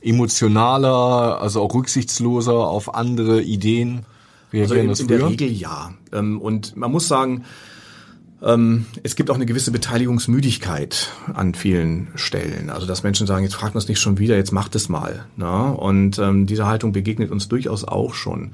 emotionaler, 0.00 1.40
also 1.40 1.62
auch 1.62 1.74
rücksichtsloser 1.74 2.54
auf 2.54 2.94
andere 2.94 3.42
Ideen 3.42 4.06
reagieren 4.52 4.88
also 4.88 5.04
in, 5.04 5.10
in 5.10 5.18
der 5.18 5.28
Regel 5.28 5.50
ja. 5.50 5.94
Ähm, 6.12 6.40
und 6.40 6.76
man 6.76 6.90
muss 6.90 7.08
sagen, 7.08 7.44
ähm, 8.42 8.86
es 9.02 9.16
gibt 9.16 9.30
auch 9.30 9.34
eine 9.34 9.46
gewisse 9.46 9.70
Beteiligungsmüdigkeit 9.70 11.10
an 11.32 11.54
vielen 11.54 12.08
Stellen. 12.16 12.70
Also 12.70 12.86
dass 12.86 13.02
Menschen 13.02 13.26
sagen, 13.26 13.44
jetzt 13.44 13.54
fragt 13.54 13.74
uns 13.74 13.88
nicht 13.88 14.00
schon 14.00 14.18
wieder, 14.18 14.36
jetzt 14.36 14.52
macht 14.52 14.74
es 14.74 14.88
mal. 14.88 15.26
Ne? 15.36 15.72
Und 15.72 16.18
ähm, 16.18 16.46
diese 16.46 16.66
Haltung 16.66 16.92
begegnet 16.92 17.30
uns 17.30 17.48
durchaus 17.48 17.84
auch 17.84 18.14
schon. 18.14 18.52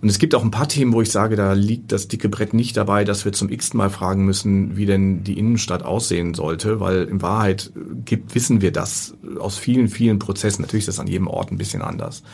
Und 0.00 0.08
es 0.08 0.18
gibt 0.18 0.34
auch 0.34 0.42
ein 0.42 0.50
paar 0.50 0.68
Themen, 0.68 0.92
wo 0.92 1.00
ich 1.00 1.12
sage, 1.12 1.36
da 1.36 1.52
liegt 1.52 1.92
das 1.92 2.08
dicke 2.08 2.28
Brett 2.28 2.54
nicht 2.54 2.76
dabei, 2.76 3.04
dass 3.04 3.24
wir 3.24 3.32
zum 3.32 3.50
x 3.50 3.72
Mal 3.72 3.88
fragen 3.88 4.24
müssen, 4.24 4.76
wie 4.76 4.86
denn 4.86 5.22
die 5.22 5.38
Innenstadt 5.38 5.84
aussehen 5.84 6.34
sollte, 6.34 6.80
weil 6.80 7.04
in 7.04 7.22
Wahrheit 7.22 7.70
gibt, 8.04 8.34
wissen 8.34 8.60
wir 8.62 8.72
das 8.72 9.14
aus 9.38 9.58
vielen, 9.58 9.86
vielen 9.86 10.18
Prozessen. 10.18 10.62
Natürlich 10.62 10.88
ist 10.88 10.96
das 10.96 10.98
an 10.98 11.06
jedem 11.06 11.28
Ort 11.28 11.52
ein 11.52 11.58
bisschen 11.58 11.82
anders 11.82 12.24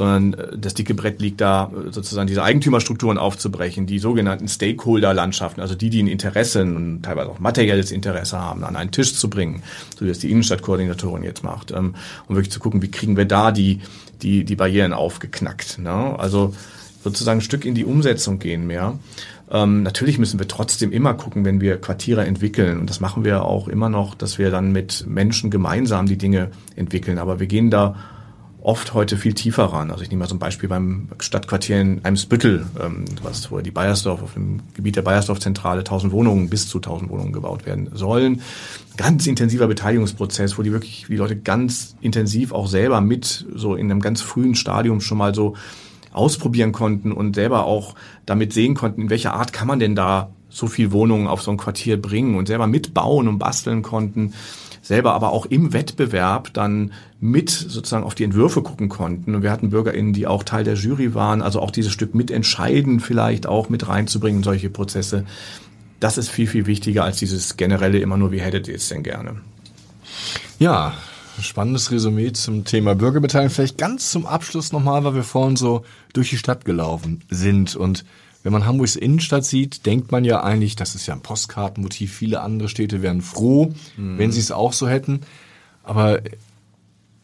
sondern 0.00 0.32
äh, 0.32 0.56
das 0.56 0.72
dicke 0.72 0.94
Brett 0.94 1.20
liegt 1.20 1.42
da, 1.42 1.70
äh, 1.70 1.92
sozusagen 1.92 2.26
diese 2.26 2.42
Eigentümerstrukturen 2.42 3.18
aufzubrechen, 3.18 3.84
die 3.84 3.98
sogenannten 3.98 4.48
Stakeholder-Landschaften, 4.48 5.60
also 5.60 5.74
die, 5.74 5.90
die 5.90 6.02
ein 6.02 6.06
Interesse 6.06 6.62
und 6.62 7.02
teilweise 7.02 7.28
auch 7.28 7.38
materielles 7.38 7.92
Interesse 7.92 8.38
haben, 8.38 8.64
an 8.64 8.76
einen 8.76 8.92
Tisch 8.92 9.14
zu 9.14 9.28
bringen, 9.28 9.62
so 9.98 10.06
wie 10.06 10.08
das 10.08 10.18
die 10.18 10.30
Innenstadtkoordinatorin 10.30 11.22
jetzt 11.22 11.44
macht, 11.44 11.70
ähm, 11.70 11.94
um 12.28 12.34
wirklich 12.34 12.50
zu 12.50 12.60
gucken, 12.60 12.80
wie 12.80 12.90
kriegen 12.90 13.18
wir 13.18 13.26
da 13.26 13.52
die, 13.52 13.80
die, 14.22 14.44
die 14.44 14.56
Barrieren 14.56 14.94
aufgeknackt. 14.94 15.78
Ne? 15.78 16.18
Also 16.18 16.54
sozusagen 17.04 17.40
ein 17.40 17.42
Stück 17.42 17.66
in 17.66 17.74
die 17.74 17.84
Umsetzung 17.84 18.38
gehen 18.38 18.66
mehr. 18.66 18.98
Ähm, 19.50 19.82
natürlich 19.82 20.18
müssen 20.18 20.38
wir 20.38 20.48
trotzdem 20.48 20.92
immer 20.92 21.12
gucken, 21.12 21.44
wenn 21.44 21.60
wir 21.60 21.76
Quartiere 21.78 22.24
entwickeln. 22.24 22.80
Und 22.80 22.88
das 22.88 23.00
machen 23.00 23.22
wir 23.22 23.44
auch 23.44 23.68
immer 23.68 23.90
noch, 23.90 24.14
dass 24.14 24.38
wir 24.38 24.50
dann 24.50 24.72
mit 24.72 25.04
Menschen 25.06 25.50
gemeinsam 25.50 26.06
die 26.06 26.16
Dinge 26.16 26.52
entwickeln. 26.74 27.18
Aber 27.18 27.38
wir 27.38 27.48
gehen 27.48 27.70
da 27.70 27.96
oft 28.62 28.94
heute 28.94 29.16
viel 29.16 29.34
tiefer 29.34 29.64
ran. 29.64 29.90
Also 29.90 30.02
ich 30.02 30.10
nehme 30.10 30.20
mal 30.20 30.28
so 30.28 30.34
ein 30.34 30.38
Beispiel 30.38 30.68
beim 30.68 31.08
Stadtquartier 31.18 31.80
in 31.80 32.04
Eimsbüttel, 32.04 32.66
ähm, 32.80 33.04
was, 33.22 33.50
wo 33.50 33.58
die 33.60 33.70
Bayersdorf, 33.70 34.22
auf 34.22 34.34
dem 34.34 34.60
Gebiet 34.74 34.96
der 34.96 35.02
Bayersdorf-Zentrale 35.02 35.80
1000 35.80 36.12
Wohnungen, 36.12 36.50
bis 36.50 36.68
zu 36.68 36.78
1000 36.78 37.10
Wohnungen 37.10 37.32
gebaut 37.32 37.66
werden 37.66 37.90
sollen. 37.94 38.42
Ganz 38.96 39.26
intensiver 39.26 39.66
Beteiligungsprozess, 39.66 40.58
wo 40.58 40.62
die 40.62 40.72
wirklich, 40.72 41.06
die 41.08 41.16
Leute 41.16 41.36
ganz 41.36 41.96
intensiv 42.00 42.52
auch 42.52 42.68
selber 42.68 43.00
mit 43.00 43.46
so 43.54 43.74
in 43.74 43.90
einem 43.90 44.00
ganz 44.00 44.20
frühen 44.20 44.54
Stadium 44.54 45.00
schon 45.00 45.18
mal 45.18 45.34
so 45.34 45.56
ausprobieren 46.12 46.72
konnten 46.72 47.12
und 47.12 47.36
selber 47.36 47.64
auch 47.64 47.94
damit 48.26 48.52
sehen 48.52 48.74
konnten, 48.74 49.02
in 49.02 49.10
welcher 49.10 49.34
Art 49.34 49.52
kann 49.52 49.68
man 49.68 49.78
denn 49.78 49.94
da 49.94 50.30
so 50.48 50.66
viel 50.66 50.90
Wohnungen 50.90 51.28
auf 51.28 51.42
so 51.42 51.50
ein 51.52 51.56
Quartier 51.56 52.00
bringen 52.00 52.34
und 52.34 52.46
selber 52.46 52.66
mitbauen 52.66 53.28
und 53.28 53.38
basteln 53.38 53.82
konnten 53.82 54.34
selber 54.90 55.14
aber 55.14 55.30
auch 55.30 55.46
im 55.46 55.72
Wettbewerb 55.72 56.52
dann 56.52 56.92
mit 57.20 57.48
sozusagen 57.48 58.02
auf 58.02 58.16
die 58.16 58.24
Entwürfe 58.24 58.60
gucken 58.60 58.88
konnten. 58.88 59.36
Und 59.36 59.42
wir 59.44 59.52
hatten 59.52 59.70
BürgerInnen, 59.70 60.12
die 60.12 60.26
auch 60.26 60.42
Teil 60.42 60.64
der 60.64 60.74
Jury 60.74 61.14
waren, 61.14 61.42
also 61.42 61.60
auch 61.60 61.70
dieses 61.70 61.92
Stück 61.92 62.12
mitentscheiden 62.12 62.98
vielleicht 62.98 63.46
auch 63.46 63.68
mit 63.68 63.86
reinzubringen, 63.86 64.42
solche 64.42 64.68
Prozesse. 64.68 65.26
Das 66.00 66.18
ist 66.18 66.28
viel, 66.28 66.48
viel 66.48 66.66
wichtiger 66.66 67.04
als 67.04 67.18
dieses 67.18 67.56
generelle 67.56 68.00
immer 68.00 68.16
nur, 68.16 68.32
wie 68.32 68.40
hättet 68.40 68.66
ihr 68.66 68.74
es 68.74 68.88
denn 68.88 69.04
gerne? 69.04 69.36
Ja, 70.58 70.94
spannendes 71.40 71.92
Resümee 71.92 72.32
zum 72.32 72.64
Thema 72.64 72.96
Bürgerbeteiligung. 72.96 73.54
Vielleicht 73.54 73.78
ganz 73.78 74.10
zum 74.10 74.26
Abschluss 74.26 74.72
nochmal, 74.72 75.04
weil 75.04 75.14
wir 75.14 75.22
vorhin 75.22 75.54
so 75.54 75.84
durch 76.12 76.30
die 76.30 76.36
Stadt 76.36 76.64
gelaufen 76.64 77.22
sind 77.30 77.76
und 77.76 78.04
wenn 78.42 78.52
man 78.52 78.64
Hamburgs 78.64 78.96
Innenstadt 78.96 79.44
sieht, 79.44 79.84
denkt 79.86 80.12
man 80.12 80.24
ja 80.24 80.42
eigentlich, 80.42 80.76
das 80.76 80.94
ist 80.94 81.06
ja 81.06 81.14
ein 81.14 81.20
Postkartenmotiv. 81.20 82.14
Viele 82.14 82.40
andere 82.40 82.68
Städte 82.68 83.02
wären 83.02 83.20
froh, 83.20 83.74
mhm. 83.96 84.18
wenn 84.18 84.32
sie 84.32 84.40
es 84.40 84.50
auch 84.50 84.72
so 84.72 84.88
hätten. 84.88 85.20
Aber 85.82 86.20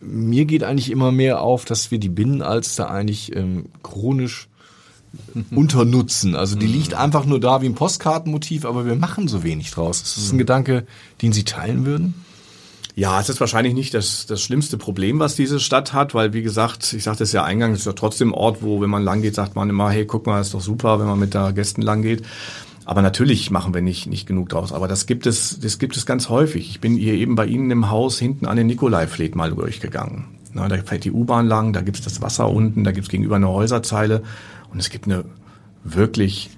mir 0.01 0.45
geht 0.45 0.63
eigentlich 0.63 0.91
immer 0.91 1.13
mehr 1.13 1.41
auf, 1.41 1.65
dass 1.65 1.91
wir 1.91 1.99
die 1.99 2.11
Binnenalster 2.11 2.91
eigentlich 2.91 3.35
ähm, 3.35 3.67
chronisch 3.83 4.49
unternutzen. 5.51 6.35
Also 6.35 6.57
die 6.57 6.67
liegt 6.67 6.93
einfach 6.93 7.25
nur 7.25 7.41
da 7.41 7.63
wie 7.63 7.67
ein 7.67 7.75
Postkartenmotiv, 7.75 8.67
aber 8.67 8.85
wir 8.85 8.97
machen 8.97 9.29
so 9.29 9.43
wenig 9.43 9.71
draus. 9.71 10.03
Ist 10.03 10.19
das 10.19 10.33
ein 10.33 10.39
Gedanke, 10.39 10.87
den 11.23 11.33
Sie 11.33 11.45
teilen 11.45 11.87
würden? 11.87 12.15
Ja, 12.99 13.21
es 13.21 13.29
ist 13.29 13.41
wahrscheinlich 13.41 13.75
nicht 13.75 13.93
das, 13.93 14.25
das 14.25 14.41
schlimmste 14.41 14.79
Problem, 14.79 15.19
was 15.19 15.37
diese 15.37 15.61
Stadt 15.61 15.93
hat, 15.93 16.15
weil 16.15 16.33
wie 16.33 16.41
gesagt, 16.41 16.95
ich 16.95 17.05
sagte 17.05 17.25
es 17.25 17.33
ja 17.33 17.45
eingangs, 17.45 17.75
es 17.75 17.81
ist 17.81 17.87
ja 17.87 17.93
trotzdem 17.93 18.31
ein 18.31 18.35
Ort, 18.35 18.63
wo, 18.63 18.81
wenn 18.81 18.89
man 18.89 19.05
lang 19.05 19.21
geht, 19.21 19.35
sagt 19.35 19.55
man 19.55 19.69
immer, 19.69 19.91
hey, 19.91 20.07
guck 20.07 20.27
mal, 20.27 20.41
ist 20.41 20.55
doch 20.55 20.63
super, 20.63 20.99
wenn 20.99 21.07
man 21.07 21.19
mit 21.19 21.35
da 21.35 21.51
Gästen 21.51 21.83
lang 21.83 22.01
geht. 22.01 22.23
Aber 22.87 23.03
natürlich 23.03 23.51
machen 23.51 23.75
wir 23.75 23.83
nicht, 23.83 24.07
nicht 24.07 24.27
genug 24.27 24.49
draus. 24.49 24.73
Aber 24.73 24.89
das 24.89 25.05
gibt 25.05 25.27
es, 25.27 25.61
das 25.61 25.79
gibt 25.79 25.95
es 25.99 26.07
ganz 26.07 26.31
häufig. 26.31 26.71
Ich 26.71 26.81
bin 26.81 26.97
hier 26.97 27.13
eben 27.13 27.35
bei 27.35 27.45
Ihnen 27.45 27.71
im 27.71 27.91
Haus 27.91 28.19
hinten 28.19 28.47
an 28.47 28.57
den 28.57 28.67
Nikolaifleet 28.67 29.35
mal 29.37 29.51
durchgegangen. 29.51 30.25
Na, 30.55 30.67
da 30.67 30.79
fährt 30.79 31.05
die 31.05 31.13
U-Bahn 31.13 31.47
lang, 31.49 31.75
da 31.75 31.83
gibt 31.83 31.99
es 31.99 32.05
das 32.05 32.23
Wasser 32.23 32.49
unten, 32.49 32.83
da 32.83 32.93
gibt 32.93 33.09
es 33.09 33.11
gegenüber 33.11 33.37
eine 33.37 33.49
Häuserzeile 33.49 34.23
und 34.73 34.79
es 34.79 34.89
gibt 34.89 35.05
eine 35.05 35.27
wirklich 35.85 36.49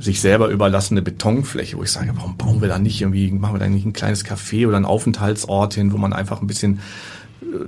sich 0.00 0.20
selber 0.20 0.48
überlassene 0.48 1.02
Betonfläche, 1.02 1.76
wo 1.76 1.82
ich 1.82 1.92
sage, 1.92 2.12
warum 2.14 2.36
bauen 2.36 2.60
wir 2.60 2.68
da 2.68 2.78
nicht 2.78 3.00
irgendwie, 3.00 3.30
machen 3.30 3.54
wir 3.54 3.60
da 3.60 3.68
nicht 3.68 3.84
ein 3.84 3.92
kleines 3.92 4.24
Café 4.24 4.66
oder 4.66 4.76
einen 4.76 4.86
Aufenthaltsort 4.86 5.74
hin, 5.74 5.92
wo 5.92 5.98
man 5.98 6.12
einfach 6.12 6.40
ein 6.40 6.46
bisschen 6.46 6.80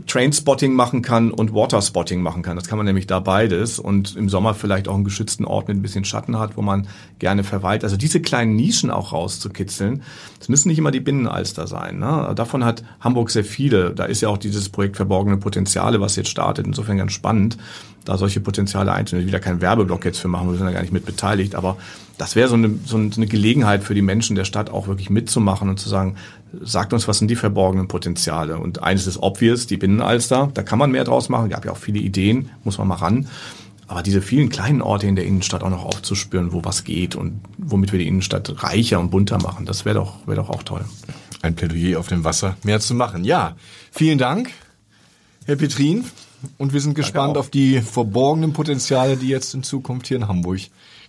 Trainspotting 0.06 0.74
machen 0.74 1.02
kann 1.02 1.30
und 1.30 1.54
Waterspotting 1.54 2.20
machen 2.20 2.42
kann. 2.42 2.56
Das 2.56 2.68
kann 2.68 2.78
man 2.78 2.86
nämlich 2.86 3.06
da 3.06 3.20
beides 3.20 3.78
und 3.78 4.16
im 4.16 4.28
Sommer 4.28 4.54
vielleicht 4.54 4.86
auch 4.86 4.94
einen 4.94 5.04
geschützten 5.04 5.44
Ort 5.44 5.68
mit 5.68 5.76
ein 5.76 5.82
bisschen 5.82 6.04
Schatten 6.04 6.38
hat, 6.38 6.56
wo 6.56 6.62
man 6.62 6.86
gerne 7.18 7.42
verweilt. 7.42 7.82
Also 7.82 7.96
diese 7.96 8.20
kleinen 8.20 8.54
Nischen 8.54 8.90
auch 8.90 9.12
rauszukitzeln. 9.12 10.02
Das 10.38 10.48
müssen 10.48 10.68
nicht 10.68 10.78
immer 10.78 10.90
die 10.90 11.00
Binnenalster 11.00 11.66
sein. 11.66 11.98
Ne? 11.98 12.32
Davon 12.36 12.64
hat 12.64 12.84
Hamburg 13.00 13.30
sehr 13.30 13.44
viele. 13.44 13.92
Da 13.94 14.04
ist 14.04 14.20
ja 14.20 14.28
auch 14.28 14.38
dieses 14.38 14.68
Projekt 14.68 14.96
Verborgene 14.96 15.38
Potenziale, 15.38 16.00
was 16.00 16.16
jetzt 16.16 16.28
startet. 16.28 16.66
Insofern 16.66 16.98
ganz 16.98 17.12
spannend, 17.12 17.56
da 18.04 18.18
solche 18.18 18.40
Potenziale 18.40 18.92
einzunehmen. 18.92 19.28
Wieder 19.28 19.40
kein 19.40 19.60
Werbeblock 19.60 20.04
jetzt 20.04 20.18
für 20.18 20.28
machen, 20.28 20.50
wir 20.50 20.58
sind 20.58 20.66
da 20.66 20.72
gar 20.72 20.82
nicht 20.82 20.92
mit 20.92 21.06
beteiligt, 21.06 21.54
aber 21.54 21.76
das 22.22 22.36
wäre 22.36 22.46
so 22.46 22.54
eine, 22.54 22.78
so 22.86 22.96
eine 22.96 23.26
Gelegenheit 23.26 23.82
für 23.82 23.96
die 23.96 24.00
Menschen 24.00 24.36
der 24.36 24.44
Stadt 24.44 24.70
auch 24.70 24.86
wirklich 24.86 25.10
mitzumachen 25.10 25.68
und 25.68 25.80
zu 25.80 25.88
sagen, 25.88 26.14
sagt 26.60 26.92
uns, 26.92 27.08
was 27.08 27.18
sind 27.18 27.26
die 27.26 27.34
verborgenen 27.34 27.88
Potenziale? 27.88 28.58
Und 28.58 28.80
eines 28.80 29.08
ist 29.08 29.20
obvious, 29.20 29.66
die 29.66 29.76
Binnenalster, 29.76 30.48
da 30.54 30.62
kann 30.62 30.78
man 30.78 30.92
mehr 30.92 31.02
draus 31.02 31.28
machen, 31.28 31.50
gab 31.50 31.64
ja 31.64 31.72
auch 31.72 31.78
viele 31.78 31.98
Ideen, 31.98 32.50
muss 32.62 32.78
man 32.78 32.86
mal 32.86 32.94
ran. 32.94 33.26
Aber 33.88 34.04
diese 34.04 34.22
vielen 34.22 34.50
kleinen 34.50 34.82
Orte 34.82 35.08
in 35.08 35.16
der 35.16 35.24
Innenstadt 35.24 35.64
auch 35.64 35.70
noch 35.70 35.84
aufzuspüren, 35.84 36.52
wo 36.52 36.64
was 36.64 36.84
geht 36.84 37.16
und 37.16 37.40
womit 37.58 37.90
wir 37.90 37.98
die 37.98 38.06
Innenstadt 38.06 38.62
reicher 38.62 39.00
und 39.00 39.10
bunter 39.10 39.42
machen, 39.42 39.66
das 39.66 39.84
wäre 39.84 39.96
doch, 39.96 40.24
wäre 40.24 40.36
doch 40.36 40.48
auch 40.48 40.62
toll. 40.62 40.84
Ein 41.42 41.56
Plädoyer 41.56 41.98
auf 41.98 42.06
dem 42.06 42.22
Wasser, 42.22 42.56
mehr 42.62 42.78
zu 42.78 42.94
machen. 42.94 43.24
Ja, 43.24 43.56
vielen 43.90 44.18
Dank, 44.18 44.52
Herr 45.44 45.56
Petrin. 45.56 46.04
Und 46.56 46.72
wir 46.72 46.80
sind 46.80 46.94
gespannt 46.94 47.36
auf 47.36 47.50
die 47.50 47.80
verborgenen 47.80 48.52
Potenziale, 48.52 49.16
die 49.16 49.28
jetzt 49.28 49.54
in 49.54 49.64
Zukunft 49.64 50.06
hier 50.06 50.18
in 50.18 50.28
Hamburg 50.28 50.60